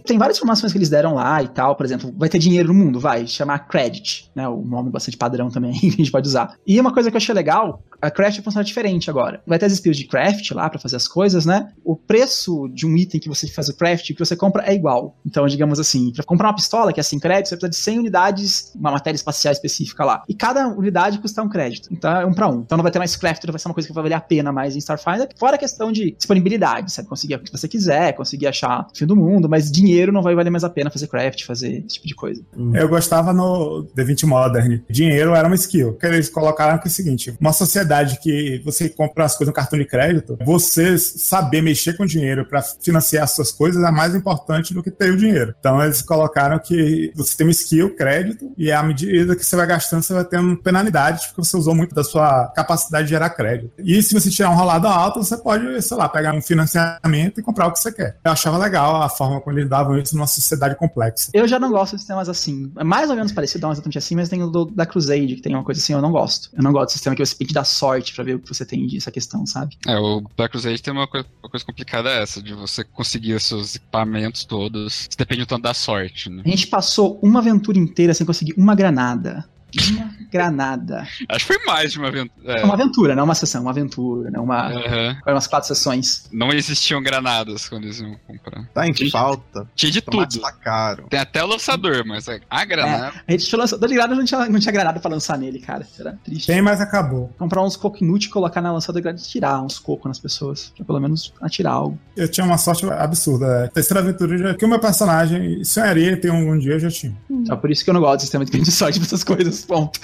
Tem 0.08 0.16
várias 0.16 0.38
informações 0.38 0.72
que 0.72 0.78
eles 0.78 0.88
deram 0.88 1.14
lá 1.14 1.42
e 1.42 1.48
tal, 1.48 1.76
por 1.76 1.84
exemplo, 1.84 2.10
vai 2.16 2.30
ter 2.30 2.38
dinheiro 2.38 2.68
no 2.68 2.74
mundo, 2.74 2.98
vai, 2.98 3.26
chamar 3.26 3.58
credit, 3.68 4.30
né? 4.34 4.48
O 4.48 4.62
nome 4.64 4.90
bastante 4.90 5.18
padrão 5.18 5.50
também 5.50 5.74
que 5.78 5.86
a 5.86 5.90
gente 5.90 6.10
pode 6.10 6.26
usar. 6.26 6.54
E 6.66 6.80
uma 6.80 6.94
coisa 6.94 7.10
que 7.10 7.16
eu 7.16 7.18
achei 7.18 7.34
legal, 7.34 7.82
a 8.00 8.10
craft 8.10 8.40
funciona 8.40 8.64
diferente 8.64 9.10
agora. 9.10 9.42
Vai 9.46 9.58
ter 9.58 9.66
as 9.66 9.72
skills 9.72 9.98
de 9.98 10.06
craft 10.06 10.50
lá 10.52 10.70
pra 10.70 10.78
fazer 10.78 10.96
as 10.96 11.06
coisas, 11.06 11.44
né? 11.44 11.70
O 11.84 11.94
preço 11.94 12.70
de 12.72 12.86
um 12.86 12.96
item 12.96 13.20
que 13.20 13.28
você 13.28 13.46
faz 13.48 13.68
o 13.68 13.76
craft, 13.76 14.06
que 14.14 14.18
você 14.18 14.34
compra 14.34 14.64
é 14.64 14.74
igual. 14.74 15.14
Então, 15.26 15.46
digamos 15.46 15.78
assim, 15.78 16.10
pra 16.12 16.24
comprar 16.24 16.48
uma 16.48 16.54
pistola 16.54 16.90
que 16.90 17.00
é 17.00 17.02
sem 17.02 17.18
crédito, 17.18 17.50
você 17.50 17.56
precisa 17.56 17.70
de 17.70 17.76
100 17.76 17.98
unidades, 17.98 18.72
uma 18.74 18.90
matéria 18.90 19.16
espacial 19.16 19.52
específica 19.52 20.06
lá. 20.06 20.22
E 20.26 20.32
cada 20.32 20.68
unidade 20.68 21.18
custa 21.18 21.42
um 21.42 21.50
crédito. 21.50 21.90
Então 21.92 22.10
é 22.10 22.24
um 22.24 22.32
pra 22.32 22.48
um. 22.48 22.60
Então 22.60 22.78
não 22.78 22.82
vai 22.82 22.92
ter 22.92 22.98
mais 22.98 23.14
craft, 23.14 23.44
vai 23.46 23.58
ser 23.58 23.68
uma 23.68 23.74
coisa 23.74 23.86
que 23.86 23.92
vai 23.92 24.02
valer 24.02 24.14
a 24.14 24.20
pena 24.20 24.50
mais 24.50 24.74
em 24.74 24.78
Starfinder. 24.78 25.28
Fora 25.36 25.56
a 25.56 25.58
questão 25.58 25.92
de 25.92 26.12
disponibilidade, 26.12 26.92
sabe? 26.92 27.08
Conseguir 27.08 27.34
o 27.34 27.40
que 27.40 27.52
você 27.52 27.68
quiser, 27.68 28.14
conseguir 28.14 28.46
achar 28.46 28.86
o 28.90 28.96
fim 28.96 29.04
do 29.04 29.14
mundo, 29.14 29.48
mas 29.48 29.70
dinheiro 29.70 29.97
não 30.06 30.22
vai 30.22 30.34
valer 30.34 30.50
mais 30.50 30.64
a 30.64 30.70
pena 30.70 30.90
fazer 30.90 31.06
craft, 31.06 31.44
fazer 31.44 31.78
esse 31.78 31.94
tipo 31.94 32.06
de 32.06 32.14
coisa. 32.14 32.42
Eu 32.74 32.88
gostava 32.88 33.32
no 33.32 33.86
D20 33.96 34.26
Modern. 34.26 34.80
Dinheiro 34.88 35.34
era 35.34 35.46
uma 35.46 35.54
skill. 35.54 35.94
Que 35.94 36.06
eles 36.06 36.28
colocaram 36.28 36.78
que 36.78 36.88
é 36.88 36.90
o 36.90 36.92
seguinte: 36.92 37.36
uma 37.40 37.52
sociedade 37.52 37.88
sociedade 37.88 38.18
que 38.20 38.60
você 38.64 38.88
compra 38.88 39.24
as 39.24 39.36
coisas 39.36 39.48
no 39.48 39.54
cartão 39.54 39.78
de 39.78 39.84
crédito, 39.84 40.38
você 40.44 40.98
saber 40.98 41.62
mexer 41.62 41.96
com 41.96 42.06
dinheiro 42.06 42.44
para 42.44 42.62
financiar 42.62 43.24
as 43.24 43.32
suas 43.32 43.50
coisas 43.50 43.82
é 43.82 43.90
mais 43.90 44.14
importante 44.14 44.74
do 44.74 44.82
que 44.82 44.90
ter 44.90 45.12
o 45.12 45.16
dinheiro. 45.16 45.54
Então 45.58 45.82
eles 45.82 46.02
colocaram 46.02 46.58
que 46.58 47.12
você 47.14 47.36
tem 47.36 47.46
um 47.46 47.50
skill, 47.50 47.94
crédito, 47.94 48.52
e 48.56 48.72
à 48.72 48.82
medida 48.82 49.36
que 49.36 49.44
você 49.44 49.56
vai 49.56 49.66
gastando, 49.66 50.02
você 50.02 50.14
vai 50.14 50.24
tendo 50.24 50.56
penalidades 50.56 51.26
porque 51.26 51.44
você 51.44 51.56
usou 51.56 51.74
muito 51.74 51.94
da 51.94 52.04
sua 52.04 52.48
capacidade 52.48 53.04
de 53.04 53.10
gerar 53.10 53.30
crédito. 53.30 53.72
E 53.78 54.02
se 54.02 54.14
você 54.14 54.30
tirar 54.30 54.50
um 54.50 54.56
rolado 54.56 54.86
alto, 54.86 55.22
você 55.22 55.36
pode, 55.36 55.80
sei 55.82 55.96
lá, 55.96 56.08
pegar 56.08 56.34
um 56.34 56.42
financiamento 56.42 57.40
e 57.40 57.42
comprar 57.42 57.66
o 57.66 57.72
que 57.72 57.78
você 57.78 57.92
quer. 57.92 58.18
Eu 58.24 58.32
achava 58.32 58.58
legal 58.58 59.02
a 59.02 59.08
forma 59.08 59.40
como 59.40 59.58
eles 59.58 59.68
davam 59.68 59.87
isso 59.96 60.14
numa 60.16 60.26
sociedade 60.26 60.74
complexa. 60.76 61.30
Eu 61.32 61.46
já 61.46 61.58
não 61.58 61.70
gosto 61.70 61.92
de 61.94 62.00
sistemas 62.00 62.28
assim. 62.28 62.70
É 62.76 62.84
mais 62.84 63.08
ou 63.10 63.16
menos 63.16 63.32
parecido, 63.32 63.62
não 63.62 63.72
exatamente 63.72 63.98
assim, 63.98 64.14
mas 64.16 64.28
tem 64.28 64.42
o 64.42 64.48
do- 64.48 64.66
da 64.66 64.84
Crusade, 64.84 65.36
que 65.36 65.42
tem 65.42 65.54
uma 65.54 65.64
coisa 65.64 65.80
assim, 65.80 65.92
eu 65.92 66.02
não 66.02 66.10
gosto. 66.12 66.50
Eu 66.52 66.62
não 66.62 66.72
gosto 66.72 66.88
do 66.88 66.92
sistema 66.92 67.14
que 67.16 67.24
você 67.24 67.36
tem 67.36 67.46
que 67.46 67.54
dar 67.54 67.64
sorte 67.64 68.14
pra 68.14 68.24
ver 68.24 68.34
o 68.34 68.38
que 68.40 68.48
você 68.48 68.64
tem 68.64 68.86
dessa 68.86 69.10
questão, 69.10 69.46
sabe? 69.46 69.76
É, 69.86 69.96
o 69.98 70.20
Black 70.36 70.52
Crusade 70.52 70.82
tem 70.82 70.92
uma 70.92 71.06
coisa, 71.06 71.26
uma 71.42 71.50
coisa 71.50 71.64
complicada 71.64 72.08
é 72.10 72.22
essa, 72.22 72.42
de 72.42 72.52
você 72.54 72.82
conseguir 72.84 73.34
os 73.34 73.44
seus 73.44 73.76
equipamentos 73.76 74.44
todos. 74.44 75.00
Isso 75.08 75.18
depende 75.18 75.42
do 75.42 75.46
tanto 75.46 75.62
da 75.62 75.74
sorte, 75.74 76.28
né? 76.30 76.42
A 76.44 76.48
gente 76.48 76.66
passou 76.66 77.18
uma 77.22 77.40
aventura 77.40 77.78
inteira 77.78 78.12
sem 78.14 78.26
conseguir 78.26 78.54
uma 78.56 78.74
granada. 78.74 79.44
Uma 79.90 80.10
granada. 80.30 81.06
Acho 81.28 81.46
que 81.46 81.54
foi 81.54 81.64
mais 81.66 81.92
de 81.92 81.98
uma 81.98 82.08
aventura. 82.08 82.52
É 82.60 82.64
uma 82.64 82.74
aventura, 82.74 83.14
não 83.14 83.24
uma 83.24 83.34
sessão, 83.34 83.62
uma 83.62 83.70
aventura, 83.70 84.30
né? 84.30 84.38
Uma, 84.38 84.68
Aham. 84.68 85.16
foram 85.22 85.34
umas 85.36 85.46
quatro 85.46 85.68
sessões. 85.68 86.28
Não 86.32 86.50
existiam 86.52 87.02
granadas 87.02 87.68
quando 87.68 87.84
eles 87.84 88.00
iam 88.00 88.16
comprar. 88.26 88.64
Tá 88.72 88.86
em 88.86 88.94
Gente, 88.94 89.10
falta. 89.10 89.68
Tinha 89.74 89.92
de 89.92 90.00
Tomate 90.00 90.36
tudo. 90.36 90.42
tá 90.42 90.52
caro. 90.52 91.06
Tem 91.10 91.20
até 91.20 91.42
o 91.42 91.46
lançador, 91.46 92.04
mas 92.06 92.28
a- 92.28 92.38
a 92.48 92.64
granada. 92.64 93.12
A 93.26 93.32
gente 93.32 93.46
tinha 93.46 93.58
lançado, 93.58 93.80
granada 93.80 94.14
não 94.14 94.24
tinha, 94.24 94.48
não 94.48 94.58
tinha 94.60 94.72
granada 94.72 95.00
pra 95.00 95.10
lançar 95.10 95.36
nele, 95.38 95.58
cara. 95.60 95.86
Era 95.98 96.18
triste. 96.24 96.46
Tem, 96.46 96.62
mas 96.62 96.80
acabou. 96.80 97.32
Comprar 97.38 97.62
uns 97.62 97.76
coco 97.76 98.02
inútil, 98.02 98.30
colocar 98.30 98.60
na 98.60 98.72
lançadora 98.72 99.02
granada 99.02 99.22
e 99.22 99.26
tirar 99.28 99.60
uns 99.62 99.78
cocos 99.78 100.06
nas 100.06 100.18
pessoas. 100.18 100.72
Pra 100.76 100.84
pelo 100.84 101.00
menos 101.00 101.32
atirar 101.40 101.72
algo. 101.72 101.98
Eu 102.16 102.28
tinha 102.30 102.44
uma 102.46 102.58
sorte 102.58 102.86
absurda. 102.90 103.64
A 103.64 103.68
terceira 103.68 104.00
aventura 104.00 104.36
já 104.38 104.54
que 104.54 104.64
o 104.64 104.68
meu 104.68 104.78
personagem 104.78 105.62
sonharia 105.64 106.16
ter 106.20 106.30
um, 106.30 106.52
um 106.52 106.58
dia 106.58 106.72
eu 106.72 106.80
já 106.80 106.90
tinha. 106.90 107.16
É 107.50 107.56
por 107.56 107.70
isso 107.70 107.84
que 107.84 107.90
eu 107.90 107.94
não 107.94 108.00
gosto 108.00 108.16
do 108.18 108.20
sistema 108.22 108.44
de 108.44 108.70
sorte 108.72 108.98
pra 108.98 109.06
essas 109.06 109.24
Ponto. 109.66 110.00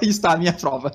Aí 0.00 0.08
está 0.08 0.32
a 0.32 0.36
minha 0.36 0.52
prova. 0.52 0.92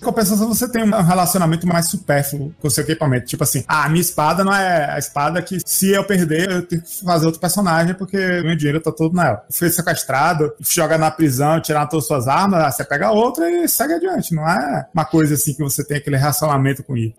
Em 0.00 0.04
compensação, 0.04 0.48
você 0.48 0.68
tem 0.68 0.84
um 0.84 1.02
relacionamento 1.02 1.66
mais 1.66 1.88
supérfluo 1.88 2.54
com 2.60 2.68
o 2.68 2.70
seu 2.70 2.84
equipamento. 2.84 3.26
Tipo 3.26 3.44
assim, 3.44 3.64
ah, 3.66 3.88
minha 3.88 4.00
espada 4.00 4.44
não 4.44 4.54
é 4.54 4.92
a 4.92 4.98
espada 4.98 5.40
que, 5.42 5.58
se 5.64 5.90
eu 5.90 6.04
perder, 6.04 6.50
eu 6.50 6.62
tenho 6.66 6.82
que 6.82 7.04
fazer 7.04 7.26
outro 7.26 7.40
personagem 7.40 7.94
porque 7.94 8.16
meu 8.42 8.56
dinheiro 8.56 8.80
tá 8.80 8.92
todo 8.92 9.14
nela. 9.14 9.44
Foi 9.50 9.70
sequestrado, 9.70 10.52
joga 10.60 10.98
na 10.98 11.10
prisão, 11.10 11.60
tirar 11.60 11.86
todas 11.86 12.04
as 12.04 12.08
suas 12.08 12.28
armas, 12.28 12.74
você 12.74 12.84
pega 12.84 13.10
outra 13.10 13.50
e 13.50 13.68
segue 13.68 13.94
adiante. 13.94 14.34
Não 14.34 14.48
é 14.48 14.86
uma 14.92 15.04
coisa 15.04 15.34
assim 15.34 15.54
que 15.54 15.62
você 15.62 15.84
tem 15.84 15.96
aquele 15.96 16.16
relacionamento 16.16 16.82
com 16.82 16.96
ele. 16.96 17.14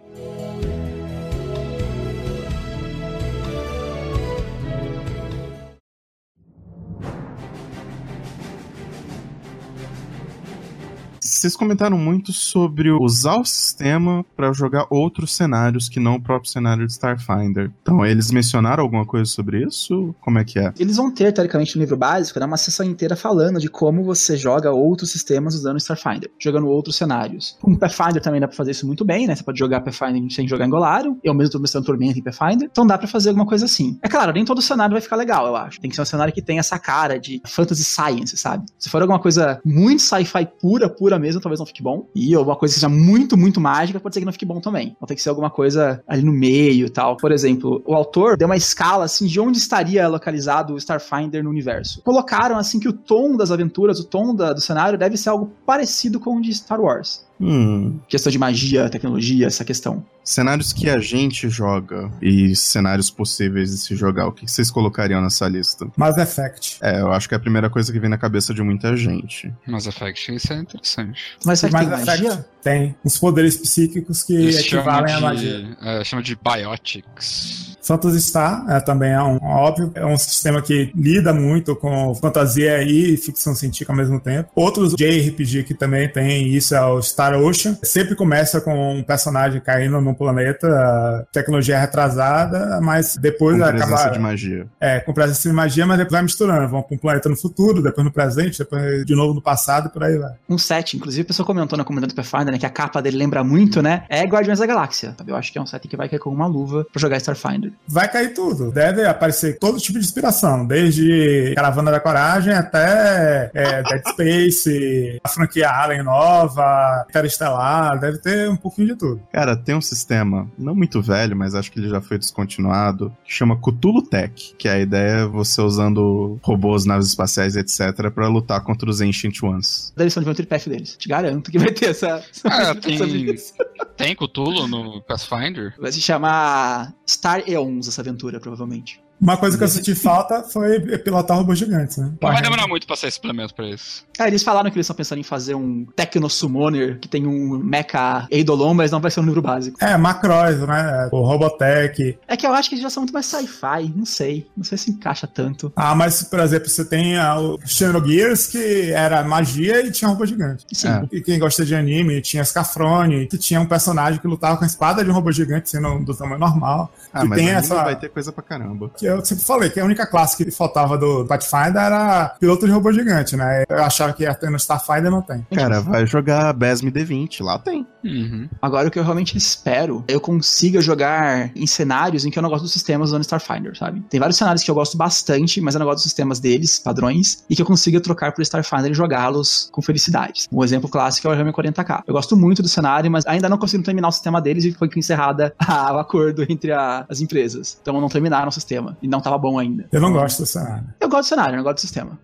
Vocês 11.47 11.55
comentaram 11.55 11.97
muito 11.97 12.33
sobre 12.33 12.91
usar 12.91 13.37
o 13.37 13.45
sistema 13.45 14.25
pra 14.35 14.51
jogar 14.51 14.85
outros 14.89 15.33
cenários 15.33 15.87
que 15.87 15.97
não 15.97 16.15
o 16.15 16.21
próprio 16.21 16.51
cenário 16.51 16.85
de 16.85 16.91
Starfinder. 16.91 17.71
Então, 17.81 18.05
eles 18.05 18.31
mencionaram 18.31 18.83
alguma 18.83 19.05
coisa 19.05 19.31
sobre 19.31 19.63
isso? 19.63 20.13
Como 20.19 20.37
é 20.39 20.43
que 20.43 20.59
é? 20.59 20.73
Eles 20.77 20.97
vão 20.97 21.09
ter, 21.09 21.31
teoricamente, 21.31 21.77
no 21.77 21.79
livro 21.79 21.95
básico, 21.95 22.37
né, 22.37 22.45
uma 22.45 22.57
sessão 22.57 22.85
inteira 22.85 23.15
falando 23.15 23.61
de 23.61 23.69
como 23.69 24.03
você 24.03 24.35
joga 24.35 24.73
outros 24.73 25.09
sistemas 25.09 25.55
usando 25.55 25.77
Starfinder, 25.77 26.29
jogando 26.37 26.67
outros 26.67 26.97
cenários. 26.97 27.55
Com 27.61 27.77
Pathfinder 27.77 28.21
também 28.21 28.41
dá 28.41 28.47
pra 28.49 28.57
fazer 28.57 28.71
isso 28.71 28.85
muito 28.85 29.05
bem, 29.05 29.25
né? 29.25 29.33
Você 29.33 29.43
pode 29.43 29.57
jogar 29.57 29.79
Pathfinder 29.79 30.29
sem 30.29 30.45
jogar 30.45 30.65
em 30.65 30.69
Golarion, 30.69 31.15
eu 31.23 31.33
mesmo 31.33 31.53
tô 31.53 31.59
mestrando 31.59 31.85
Tormenta 31.85 32.19
em 32.19 32.23
Pathfinder, 32.23 32.67
então 32.69 32.85
dá 32.85 32.97
pra 32.97 33.07
fazer 33.07 33.29
alguma 33.29 33.45
coisa 33.45 33.63
assim. 33.63 33.97
É 34.03 34.09
claro, 34.09 34.33
nem 34.33 34.43
todo 34.43 34.61
cenário 34.61 34.91
vai 34.91 35.01
ficar 35.01 35.15
legal, 35.15 35.47
eu 35.47 35.55
acho. 35.55 35.79
Tem 35.79 35.89
que 35.89 35.95
ser 35.95 36.01
um 36.01 36.05
cenário 36.05 36.33
que 36.33 36.41
tenha 36.41 36.59
essa 36.59 36.77
cara 36.77 37.17
de 37.17 37.41
fantasy 37.45 37.85
science, 37.85 38.35
sabe? 38.35 38.65
Se 38.77 38.89
for 38.89 39.01
alguma 39.01 39.17
coisa 39.19 39.61
muito 39.63 40.01
sci-fi 40.01 40.45
pura, 40.59 40.89
pura 40.89 41.17
mesmo, 41.17 41.36
talvez 41.41 41.59
não 41.59 41.65
fique 41.65 41.81
bom. 41.83 42.07
E 42.15 42.33
alguma 42.35 42.55
coisa 42.55 42.73
que 42.73 42.79
seja 42.79 42.89
muito, 42.89 43.38
muito 43.38 43.59
mágica, 43.59 43.99
pode 43.99 44.15
ser 44.15 44.21
que 44.21 44.25
não 44.25 44.33
fique 44.33 44.45
bom 44.45 44.59
também. 44.59 44.93
Então 44.95 45.07
tem 45.07 45.15
que 45.15 45.23
ser 45.23 45.29
alguma 45.29 45.49
coisa 45.49 46.03
ali 46.07 46.23
no 46.23 46.31
meio 46.31 46.85
e 46.85 46.89
tal. 46.89 47.17
Por 47.17 47.31
exemplo, 47.31 47.81
o 47.85 47.93
autor 47.93 48.38
deu 48.38 48.47
uma 48.47 48.55
escala 48.57 49.05
assim 49.05 49.25
de 49.27 49.39
onde 49.39 49.57
estaria 49.57 50.07
localizado 50.07 50.73
o 50.73 50.77
Starfinder 50.77 51.43
no 51.43 51.49
universo. 51.49 52.01
Colocaram 52.01 52.57
assim 52.57 52.79
que 52.79 52.88
o 52.89 52.93
tom 52.93 53.35
das 53.35 53.51
aventuras, 53.51 53.99
o 53.99 54.03
tom 54.03 54.35
da- 54.35 54.53
do 54.53 54.61
cenário 54.61 54.97
deve 54.97 55.17
ser 55.17 55.29
algo 55.29 55.51
parecido 55.65 56.19
com 56.19 56.38
o 56.38 56.41
de 56.41 56.53
Star 56.53 56.79
Wars. 56.81 57.26
Hum. 57.39 57.99
Questão 58.07 58.31
de 58.31 58.39
magia, 58.39 58.89
tecnologia, 58.89 59.47
essa 59.47 59.63
questão. 59.63 60.03
Cenários 60.23 60.73
que 60.73 60.89
a 60.89 60.97
gente 60.99 61.47
joga 61.49 62.11
e 62.21 62.55
cenários 62.55 63.09
possíveis 63.09 63.69
de 63.71 63.77
se 63.77 63.95
jogar, 63.95 64.27
o 64.27 64.31
que 64.31 64.49
vocês 64.49 64.69
colocariam 64.71 65.21
nessa 65.21 65.47
lista? 65.47 65.88
Mass 65.95 66.17
Effect. 66.17 66.77
É, 66.81 66.99
eu 66.99 67.11
acho 67.11 67.27
que 67.29 67.35
é 67.35 67.38
a 67.38 67.39
primeira 67.39 67.69
coisa 67.69 67.93
que 67.93 67.99
vem 67.99 68.09
na 68.09 68.17
cabeça 68.17 68.53
de 68.53 68.61
muita 68.61 68.95
gente. 68.97 69.53
Mass 69.67 69.85
Effect, 69.88 70.33
isso 70.35 70.51
é 70.51 70.57
interessante. 70.57 71.38
Mas 71.45 71.61
que 71.61 71.69
Mass 71.71 71.85
tem 71.85 71.93
Effect 71.93 72.23
magia? 72.23 72.45
tem 72.61 72.95
uns 73.05 73.17
poderes 73.17 73.55
psíquicos 73.57 74.23
que 74.23 74.33
Eles 74.33 74.59
equivalem 74.59 75.13
à 75.13 75.21
magia. 75.21 75.77
é, 75.81 76.03
chama 76.03 76.21
de 76.23 76.35
Biotics. 76.35 77.76
Phantasy 77.88 78.21
Star 78.21 78.65
é, 78.69 78.79
também 78.79 79.11
é 79.11 79.21
um 79.21 79.38
óbvio, 79.41 79.91
é 79.95 80.05
um 80.05 80.17
sistema 80.17 80.61
que 80.61 80.91
lida 80.95 81.33
muito 81.33 81.75
com 81.75 82.13
fantasia 82.15 82.83
e 82.83 83.15
ficção 83.17 83.55
científica 83.55 83.91
ao 83.91 83.97
mesmo 83.97 84.19
tempo. 84.19 84.49
Outros 84.55 84.93
JRPG 84.95 85.63
que 85.63 85.73
também 85.73 86.07
tem 86.09 86.47
isso 86.49 86.75
é 86.75 86.85
o 86.85 87.01
Star 87.01 87.33
Ocean. 87.39 87.77
Sempre 87.83 88.15
começa 88.15 88.59
com 88.61 88.97
um 88.97 89.03
personagem 89.03 89.61
caindo 89.61 89.99
num 90.01 90.13
planeta, 90.13 91.27
tecnologia 91.31 91.75
é 91.77 91.79
retrasada, 91.79 92.79
mas 92.81 93.15
depois 93.17 93.57
Com 93.57 93.63
presença 93.63 93.95
acaba 93.95 94.09
de 94.13 94.19
magia. 94.19 94.67
é, 94.79 94.99
com 94.99 95.13
presença 95.13 95.47
de 95.47 95.55
magia, 95.55 95.85
mas 95.85 95.97
depois 95.97 96.13
vai 96.13 96.21
misturando. 96.23 96.67
Vão 96.67 96.81
para 96.81 96.95
um 96.95 96.97
planeta 96.97 97.29
no 97.29 97.35
futuro, 97.35 97.81
depois 97.81 98.03
no 98.03 98.11
presente, 98.11 98.59
depois 98.59 99.05
de 99.05 99.15
novo 99.15 99.33
no 99.33 99.41
passado 99.41 99.88
e 99.88 99.89
por 99.91 100.03
aí 100.03 100.17
vai. 100.17 100.33
Um 100.49 100.57
set, 100.57 100.95
inclusive, 100.95 101.21
a 101.23 101.25
pessoa 101.25 101.45
comentou 101.45 101.77
na 101.77 101.83
comunidade 101.83 102.13
do 102.13 102.15
Pathfinder, 102.15 102.51
né, 102.53 102.57
que 102.57 102.65
a 102.65 102.69
capa 102.69 103.01
dele 103.01 103.17
lembra 103.17 103.43
muito, 103.43 103.81
né? 103.81 104.03
É 104.09 104.23
Guardiões 104.23 104.59
da 104.59 104.65
Galáxia. 104.65 105.13
sabe? 105.17 105.31
Eu 105.31 105.35
acho 105.35 105.51
que 105.51 105.57
é 105.57 105.61
um 105.61 105.65
set 105.65 105.88
que 105.88 105.95
vai 105.97 106.09
cair 106.09 106.19
com 106.19 106.29
uma 106.29 106.47
luva 106.47 106.85
pra 106.91 106.99
jogar 106.99 107.17
Starfinder. 107.17 107.71
Vai 107.88 108.09
cair 108.11 108.34
tudo. 108.34 108.71
Deve 108.71 109.05
aparecer 109.05 109.57
todo 109.59 109.80
tipo 109.80 109.97
de 109.99 110.05
inspiração, 110.05 110.65
desde 110.65 111.53
Caravana 111.55 111.91
da 111.91 111.99
Coragem 111.99 112.53
até 112.53 113.49
é, 113.53 113.84
Dead 113.84 114.01
Space, 114.09 115.19
a 115.23 115.30
franquia 115.30 115.69
Alien 115.69 116.03
nova, 116.03 117.05
Interestelar, 117.09 117.99
deve 117.99 118.17
ter 118.19 118.49
um 118.49 118.55
pouquinho 118.55 118.89
de 118.89 118.95
tudo. 118.95 119.21
Cara, 119.32 119.55
tem 119.55 119.75
um 119.75 119.82
sistema, 119.82 120.49
não 120.57 120.75
muito 120.75 121.01
velho, 121.01 121.36
mas 121.36 121.55
acho 121.55 121.71
que 121.71 121.80
ele 121.80 121.89
já 121.89 122.01
foi 122.01 122.17
descontinuado, 122.17 123.15
que 123.23 123.34
chama 123.34 123.57
Cthulhu 123.57 124.01
Tech, 124.01 124.53
que 124.57 124.67
a 124.67 124.80
ideia 124.80 125.21
é 125.21 125.25
você 125.25 125.61
usando 125.61 126.39
robôs, 126.43 126.86
naves 126.86 127.07
espaciais, 127.07 127.55
etc, 127.55 128.09
pra 128.13 128.28
lutar 128.28 128.61
contra 128.63 128.89
os 128.89 129.01
Ancient 129.01 129.41
Ones. 129.41 129.93
Deve 129.95 130.09
ser 130.09 130.19
o 130.19 130.21
Adventure 130.21 130.47
Path 130.47 130.67
deles. 130.67 130.95
Te 130.97 131.07
garanto 131.07 131.51
que 131.51 131.59
vai 131.59 131.71
ter 131.71 131.89
essa. 131.89 132.23
Ah, 132.43 132.61
essa 132.71 132.75
tem- 132.75 133.34
isso. 133.34 133.53
Tem 133.95 134.15
Cthulhu 134.15 134.67
no 134.67 135.01
Pathfinder? 135.01 135.73
Vai 135.80 135.91
se 135.91 135.99
chamar 135.99 136.93
Star 137.07 137.41
Eons 137.68 137.88
essa 137.88 138.01
aventura, 138.01 138.39
provavelmente. 138.39 139.03
Uma 139.20 139.38
coisa 139.38 139.57
que 139.57 139.63
eu 139.63 139.68
senti 139.68 139.95
falta 139.95 140.43
foi 140.43 140.80
pilotar 140.99 141.38
robôs 141.38 141.57
gigantes, 141.57 141.97
né? 141.97 142.11
Não 142.22 142.32
vai 142.32 142.41
demorar 142.41 142.68
muito 142.68 142.86
pra 142.86 142.95
sair 142.95 143.11
suplemento 143.11 143.53
pra 143.53 143.68
isso. 143.68 144.05
É, 144.20 144.28
eles 144.28 144.43
falaram 144.43 144.70
que 144.70 144.78
eles 144.78 144.86
estão 144.86 144.95
pensando 144.95 145.20
em 145.20 145.24
fazer 145.24 145.55
um 145.55 145.86
Tecno 145.95 146.30
Summoner 146.30 146.99
que 146.99 147.07
tem 147.07 147.26
um 147.26 147.57
mecha 147.57 148.28
Eidolon, 148.30 148.74
mas 148.74 148.91
não 148.91 148.99
vai 148.99 149.09
ser 149.11 149.20
um 149.20 149.26
livro 149.26 149.41
básico. 149.41 149.78
É, 149.84 149.97
Macross, 149.97 150.59
né? 150.59 151.09
O 151.11 151.22
Robotech. 151.22 152.18
É 152.28 152.38
que 152.38 152.45
eu 152.45 152.53
acho 152.53 152.70
que 152.70 152.76
eles 152.76 152.84
já 152.84 152.89
são 152.89 153.01
muito 153.01 153.13
mais 153.13 153.26
sci-fi, 153.26 153.91
não 153.95 154.05
sei. 154.05 154.47
Não 154.55 154.63
sei 154.63 154.78
se 154.78 154.91
encaixa 154.91 155.28
tanto. 155.28 155.72
Ah, 155.76 155.95
mas, 155.95 156.24
por 156.24 156.39
exemplo, 156.39 156.70
você 156.70 156.86
tem 156.86 157.18
o 157.20 157.59
Xenogears, 157.65 158.47
que 158.47 158.91
era 158.91 159.24
magia 159.24 159.86
e 159.86 159.91
tinha 159.91 160.09
robô 160.09 160.26
gigante. 160.26 160.65
Sim. 160.72 160.89
É. 160.89 161.03
E 161.11 161.22
quem 161.22 161.39
gosta 161.39 161.65
de 161.65 161.76
anime, 161.76 162.22
tinha 162.22 162.43
Scafrone, 162.43 163.28
que 163.28 163.38
tinha 163.38 163.59
um 163.59 163.65
personagem 163.65 164.20
que 164.20 164.28
lutava 164.28 164.57
com 164.57 164.63
a 164.63 164.68
espada 164.68 165.03
de 165.03 165.09
um 165.09 165.13
robô 165.13 165.32
gigante, 165.32 165.70
sendo 165.70 165.99
do 166.03 166.15
tamanho 166.15 166.39
normal. 166.39 166.91
Ah, 167.11 167.22
que 167.22 167.28
mas 167.28 167.39
tem 167.39 167.49
essa... 167.49 167.84
vai 167.84 167.95
ter 167.95 168.09
coisa 168.09 168.32
pra 168.32 168.43
caramba. 168.43 168.91
que 168.95 169.06
eu 169.07 169.23
sempre 169.25 169.43
falei 169.43 169.69
que 169.69 169.79
a 169.79 169.85
única 169.85 170.05
classe 170.05 170.37
que 170.37 170.49
faltava 170.51 170.97
do 170.97 171.25
Pathfinder 171.25 171.77
era 171.81 172.35
piloto 172.39 172.65
de 172.65 172.71
robô 172.71 172.91
gigante, 172.91 173.35
né? 173.35 173.63
Eu 173.69 173.83
achava 173.83 174.13
que 174.13 174.23
ia 174.23 174.33
ter 174.33 174.49
no 174.49 174.57
Starfinder, 174.57 175.09
não 175.11 175.21
tem. 175.21 175.45
Cara, 175.53 175.81
vai 175.81 176.05
jogar 176.05 176.53
Besme 176.53 176.91
D20, 176.91 177.43
lá 177.43 177.57
tem. 177.59 177.85
Uhum. 178.03 178.47
Agora, 178.61 178.87
o 178.87 178.91
que 178.91 178.97
eu 178.99 179.03
realmente 179.03 179.37
espero 179.37 180.03
é 180.07 180.13
eu 180.15 180.21
consiga 180.21 180.81
jogar 180.81 181.51
em 181.55 181.67
cenários 181.67 182.25
em 182.25 182.29
que 182.31 182.37
eu 182.39 182.43
não 182.43 182.49
gosto 182.49 182.63
dos 182.63 182.71
sistemas 182.73 183.09
usando 183.09 183.21
Starfinder, 183.23 183.77
sabe? 183.77 184.01
Tem 184.09 184.19
vários 184.19 184.37
cenários 184.37 184.63
que 184.63 184.71
eu 184.71 184.75
gosto 184.75 184.97
bastante, 184.97 185.59
mas 185.61 185.75
eu 185.75 185.79
não 185.79 185.85
gosto 185.85 185.97
dos 185.97 186.03
sistemas 186.03 186.39
deles, 186.39 186.79
padrões, 186.79 187.43
e 187.49 187.55
que 187.55 187.61
eu 187.61 187.65
consiga 187.65 187.99
trocar 188.01 188.31
por 188.31 188.41
Starfinder 188.41 188.91
e 188.91 188.93
jogá-los 188.93 189.69
com 189.71 189.81
felicidade. 189.81 190.47
Um 190.51 190.63
exemplo 190.63 190.89
clássico 190.89 191.27
é 191.27 191.29
o 191.29 191.31
Warhammer 191.31 191.53
40k. 191.53 192.03
Eu 192.07 192.13
gosto 192.13 192.35
muito 192.35 192.61
do 192.61 192.67
cenário, 192.67 193.09
mas 193.11 193.25
ainda 193.27 193.47
não 193.49 193.57
consigo 193.57 193.83
terminar 193.83 194.07
o 194.07 194.11
sistema 194.11 194.41
deles 194.41 194.63
e 194.65 194.71
foi 194.71 194.89
encerrada 194.95 195.53
a- 195.59 195.93
o 195.93 195.97
acordo 195.99 196.45
entre 196.49 196.71
a- 196.71 197.05
as 197.09 197.21
empresas. 197.21 197.77
Então 197.81 197.99
não 198.01 198.09
terminaram 198.09 198.47
o 198.49 198.51
sistema. 198.51 198.96
E 199.01 199.07
não 199.07 199.21
tava 199.21 199.37
bom 199.37 199.59
ainda. 199.59 199.87
Eu 199.91 200.01
não 200.01 200.11
gosto 200.11 200.39
do 200.39 200.45
cenário. 200.45 200.85
Eu 200.99 201.09
gosto 201.09 201.25
do 201.25 201.29
cenário, 201.29 201.53
eu 201.53 201.57
não 201.57 201.63
gosto 201.63 201.77
do 201.77 201.81
sistema. 201.81 202.19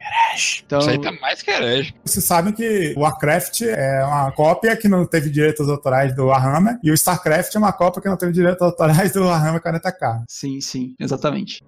Então, 0.65 0.80
Isso 0.80 0.89
aí 0.89 1.01
tá 1.01 1.11
mais 1.13 1.41
que 1.41 1.51
herege. 1.51 1.95
Vocês 2.03 2.26
sabem 2.26 2.53
que 2.53 2.93
o 2.97 3.01
Warcraft 3.01 3.61
é 3.61 4.03
uma 4.03 4.32
cópia 4.32 4.76
que 4.76 4.88
não 4.88 5.05
teve 5.05 5.30
direitos 5.30 5.69
autorais 5.69 6.15
do 6.15 6.28
Warhammer, 6.28 6.78
e 6.84 6.91
o 6.91 6.93
StarCraft 6.93 7.55
é 7.55 7.59
uma 7.59 7.71
cópia 7.71 8.01
que 8.01 8.09
não 8.09 8.17
teve 8.17 8.32
direitos 8.32 8.61
autorais 8.61 9.11
do 9.11 9.26
Warhammer 9.26 9.61
40k. 9.61 10.24
sim, 10.28 10.59
sim, 10.61 10.95
exatamente. 10.99 11.63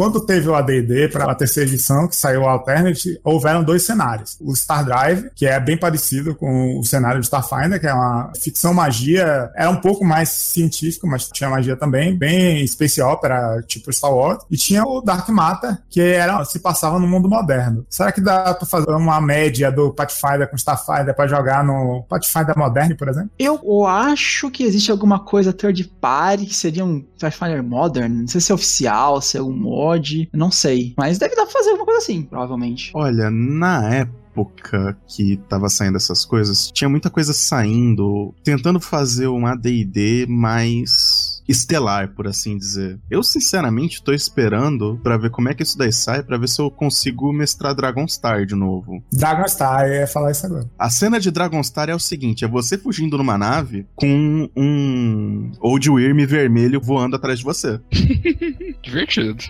Quando 0.00 0.18
teve 0.18 0.48
o 0.48 0.54
AD&D 0.54 1.08
para 1.08 1.30
a 1.30 1.34
terceira 1.34 1.68
edição, 1.68 2.08
que 2.08 2.16
saiu 2.16 2.40
o 2.40 2.48
Alternate, 2.48 3.20
houveram 3.22 3.62
dois 3.62 3.82
cenários. 3.82 4.34
O 4.40 4.56
Star 4.56 4.82
Drive, 4.82 5.28
que 5.36 5.44
é 5.44 5.60
bem 5.60 5.76
parecido 5.76 6.34
com 6.34 6.78
o 6.78 6.82
cenário 6.82 7.20
de 7.20 7.26
Starfinder, 7.26 7.78
que 7.78 7.86
é 7.86 7.92
uma 7.92 8.32
ficção 8.34 8.72
magia, 8.72 9.50
era 9.54 9.68
um 9.68 9.76
pouco 9.76 10.02
mais 10.02 10.30
científico, 10.30 11.06
mas 11.06 11.28
tinha 11.28 11.50
magia 11.50 11.76
também, 11.76 12.16
bem 12.16 12.66
space 12.66 13.02
opera, 13.02 13.62
tipo 13.68 13.92
Star 13.92 14.10
Wars. 14.10 14.42
E 14.50 14.56
tinha 14.56 14.86
o 14.86 15.02
Dark 15.02 15.28
Matter, 15.28 15.76
que 15.90 16.00
era 16.00 16.42
se 16.46 16.60
passava 16.60 16.98
no 16.98 17.06
mundo 17.06 17.28
moderno. 17.28 17.84
Será 17.90 18.10
que 18.10 18.22
dá 18.22 18.54
para 18.54 18.66
fazer 18.66 18.92
uma 18.92 19.20
média 19.20 19.70
do 19.70 19.92
Pathfinder 19.92 20.48
com 20.48 20.56
Starfinder 20.56 21.14
para 21.14 21.28
jogar 21.28 21.62
no 21.62 22.06
Pathfinder 22.08 22.56
moderno, 22.56 22.96
por 22.96 23.10
exemplo? 23.10 23.30
Eu 23.38 23.86
acho 23.86 24.50
que 24.50 24.64
existe 24.64 24.90
alguma 24.90 25.18
coisa 25.18 25.52
third 25.52 25.84
party 26.00 26.46
que 26.46 26.56
seria 26.56 26.86
um 26.86 27.04
Pathfinder 27.20 27.62
Modern. 27.62 28.20
Não 28.22 28.28
sei 28.28 28.40
se 28.40 28.50
é 28.50 28.54
oficial, 28.54 29.20
se 29.20 29.36
é 29.36 29.42
um 29.42 29.89
eu 29.96 30.38
não 30.38 30.50
sei. 30.50 30.94
Mas 30.96 31.18
deve 31.18 31.34
dar 31.34 31.44
pra 31.44 31.52
fazer 31.52 31.70
alguma 31.70 31.86
coisa 31.86 32.00
assim, 32.00 32.22
provavelmente. 32.22 32.90
Olha, 32.94 33.30
na 33.30 33.94
época 33.94 34.96
que 35.06 35.36
tava 35.48 35.68
saindo 35.68 35.96
essas 35.96 36.24
coisas, 36.24 36.70
tinha 36.72 36.88
muita 36.88 37.10
coisa 37.10 37.32
saindo, 37.32 38.34
tentando 38.42 38.80
fazer 38.80 39.26
um 39.26 39.46
AD&D 39.46 40.26
mais 40.28 41.40
estelar, 41.48 42.14
por 42.14 42.28
assim 42.28 42.56
dizer. 42.56 42.98
Eu, 43.10 43.22
sinceramente, 43.22 44.02
tô 44.02 44.12
esperando 44.12 44.98
pra 45.02 45.16
ver 45.16 45.30
como 45.30 45.48
é 45.48 45.54
que 45.54 45.62
isso 45.62 45.76
daí 45.76 45.92
sai, 45.92 46.22
pra 46.22 46.38
ver 46.38 46.48
se 46.48 46.60
eu 46.60 46.70
consigo 46.70 47.32
mestrar 47.32 47.74
Dragonstar 47.74 48.46
de 48.46 48.54
novo. 48.54 49.02
Dragonstar, 49.12 49.86
eu 49.86 49.94
ia 49.94 50.06
falar 50.06 50.30
isso 50.30 50.46
agora. 50.46 50.70
A 50.78 50.88
cena 50.88 51.18
de 51.18 51.30
Dragonstar 51.30 51.88
é 51.88 51.94
o 51.94 52.00
seguinte: 52.00 52.44
é 52.44 52.48
você 52.48 52.78
fugindo 52.78 53.18
numa 53.18 53.36
nave 53.36 53.86
com 53.96 54.48
um 54.56 55.52
Old 55.60 55.90
Wyrm 55.90 56.24
vermelho 56.26 56.80
voando 56.80 57.16
atrás 57.16 57.40
de 57.40 57.44
você. 57.44 57.80
Divertido. 58.82 59.44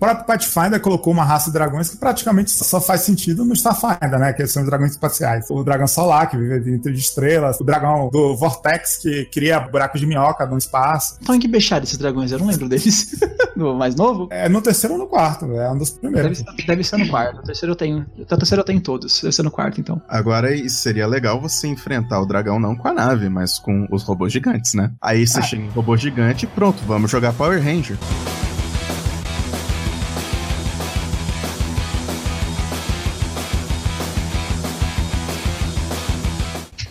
O 0.00 0.06
próprio 0.06 0.24
Pathfinder 0.24 0.80
colocou 0.80 1.12
uma 1.12 1.22
raça 1.24 1.50
de 1.50 1.52
dragões 1.52 1.90
que 1.90 1.98
praticamente 1.98 2.50
só 2.50 2.80
faz 2.80 3.02
sentido 3.02 3.44
no 3.44 3.52
Starfinder, 3.52 4.18
né? 4.18 4.32
Que 4.32 4.46
são 4.46 4.62
os 4.62 4.68
dragões 4.70 4.92
espaciais. 4.92 5.44
O 5.50 5.62
dragão 5.62 5.86
solar, 5.86 6.26
que 6.30 6.38
vive 6.38 6.58
dentro 6.60 6.90
de 6.90 6.98
estrelas. 6.98 7.60
O 7.60 7.64
dragão 7.64 8.08
do 8.10 8.34
Vortex, 8.34 8.96
que 8.96 9.26
cria 9.26 9.60
buracos 9.60 10.00
de 10.00 10.06
minhoca 10.06 10.46
no 10.46 10.56
espaço. 10.56 11.18
Então 11.20 11.34
em 11.34 11.38
que 11.38 11.46
beixaram 11.46 11.84
esses 11.84 11.98
dragões? 11.98 12.32
Eu 12.32 12.38
não 12.38 12.46
lembro 12.46 12.66
deles. 12.66 13.14
no 13.54 13.74
mais 13.76 13.94
novo? 13.94 14.26
É 14.30 14.48
no 14.48 14.62
terceiro 14.62 14.94
ou 14.94 15.00
no 15.00 15.06
quarto, 15.06 15.44
é 15.52 15.70
um 15.70 15.76
dos 15.76 15.90
Deve 15.90 16.00
primeiros. 16.00 16.38
ser, 16.38 16.66
deve 16.66 16.82
ser 16.82 16.96
no 16.96 17.08
quarto. 17.08 17.40
O 17.40 17.42
terceiro 17.42 17.72
eu 17.72 17.76
tenho. 17.76 18.06
O 18.18 18.24
terceiro 18.24 18.60
eu 18.62 18.64
tenho 18.64 18.80
todos. 18.80 19.20
Deve 19.20 19.32
ser 19.34 19.42
no 19.42 19.50
quarto, 19.50 19.82
então. 19.82 20.00
Agora, 20.08 20.48
seria 20.70 21.06
legal 21.06 21.38
você 21.38 21.68
enfrentar 21.68 22.20
o 22.22 22.26
dragão 22.26 22.58
não 22.58 22.74
com 22.74 22.88
a 22.88 22.92
nave, 22.94 23.28
mas 23.28 23.58
com 23.58 23.86
os 23.92 24.02
robôs 24.02 24.32
gigantes, 24.32 24.72
né? 24.72 24.92
Aí 24.98 25.26
você 25.26 25.40
Ah. 25.40 25.42
chega 25.42 25.62
em 25.62 25.68
robô 25.68 25.94
gigante 25.94 26.46
e 26.46 26.48
pronto, 26.48 26.82
vamos 26.86 27.10
jogar 27.10 27.34
Power 27.34 27.62
Ranger. 27.62 27.98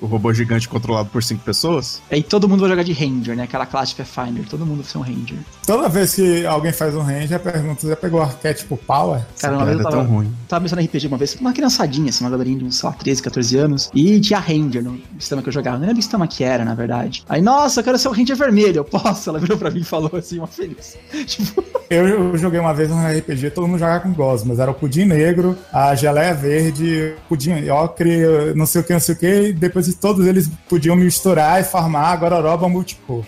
o 0.00 0.06
robô 0.06 0.32
gigante 0.32 0.68
controlado 0.68 1.08
por 1.10 1.22
cinco 1.22 1.42
pessoas? 1.44 2.00
Aí 2.10 2.22
todo 2.22 2.48
mundo 2.48 2.60
vai 2.60 2.70
jogar 2.70 2.82
de 2.82 2.92
Ranger, 2.92 3.36
né? 3.36 3.44
Aquela 3.44 3.66
classe 3.66 3.94
de 3.94 4.02
Pathfinder. 4.02 4.46
Todo 4.48 4.64
mundo 4.64 4.82
vai 4.82 4.90
ser 4.90 4.98
um 4.98 5.02
Ranger. 5.02 5.38
Toda 5.66 5.88
vez 5.88 6.14
que 6.14 6.44
alguém 6.46 6.72
faz 6.72 6.94
um 6.94 7.02
range, 7.02 7.34
a 7.34 7.38
pergunta: 7.38 7.86
já 7.86 7.96
pegou 7.96 8.20
o 8.20 8.22
arquétipo 8.22 8.76
Power? 8.76 9.22
Cara, 9.38 9.56
uma 9.56 9.64
vez 9.64 9.78
eu 9.78 9.80
é 9.80 9.90
tava, 9.90 9.96
tão 9.96 10.06
ruim. 10.06 10.32
tava 10.48 10.62
pensando 10.62 10.80
em 10.80 10.84
RPG 10.86 11.06
uma 11.06 11.16
vez, 11.18 11.34
uma 11.36 11.52
criançadinha, 11.52 12.10
assim, 12.10 12.24
uma 12.24 12.30
galerinha 12.30 12.58
de 12.58 12.64
uns, 12.64 12.78
sei 12.78 12.88
lá, 12.88 12.94
13, 12.94 13.22
14 13.22 13.56
anos, 13.56 13.90
e 13.94 14.20
tinha 14.20 14.38
Ranger 14.38 14.82
no 14.82 15.00
sistema 15.18 15.42
que 15.42 15.48
eu 15.48 15.52
jogava. 15.52 15.76
Não 15.76 15.82
lembro 15.82 15.96
que 15.96 16.02
sistema 16.02 16.26
que 16.26 16.42
era, 16.42 16.64
na 16.64 16.74
verdade. 16.74 17.24
Aí, 17.28 17.40
nossa, 17.42 17.80
eu 17.80 17.84
quero 17.84 17.98
ser 17.98 18.08
o 18.08 18.12
Ranger 18.12 18.36
vermelho, 18.36 18.78
eu 18.78 18.84
posso? 18.84 19.30
Ela 19.30 19.38
virou 19.38 19.56
pra 19.56 19.70
mim 19.70 19.80
e 19.80 19.84
falou 19.84 20.10
assim, 20.14 20.38
uma 20.38 20.46
feliz. 20.46 20.96
tipo, 21.26 21.62
Eu, 21.90 22.06
eu 22.06 22.38
joguei 22.38 22.60
uma 22.60 22.72
vez 22.72 22.90
um 22.90 23.04
RPG, 23.04 23.50
todo 23.50 23.66
mundo 23.66 23.78
jogava 23.78 24.00
com 24.00 24.12
gosmas. 24.12 24.58
Era 24.58 24.70
o 24.70 24.74
pudim 24.74 25.04
negro, 25.04 25.58
a 25.72 25.94
geleia 25.94 26.32
verde, 26.32 27.14
pudim 27.28 27.68
ocre, 27.68 28.54
não 28.54 28.64
sei 28.64 28.80
o 28.80 28.84
que, 28.84 28.92
não 28.92 29.00
sei 29.00 29.14
o 29.14 29.18
que. 29.18 29.42
E 29.48 29.52
depois 29.52 29.88
de 29.90 29.96
todos 29.96 30.26
eles 30.26 30.48
podiam 30.68 30.96
misturar 30.96 31.60
e 31.60 31.64
formar 31.64 32.12
a 32.12 32.16
gororoba 32.16 32.68
multicor. 32.68 33.24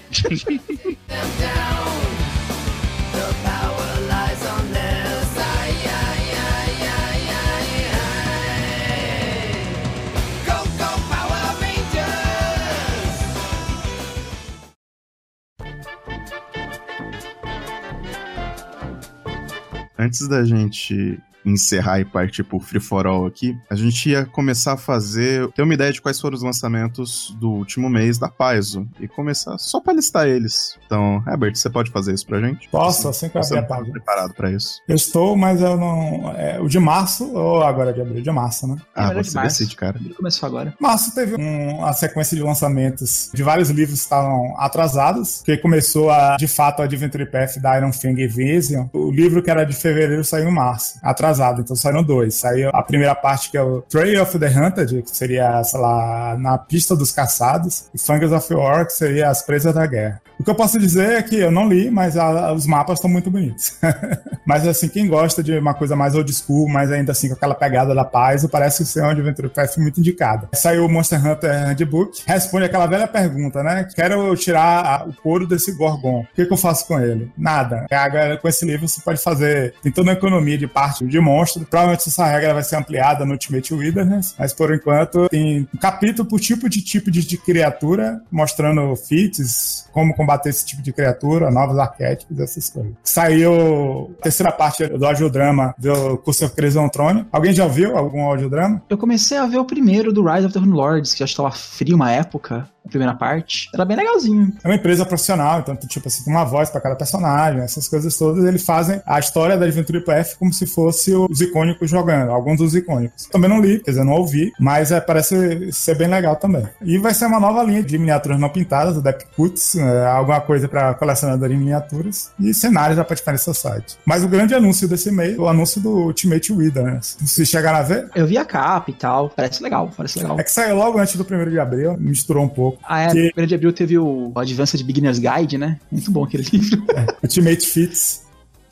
Antes 19.99 20.27
da 20.27 20.45
gente 20.45 21.21
encerrar 21.45 22.01
e 22.01 22.05
partir 22.05 22.43
pro 22.45 22.61
Free 22.61 22.81
For 22.81 23.07
All 23.07 23.27
aqui, 23.27 23.57
a 23.71 23.75
gente 23.75 24.09
ia 24.11 24.25
começar 24.25 24.73
a 24.75 24.77
fazer, 24.77 25.51
ter 25.53 25.63
uma 25.63 25.75
ideia 25.75 25.93
de 25.93 26.01
quais 26.01 26.21
foram 26.21 26.37
os 26.37 26.43
lançamentos 26.43 27.37
do 27.41 27.51
último 27.51 27.89
mês 27.91 28.19
da 28.19 28.29
Paizo 28.29 28.87
e 29.01 29.09
começar 29.09 29.57
só 29.59 29.81
pra 29.81 29.93
listar 29.93 30.27
eles. 30.27 30.77
Então, 30.87 31.23
Herbert, 31.27 31.55
você 31.57 31.69
pode 31.71 31.91
fazer 31.91 32.15
isso 32.15 32.27
pra 32.27 32.41
gente? 32.41 32.69
Posso, 32.71 33.09
assim 33.09 33.29
que 33.29 33.37
eu 33.37 33.43
abrir 33.43 33.59
a 33.59 33.63
tá 33.63 33.69
página. 33.69 33.93
preparado 33.93 34.35
pra 34.35 34.51
isso? 34.51 34.81
Eu 34.89 34.97
estou, 34.97 35.37
mas 35.37 35.61
eu 35.61 35.77
não. 35.77 36.33
É, 36.37 36.61
o 36.61 36.69
de 36.69 36.79
março, 36.79 37.31
ou 37.33 37.63
agora 37.63 37.93
de 37.93 38.01
abril? 38.01 38.23
De 38.23 38.31
março, 38.31 38.67
né? 38.67 38.77
Ah, 38.95 39.09
melhor 39.09 39.23
de 39.23 39.31
você 39.31 39.37
março. 39.37 39.59
decide, 39.59 39.77
cara. 39.77 39.99
ele 39.99 40.15
começou 40.15 40.47
agora. 40.47 40.75
Março 40.81 41.15
teve 41.15 41.35
um- 41.41 41.79
uma 41.79 41.93
sequência 41.93 42.37
de 42.37 42.43
lançamentos 42.43 43.31
de 43.35 43.43
vários 43.43 43.71
livros 43.71 43.99
que 44.01 44.05
estavam 44.05 44.55
atrasados, 44.59 45.43
que 45.45 45.57
começou 45.57 46.11
a, 46.11 46.37
de 46.37 46.47
fato, 46.47 46.81
a 46.83 46.85
Adventure 46.85 47.27
Path 47.31 47.59
da 47.61 47.77
Iron 47.79 47.93
Fang 47.93 48.27
Vision. 48.27 48.87
O 48.93 49.11
livro 49.11 49.43
que 49.43 49.51
era 49.51 49.65
de 49.65 49.75
fevereiro 49.75 50.25
saiu 50.25 50.49
em 50.49 50.53
março, 50.53 50.99
atrasado, 51.03 51.32
então 51.61 51.77
saíram 51.77 52.03
dois. 52.03 52.35
Saiu 52.35 52.71
a 52.73 52.83
primeira 52.83 53.15
parte, 53.15 53.51
que 53.51 53.57
é 53.57 53.63
o 53.63 53.83
Trail 53.83 54.23
of 54.23 54.39
the 54.39 54.49
Hunted, 54.49 55.03
que 55.03 55.17
seria, 55.17 55.63
sei 55.65 55.81
lá, 55.81 56.37
na 56.39 56.59
pista 56.59 56.95
dos 56.97 57.11
caçados, 57.13 57.87
e 57.95 57.99
Fungus 57.99 58.33
of 58.33 58.53
War, 58.55 58.87
que 58.87 58.93
seria 58.93 59.29
as 59.29 59.43
presas 59.43 59.75
da 59.75 59.87
guerra. 59.87 60.21
O 60.39 60.45
que 60.45 60.51
eu 60.51 60.55
posso 60.55 60.79
dizer 60.79 61.13
é 61.13 61.23
que 61.23 61.37
eu 61.37 61.51
não 61.53 61.69
li, 61.69 61.91
mas 61.91 62.17
a- 62.17 62.53
os 62.53 62.67
mapas 62.67 62.99
estão 62.99 63.09
muito 63.11 63.31
bonitos. 63.31 63.75
mas 64.47 64.67
assim, 64.67 64.89
quem 64.89 65.07
gosta 65.07 65.43
de 65.43 65.57
uma 65.57 65.75
coisa 65.75 65.95
mais 65.95 66.15
old 66.15 66.33
school, 66.33 66.69
mas 66.69 66.91
ainda 66.91 67.13
assim 67.13 67.29
com 67.29 67.35
aquela 67.35 67.55
pegada 67.55 67.95
da 67.95 68.05
paz, 68.05 68.45
parece 68.47 68.85
ser 68.85 69.03
um 69.03 69.09
Adventure 69.11 69.49
Path 69.49 69.77
muito 69.79 70.01
indicado. 70.01 70.49
Saiu 70.55 70.85
o 70.87 70.89
Monster 70.89 71.25
Hunter 71.25 71.51
Handbook, 71.69 72.23
responde 72.27 72.65
aquela 72.65 72.87
velha 72.87 73.07
pergunta, 73.07 73.63
né? 73.63 73.87
Quero 73.95 74.35
tirar 74.37 74.85
a- 74.85 75.05
o 75.05 75.13
couro 75.15 75.47
desse 75.47 75.73
Gorgon. 75.73 76.21
O 76.23 76.35
que, 76.35 76.45
que 76.47 76.53
eu 76.53 76.57
faço 76.57 76.87
com 76.89 76.99
ele? 76.99 77.31
Nada. 77.39 77.87
Agora, 77.91 78.37
com 78.37 78.49
esse 78.49 78.65
livro 78.65 78.89
você 78.89 79.01
pode 79.01 79.23
fazer, 79.23 79.75
tem 79.83 79.93
toda 79.93 80.09
uma 80.09 80.15
economia 80.17 80.59
de 80.59 80.67
parte 80.67 81.07
de 81.07 81.21
monstro. 81.23 81.65
Provavelmente 81.65 82.09
essa 82.09 82.27
regra 82.27 82.55
vai 82.55 82.63
ser 82.63 82.77
ampliada 82.77 83.25
no 83.25 83.33
Ultimate 83.33 83.75
Wilderness, 83.75 84.35
mas 84.39 84.53
por 84.53 84.75
enquanto 84.75 85.29
tem 85.29 85.69
um 85.75 85.79
capítulo 85.79 86.29
por 86.29 86.41
tipo 86.41 86.69
de 86.69 86.83
tipo 86.83 87.11
de, 87.11 87.27
de 87.27 87.39
criatura, 87.39 88.21
mostrando 88.31 88.95
feats, 88.97 89.89
como 89.93 90.15
combater 90.15 90.51
esse 90.51 90.65
tipo 90.65 90.83
de 90.83 90.93
criatura, 90.93 91.51
novos 91.51 91.79
arquétipos, 91.79 92.39
essas 92.39 92.69
coisas. 92.69 92.93
Saiu 93.03 94.15
a 94.21 94.23
terceira 94.23 94.53
parte 94.53 94.87
do 94.87 95.07
audiodrama 95.07 95.75
do 95.79 96.19
Curso 96.19 96.45
of 96.45 96.55
Crimson 96.55 96.89
Throne. 96.89 97.27
Alguém 97.31 97.53
já 97.53 97.65
ouviu 97.65 97.97
algum 97.97 98.23
audiodrama? 98.23 98.83
Eu 98.89 98.99
comecei 98.99 99.39
a 99.39 99.47
ver 99.47 99.59
o 99.59 99.65
primeiro 99.65 100.13
do 100.13 100.25
Rise 100.25 100.47
of 100.47 100.53
the 100.53 100.61
Rune 100.61 100.73
Lords, 100.73 101.13
que 101.13 101.21
já 101.21 101.25
estava 101.25 101.51
frio 101.51 101.97
uma 101.97 102.11
época, 102.11 102.69
primeira 102.89 103.15
parte. 103.15 103.69
Era 103.75 103.85
bem 103.85 103.97
legalzinho. 103.97 104.53
É 104.63 104.69
uma 104.69 104.75
empresa 104.75 105.05
profissional, 105.05 105.61
então, 105.61 105.77
tipo 105.77 106.09
assim, 106.09 106.25
tem 106.25 106.33
uma 106.33 106.45
voz 106.45 106.71
pra 106.71 106.81
cada 106.81 106.97
personagem, 106.97 107.61
essas 107.63 107.89
coisas 107.89 108.17
todas. 108.17 108.45
Eles 108.45 108.65
fazem 108.65 109.01
a 109.07 109.19
história 109.19 109.57
da 109.57 109.67
Adventure 109.67 110.01
Path 110.05 110.37
como 110.39 110.53
se 110.53 110.67
fosse 110.67 111.15
os 111.15 111.41
icônicos 111.41 111.91
jogando, 111.91 112.31
alguns 112.31 112.59
dos 112.59 112.75
icônicos. 112.75 113.27
Também 113.27 113.49
não 113.49 113.61
li, 113.61 113.81
quer 113.81 113.93
dizer, 113.93 114.05
não 114.05 114.15
ouvi, 114.15 114.53
mas 114.59 114.91
é, 114.91 115.01
parece 115.01 115.73
ser 115.73 115.97
bem 115.97 116.09
legal 116.09 116.37
também. 116.37 116.67
E 116.83 116.99
vai 116.99 117.15
ser 117.15 117.27
uma 117.27 117.41
nova 117.41 117.63
linha 117.63 117.83
de 117.83 117.99
miniaturas 117.99 118.39
não 118.39 118.49
pintadas, 118.49 118.97
o 118.97 119.03
Depth 119.03 119.27
Cuts, 119.37 119.77
é, 119.77 120.07
alguma 120.07 120.41
coisa 120.41 120.69
pra 120.69 120.95
colecionador 120.95 121.51
em 121.51 121.57
miniaturas, 121.57 122.31
e 122.39 122.53
cenários 122.53 122.97
já 122.97 123.05
pra 123.05 123.15
diferenciar 123.15 123.43
seu 123.43 123.55
site. 123.55 123.99
Mas 124.05 124.23
o 124.23 124.29
grande 124.29 124.55
anúncio 124.55 124.89
desse 124.89 125.11
mês, 125.11 125.39
o 125.39 125.49
anúncio 125.49 125.81
do 125.81 125.91
Ultimate 125.91 126.53
Wilderness. 126.53 127.19
Se 127.25 127.45
chegaram 127.45 127.79
a 127.79 127.83
ver, 127.83 128.09
Eu 128.15 128.27
vi 128.27 128.39
a 128.39 128.45
capa 128.45 128.91
e 128.91 128.95
tal. 128.95 129.31
Parece 129.31 129.63
legal, 129.63 129.91
parece 129.97 130.19
legal. 130.19 130.39
é 130.39 130.45
que 130.45 130.51
saiu 130.51 130.77
logo 130.77 130.99
antes 130.99 131.17
do 131.17 131.23
1 131.25 131.51
de 131.51 131.59
abril, 131.59 131.97
misturou 131.99 132.45
um 132.45 132.49
pouco. 132.49 132.72
Ah, 132.83 133.01
é. 133.03 133.07
Que- 133.09 133.13
Primeiro 133.33 133.47
de 133.49 133.55
abril 133.55 133.73
teve 133.73 133.99
o 133.99 134.33
Advanced 134.37 134.83
Beginner's 134.85 135.19
Guide, 135.19 135.59
né? 135.59 135.79
Muito 135.91 136.11
bom 136.11 136.25
aquele 136.25 136.43
livro. 136.53 136.85
Ultimate 137.23 137.67
Fits. 137.67 138.23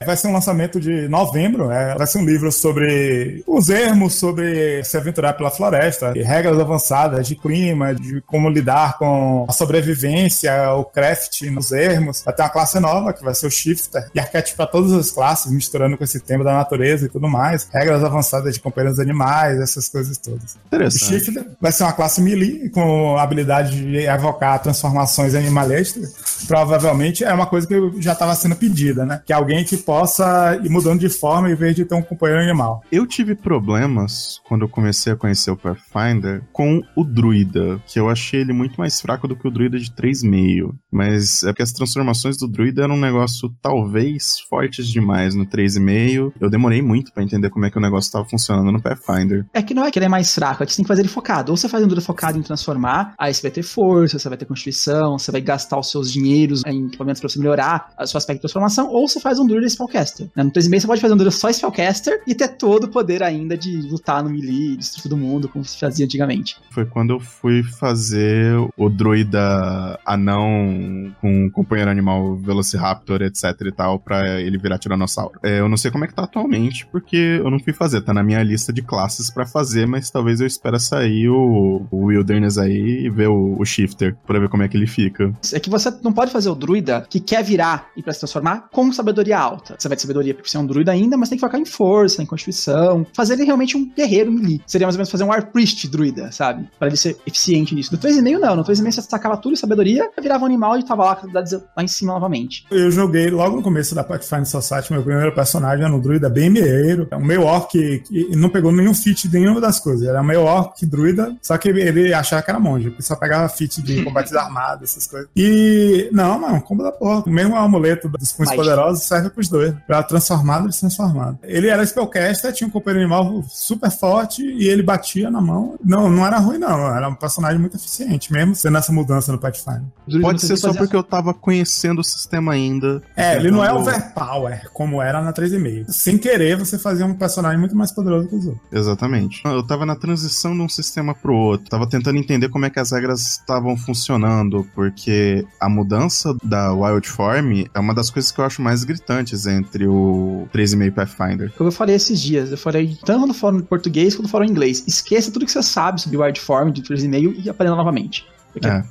Vai 0.03 0.17
ser 0.17 0.29
um 0.29 0.33
lançamento 0.33 0.81
de 0.81 1.07
novembro, 1.09 1.71
é, 1.71 1.95
vai 1.95 2.07
ser 2.07 2.17
um 2.17 2.25
livro 2.25 2.51
sobre 2.51 3.45
os 3.47 3.69
ermos, 3.69 4.15
sobre 4.15 4.83
se 4.83 4.97
aventurar 4.97 5.35
pela 5.35 5.51
floresta, 5.51 6.15
e 6.17 6.23
regras 6.23 6.59
avançadas 6.59 7.29
de 7.29 7.37
clima, 7.37 7.95
de 7.95 8.23
como 8.23 8.49
lidar 8.49 8.97
com 8.97 9.45
a 9.47 9.53
sobrevivência, 9.53 10.73
o 10.73 10.87
craft 10.87 11.43
nos 11.51 11.71
ermos. 11.71 12.23
Vai 12.25 12.33
ter 12.33 12.43
uma 12.43 12.49
classe 12.49 12.81
nova, 12.81 13.13
que 13.13 13.23
vai 13.23 13.35
ser 13.35 13.47
o 13.47 13.51
Shifter, 13.51 14.09
e 14.15 14.19
arquétipo 14.19 14.57
para 14.57 14.69
todas 14.69 14.91
as 14.95 15.11
classes, 15.11 15.53
misturando 15.53 15.99
com 15.99 16.05
esse 16.05 16.19
tema 16.19 16.43
da 16.45 16.55
natureza 16.55 17.05
e 17.05 17.09
tudo 17.11 17.29
mais. 17.29 17.69
Regras 17.71 18.03
avançadas 18.03 18.55
de 18.55 18.61
companheiros 18.61 18.99
animais, 18.99 19.61
essas 19.61 19.87
coisas 19.87 20.17
todas. 20.17 20.55
O 20.55 20.59
Interessante. 20.69 21.05
Shifter 21.05 21.47
vai 21.61 21.73
ser 21.73 21.83
uma 21.83 21.93
classe 21.93 22.23
melee, 22.23 22.71
com 22.71 23.19
a 23.19 23.23
habilidade 23.23 23.79
de 23.79 23.99
evocar 23.99 24.63
transformações 24.63 25.35
animalescas. 25.35 26.15
Provavelmente 26.49 27.23
é 27.23 27.35
uma 27.35 27.47
coisa 27.47 27.67
que 27.67 28.01
já 28.01 28.15
estava 28.15 28.35
sendo 28.35 28.57
pedida, 28.57 29.05
né? 29.05 29.21
Que 29.27 29.33
alguém 29.35 29.63
que 29.63 29.77
possa 29.91 30.57
ir 30.63 30.71
mudando 30.71 31.01
de 31.01 31.09
forma 31.09 31.51
em 31.51 31.57
vez 31.57 31.75
de 31.75 31.85
ter 31.85 31.97
um 31.97 32.03
companheiro 32.03 32.41
animal. 32.41 32.85
Eu 32.93 33.05
tive 33.09 33.35
problemas 33.35 34.41
quando 34.47 34.63
eu 34.63 34.69
comecei 34.69 35.13
a 35.13 35.17
conhecer 35.17 35.51
o 35.51 35.57
Pathfinder 35.57 36.45
com 36.53 36.81
o 36.95 37.03
druida, 37.03 37.83
que 37.89 37.99
eu 37.99 38.09
achei 38.09 38.43
ele 38.43 38.53
muito 38.53 38.77
mais 38.79 39.01
fraco 39.01 39.27
do 39.27 39.35
que 39.35 39.49
o 39.49 39.51
druida 39.51 39.81
de 39.81 39.91
3,5. 39.91 40.73
Mas 40.93 41.43
é 41.43 41.49
porque 41.49 41.65
as 41.65 41.73
transformações 41.73 42.37
do 42.37 42.47
druida 42.47 42.85
eram 42.85 42.95
um 42.95 43.01
negócio 43.01 43.53
talvez 43.61 44.39
fortes 44.49 44.87
demais 44.87 45.35
no 45.35 45.45
3,5. 45.45 46.35
Eu 46.41 46.49
demorei 46.49 46.81
muito 46.81 47.13
pra 47.13 47.25
entender 47.25 47.51
como 47.51 47.67
é 47.67 47.71
que 47.71 47.79
o 47.79 47.81
negócio 47.81 48.13
tava 48.13 48.25
funcionando 48.27 48.71
no 48.71 48.81
Pathfinder. 48.81 49.45
É 49.53 49.61
que 49.61 49.75
não 49.75 49.85
é 49.85 49.91
que 49.91 49.99
ele 49.99 50.07
é 50.07 50.09
mais 50.09 50.33
fraco, 50.33 50.63
é 50.63 50.67
que 50.67 50.71
você 50.71 50.77
tem 50.77 50.85
que 50.85 50.89
fazer 50.89 51.03
ele 51.03 51.09
focado. 51.09 51.51
Ou 51.51 51.57
você 51.57 51.69
faz 51.69 51.83
um 51.83 51.89
druida 51.89 52.07
focado 52.07 52.39
em 52.39 52.43
transformar, 52.43 53.13
aí 53.19 53.35
você 53.35 53.43
vai 53.43 53.51
ter 53.51 53.65
força, 53.65 54.21
você 54.21 54.29
vai 54.29 54.39
ter 54.39 54.45
constituição, 54.45 55.19
você 55.19 55.33
vai 55.33 55.41
gastar 55.41 55.81
os 55.81 55.91
seus 55.91 56.13
dinheiros 56.13 56.63
em 56.65 56.87
equipamentos 56.87 57.21
pra 57.21 57.29
você 57.29 57.41
melhorar 57.41 57.93
o 57.99 58.07
seu 58.07 58.19
aspecto 58.19 58.39
de 58.39 58.43
transformação, 58.43 58.89
ou 58.89 59.09
você 59.09 59.19
faz 59.19 59.41
um 59.41 59.47
druida 59.49 59.67
spellcaster. 59.81 60.29
Né? 60.35 60.43
No 60.43 60.51
3,5 60.51 60.81
você 60.81 60.87
pode 60.87 61.01
fazer 61.01 61.15
um 61.15 61.17
druida 61.17 61.31
só 61.31 61.51
spellcaster 61.51 62.23
e 62.27 62.35
ter 62.35 62.49
todo 62.49 62.85
o 62.85 62.89
poder 62.89 63.23
ainda 63.23 63.57
de 63.57 63.81
lutar 63.83 64.23
no 64.23 64.31
melee, 64.31 64.77
destruir 64.77 65.03
todo 65.03 65.17
mundo, 65.17 65.49
como 65.49 65.65
se 65.65 65.79
fazia 65.79 66.05
antigamente. 66.05 66.57
Foi 66.71 66.85
quando 66.85 67.11
eu 67.15 67.21
fui 67.21 67.63
fazer 67.63 68.55
o 68.77 68.89
druida 68.89 69.99
anão 70.05 71.15
com 71.21 71.47
um 71.47 71.51
companheiro 71.51 71.91
animal 71.91 72.37
Velociraptor, 72.37 73.23
etc 73.23 73.45
e 73.67 73.73
tal, 73.73 73.99
pra 73.99 74.41
ele 74.41 74.59
virar 74.59 74.79
Tiranossauro. 74.79 75.39
É, 75.43 75.61
eu 75.61 75.69
não 75.69 75.77
sei 75.77 75.91
como 75.91 76.05
é 76.05 76.09
que 76.09 76.15
tá 76.15 76.25
atualmente, 76.25 76.87
porque 76.87 77.41
eu 77.43 77.51
não 77.51 77.59
fui 77.59 77.73
fazer. 77.73 78.03
Tá 78.03 78.13
na 78.13 78.23
minha 78.23 78.43
lista 78.43 78.73
de 78.73 78.83
classes 78.83 79.31
pra 79.31 79.47
fazer, 79.47 79.87
mas 79.87 80.11
talvez 80.11 80.41
eu 80.41 80.47
espere 80.47 80.79
sair 80.79 81.29
o, 81.29 81.87
o 81.91 82.07
Wilderness 82.07 82.59
aí 82.59 83.05
e 83.05 83.11
ver 83.11 83.29
o, 83.29 83.57
o 83.59 83.65
Shifter, 83.65 84.17
pra 84.27 84.39
ver 84.39 84.49
como 84.49 84.63
é 84.63 84.69
que 84.69 84.77
ele 84.77 84.87
fica. 84.87 85.33
É 85.53 85.61
que 85.61 85.71
você 85.71 85.93
não 86.03 86.13
pode 86.13 86.31
fazer 86.31 86.49
o 86.49 86.55
druida 86.55 87.07
que 87.09 87.21
quer 87.21 87.43
virar 87.43 87.89
e 87.97 88.03
pra 88.03 88.13
se 88.13 88.21
transformar 88.21 88.69
com 88.73 88.93
sabedoria 88.93 89.39
alta. 89.39 89.70
Você 89.79 89.89
vai 89.89 89.97
ter 89.97 90.03
sabedoria 90.03 90.35
porque 90.35 90.49
você 90.49 90.57
é 90.57 90.61
um 90.61 90.67
druida 90.67 90.93
ainda, 90.93 91.17
mas 91.17 91.29
tem 91.29 91.37
que 91.37 91.41
focar 91.41 91.61
em 91.61 91.65
força, 91.65 92.23
em 92.23 92.27
constituição, 92.27 93.07
fazer 93.15 93.35
ele 93.35 93.45
realmente 93.45 93.77
um 93.77 93.89
guerreiro 93.89 94.31
melee. 94.31 94.61
Seria 94.67 94.87
mais 94.87 94.97
ou 94.97 94.99
menos 94.99 95.11
fazer 95.11 95.25
um 95.25 95.29
War 95.29 95.51
Priest 95.51 95.89
druida, 95.89 96.31
sabe? 96.33 96.69
Pra 96.79 96.89
ele 96.89 96.97
ser 96.97 97.17
eficiente 97.27 97.75
nisso. 97.75 97.93
No 97.93 97.99
3,5 97.99 98.39
não, 98.39 98.57
no 98.57 98.65
3,5 98.65 98.93
você 98.93 99.01
destacava 99.01 99.37
tudo 99.37 99.53
em 99.53 99.57
sabedoria, 99.57 100.11
virava 100.21 100.43
um 100.45 100.47
animal 100.47 100.79
e 100.79 100.85
tava 100.85 101.05
lá 101.05 101.17
com 101.17 101.29
lá 101.33 101.83
em 101.83 101.89
cima 101.89 102.13
novamente. 102.13 102.65
Eu 102.71 102.91
joguei 102.91 103.31
logo 103.31 103.57
no 103.57 103.63
começo 103.63 103.95
da 103.95 104.05
Pathfinder 104.05 104.47
Society, 104.47 104.93
meu 104.93 105.03
primeiro 105.03 105.35
personagem 105.35 105.85
era 105.85 105.95
um 105.95 106.01
druida 106.01 106.29
bem 106.29 106.51
meieiro, 106.51 107.09
um 107.13 107.25
meio 107.25 107.43
orc 107.43 107.71
que 107.71 108.37
não 108.37 108.49
pegou 108.49 108.73
nenhum 108.73 108.95
feat 108.95 109.29
de 109.29 109.39
nenhuma 109.39 109.61
das 109.61 109.79
coisas. 109.79 110.07
Era 110.07 110.21
um 110.21 110.25
meio 110.25 110.43
orc 110.43 110.85
druida, 110.87 111.37
só 111.43 111.57
que 111.57 111.69
ele 111.69 112.13
achava 112.13 112.43
que 112.43 112.51
era 112.51 112.59
monge, 112.59 112.91
porque 112.91 113.03
só 113.03 113.17
pegava 113.17 113.49
feat 113.49 113.83
de 113.83 114.03
combates 114.05 114.35
armados, 114.35 114.91
essas 114.91 115.07
coisas. 115.07 115.29
E 115.37 116.09
não, 116.13 116.39
mano, 116.39 116.61
combo 116.63 116.83
da 116.83 116.93
porra. 116.93 117.23
O 117.27 117.31
mesmo 117.31 117.57
amuleto 117.57 118.09
dos 118.09 118.33
punhos 118.33 118.55
poderosos 118.55 119.03
serve 119.05 119.31
pros 119.31 119.49
dois, 119.51 119.75
pra 119.87 120.03
transformado 120.03 120.67
e 120.67 120.69
destransformado. 120.69 121.39
Ele 121.43 121.69
era 121.69 121.85
spellcaster, 121.85 122.53
tinha 122.53 122.69
um 122.69 122.71
companheiro 122.71 123.05
animal 123.05 123.45
super 123.49 123.91
forte 123.91 124.43
e 124.43 124.69
ele 124.69 124.83
batia 124.83 125.31
na 125.31 125.41
mão. 125.41 125.79
Não, 125.85 126.09
não 126.09 126.27
era 126.27 126.39
ruim, 126.39 126.59
não. 126.59 126.95
Era 126.95 127.09
um 127.09 127.15
personagem 127.15 127.59
muito 127.59 127.77
eficiente, 127.77 128.33
mesmo 128.33 128.55
sendo 128.55 128.79
essa 128.79 128.93
mudança 128.93 129.33
no 129.33 129.39
Pathfinder. 129.39 129.83
Pode 130.21 130.43
ser 130.43 130.57
só 130.57 130.73
porque 130.73 130.97
eu 130.97 131.03
tava 131.03 131.35
conhecendo 131.35 132.01
o 132.01 132.05
sistema 132.05 132.53
ainda. 132.53 133.03
É, 133.17 133.37
ele 133.37 133.51
não 133.51 133.65
é 133.65 133.73
overpower, 133.73 134.71
como 134.73 135.03
era 135.03 135.21
na 135.23 135.33
3,5. 135.33 135.91
Sem 135.91 136.19
querer, 136.19 136.57
você 136.57 136.79
fazia 136.79 137.05
um 137.05 137.15
personagem 137.15 137.59
muito 137.59 137.77
mais 137.77 137.93
poderoso 137.93 138.29
que 138.29 138.37
os 138.37 138.47
outros. 138.47 138.63
Exatamente. 138.73 139.43
Eu 139.45 139.63
tava 139.63 139.85
na 139.85 139.97
transição 139.97 140.55
de 140.55 140.63
um 140.63 140.69
sistema 140.69 141.15
pro 141.15 141.35
outro. 141.35 141.69
Tava 141.69 141.87
tentando 141.87 142.19
entender 142.19 142.49
como 142.49 142.65
é 142.65 142.71
que 142.71 142.79
as 142.79 142.93
regras 142.93 143.21
estavam 143.21 143.77
funcionando, 143.77 144.67
porque 144.75 145.47
a 145.61 145.69
mudança 145.69 146.35
da 146.43 146.73
Wild 146.73 147.09
Form 147.09 147.65
é 147.73 147.79
uma 147.79 147.95
das 147.95 148.11
coisas 148.11 148.31
que 148.31 148.41
eu 148.41 148.45
acho 148.45 148.63
mais 148.63 148.85
gritantes 148.85 149.40
entre 149.47 149.87
o 149.87 150.49
3,5 150.55 150.87
e 150.87 150.91
Pathfinder. 150.91 151.53
Como 151.57 151.69
eu 151.69 151.73
falei 151.73 151.95
esses 151.95 152.21
dias, 152.21 152.51
eu 152.51 152.59
falei 152.59 152.97
tanto 153.05 153.27
no 153.27 153.35
fórum 153.35 153.61
português 153.61 154.15
quanto 154.15 154.25
no 154.25 154.29
fórum 154.29 154.45
inglês. 154.45 154.85
Esqueça 154.87 155.31
tudo 155.31 155.47
que 155.47 155.53
você 155.53 155.63
sabe 155.63 156.01
sobre 156.01 156.17
Wild 156.17 156.41
Form 156.41 156.71
de 156.71 156.83
3,5 156.83 157.45
e 157.45 157.51
aprenda 157.51 157.77
novamente. 157.77 158.27
Porque 158.53 158.67
é, 158.69 158.71
É. 158.71 158.85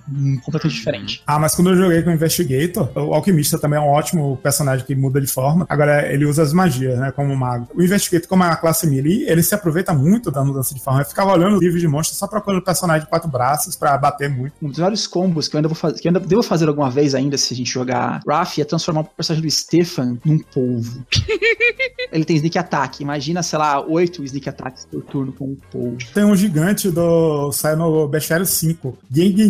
completamente 0.44 0.76
diferente. 0.76 1.24
Ah, 1.26 1.40
mas 1.40 1.56
quando 1.56 1.70
eu 1.72 1.76
joguei 1.76 2.02
com 2.02 2.10
o 2.10 2.14
Investigator, 2.14 2.90
o 2.96 3.14
Alquimista 3.14 3.58
também 3.58 3.78
é 3.78 3.82
um 3.82 3.88
ótimo 3.88 4.38
personagem 4.42 4.86
que 4.86 4.96
muda 4.96 5.20
de 5.20 5.28
forma. 5.28 5.66
Agora, 5.70 6.12
ele 6.12 6.26
usa 6.26 6.44
as 6.44 6.54
magias, 6.54 6.98
né, 7.00 7.12
como 7.12 7.36
mago. 7.36 7.68
O 7.76 7.82
Investigator, 7.82 8.28
como 8.28 8.44
é 8.44 8.48
uma 8.48 8.56
classe 8.56 8.88
melee, 8.88 9.24
ele 9.28 9.44
se 9.44 9.54
aproveita 9.56 9.94
muito 9.94 10.32
da 10.32 10.44
mudança 10.44 10.74
de 10.74 10.82
forma. 10.82 11.02
Eu 11.02 11.06
ficava 11.06 11.32
olhando 11.34 11.58
o 11.58 11.60
livro 11.60 11.80
de 11.80 11.88
monstros 11.88 12.18
só 12.18 12.28
procurando 12.28 12.62
personagem 12.64 13.04
de 13.04 13.10
quatro 13.10 13.30
braços 13.30 13.76
pra 13.76 13.98
bater 13.98 14.30
muito. 14.30 14.54
Um 14.62 14.70
dos 14.70 14.78
vários 14.78 15.06
combos 15.08 15.48
que 15.48 15.56
eu 15.56 15.60
ainda 15.60 15.68
vou 15.68 15.76
fazer, 15.76 16.00
que 16.00 16.08
eu 16.08 16.10
ainda 16.10 16.20
devo 16.20 16.42
fazer 16.44 16.68
alguma 16.68 16.90
vez 16.90 17.14
ainda 17.16 17.38
se 17.38 17.54
a 17.54 17.58
gente 17.58 17.70
jogar 17.72 18.22
Wrath 18.26 18.60
é 18.60 18.64
transformar 18.64 19.02
o 19.02 19.06
personagem 19.06 19.46
do 19.48 19.52
Stefan 19.52 20.18
num 20.24 20.40
polvo. 20.40 21.04
Ele 22.12 22.26
tem 22.26 22.36
sneak 22.38 22.58
attack. 22.58 23.02
Imagina, 23.04 23.44
sei 23.44 23.60
lá, 23.60 23.80
oito 23.86 24.24
sneak 24.24 24.50
attacks 24.50 24.86
por 24.86 25.02
turno 25.04 25.32
com 25.32 25.46
um 25.46 25.58
polvo. 25.72 25.98
Tem 26.14 26.24
um 26.24 26.36
gigante 26.36 26.90
do. 26.90 27.52
sai 27.52 27.76
no 27.76 28.08
Bestiário 28.08 28.46
5, 28.46 28.98
Genghis. 29.12 29.49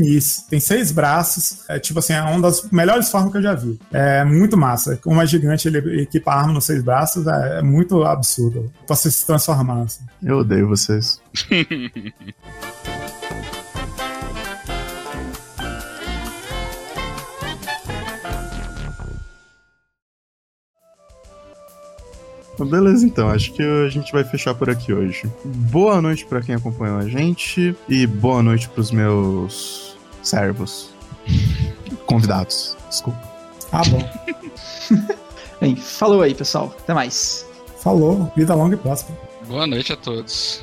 Tem 0.50 0.60
seis 0.60 0.91
braços. 0.91 1.64
É 1.68 1.80
tipo 1.80 2.00
assim, 2.00 2.14
é 2.14 2.22
uma 2.22 2.41
das 2.41 2.70
melhores 2.72 3.10
formas 3.10 3.32
que 3.32 3.38
eu 3.38 3.43
já 3.43 3.56
vi. 3.56 3.80
É 3.91 4.24
muito 4.24 4.58
massa. 4.58 4.97
Como 4.97 5.22
é 5.22 5.26
gigante, 5.26 5.68
ele 5.68 6.02
equipa 6.02 6.32
arma 6.32 6.54
nos 6.54 6.66
seis 6.66 6.84
braços. 6.84 7.26
É, 7.28 7.60
é 7.60 7.62
muito 7.62 8.04
absurdo. 8.04 8.72
Você 8.88 9.12
se 9.12 9.26
transformar. 9.26 9.82
Assim. 9.84 10.04
Eu 10.24 10.39
odeio 10.39 10.68
vocês. 10.68 11.22
Beleza, 22.66 23.06
então. 23.06 23.30
Acho 23.30 23.54
que 23.54 23.64
a 23.64 23.89
gente 23.89 24.12
vai 24.12 24.24
fechar 24.24 24.54
por 24.54 24.70
aqui 24.70 24.93
hoje. 24.93 25.24
Boa 25.43 26.02
noite 26.02 26.26
pra 26.26 26.41
quem 26.41 26.56
acompanhou 26.56 26.97
a 26.97 27.08
gente 27.08 27.76
e 27.88 28.06
boa 28.06 28.43
noite 28.43 28.70
pros 28.70 28.91
meus 28.91 29.89
servos. 30.22 30.89
Convidados. 32.05 32.76
Desculpa. 32.89 33.20
Ah, 33.72 33.82
bom. 33.88 34.09
Bem, 35.61 35.76
falou 35.76 36.22
aí, 36.22 36.34
pessoal. 36.34 36.74
Até 36.80 36.93
mais. 36.93 37.45
Falou. 37.80 38.32
Vida 38.36 38.55
longa 38.55 38.76
e 38.76 38.78
próspera. 38.78 39.17
Boa 39.47 39.67
noite 39.67 39.93
a 39.93 39.97
todos. 39.97 40.61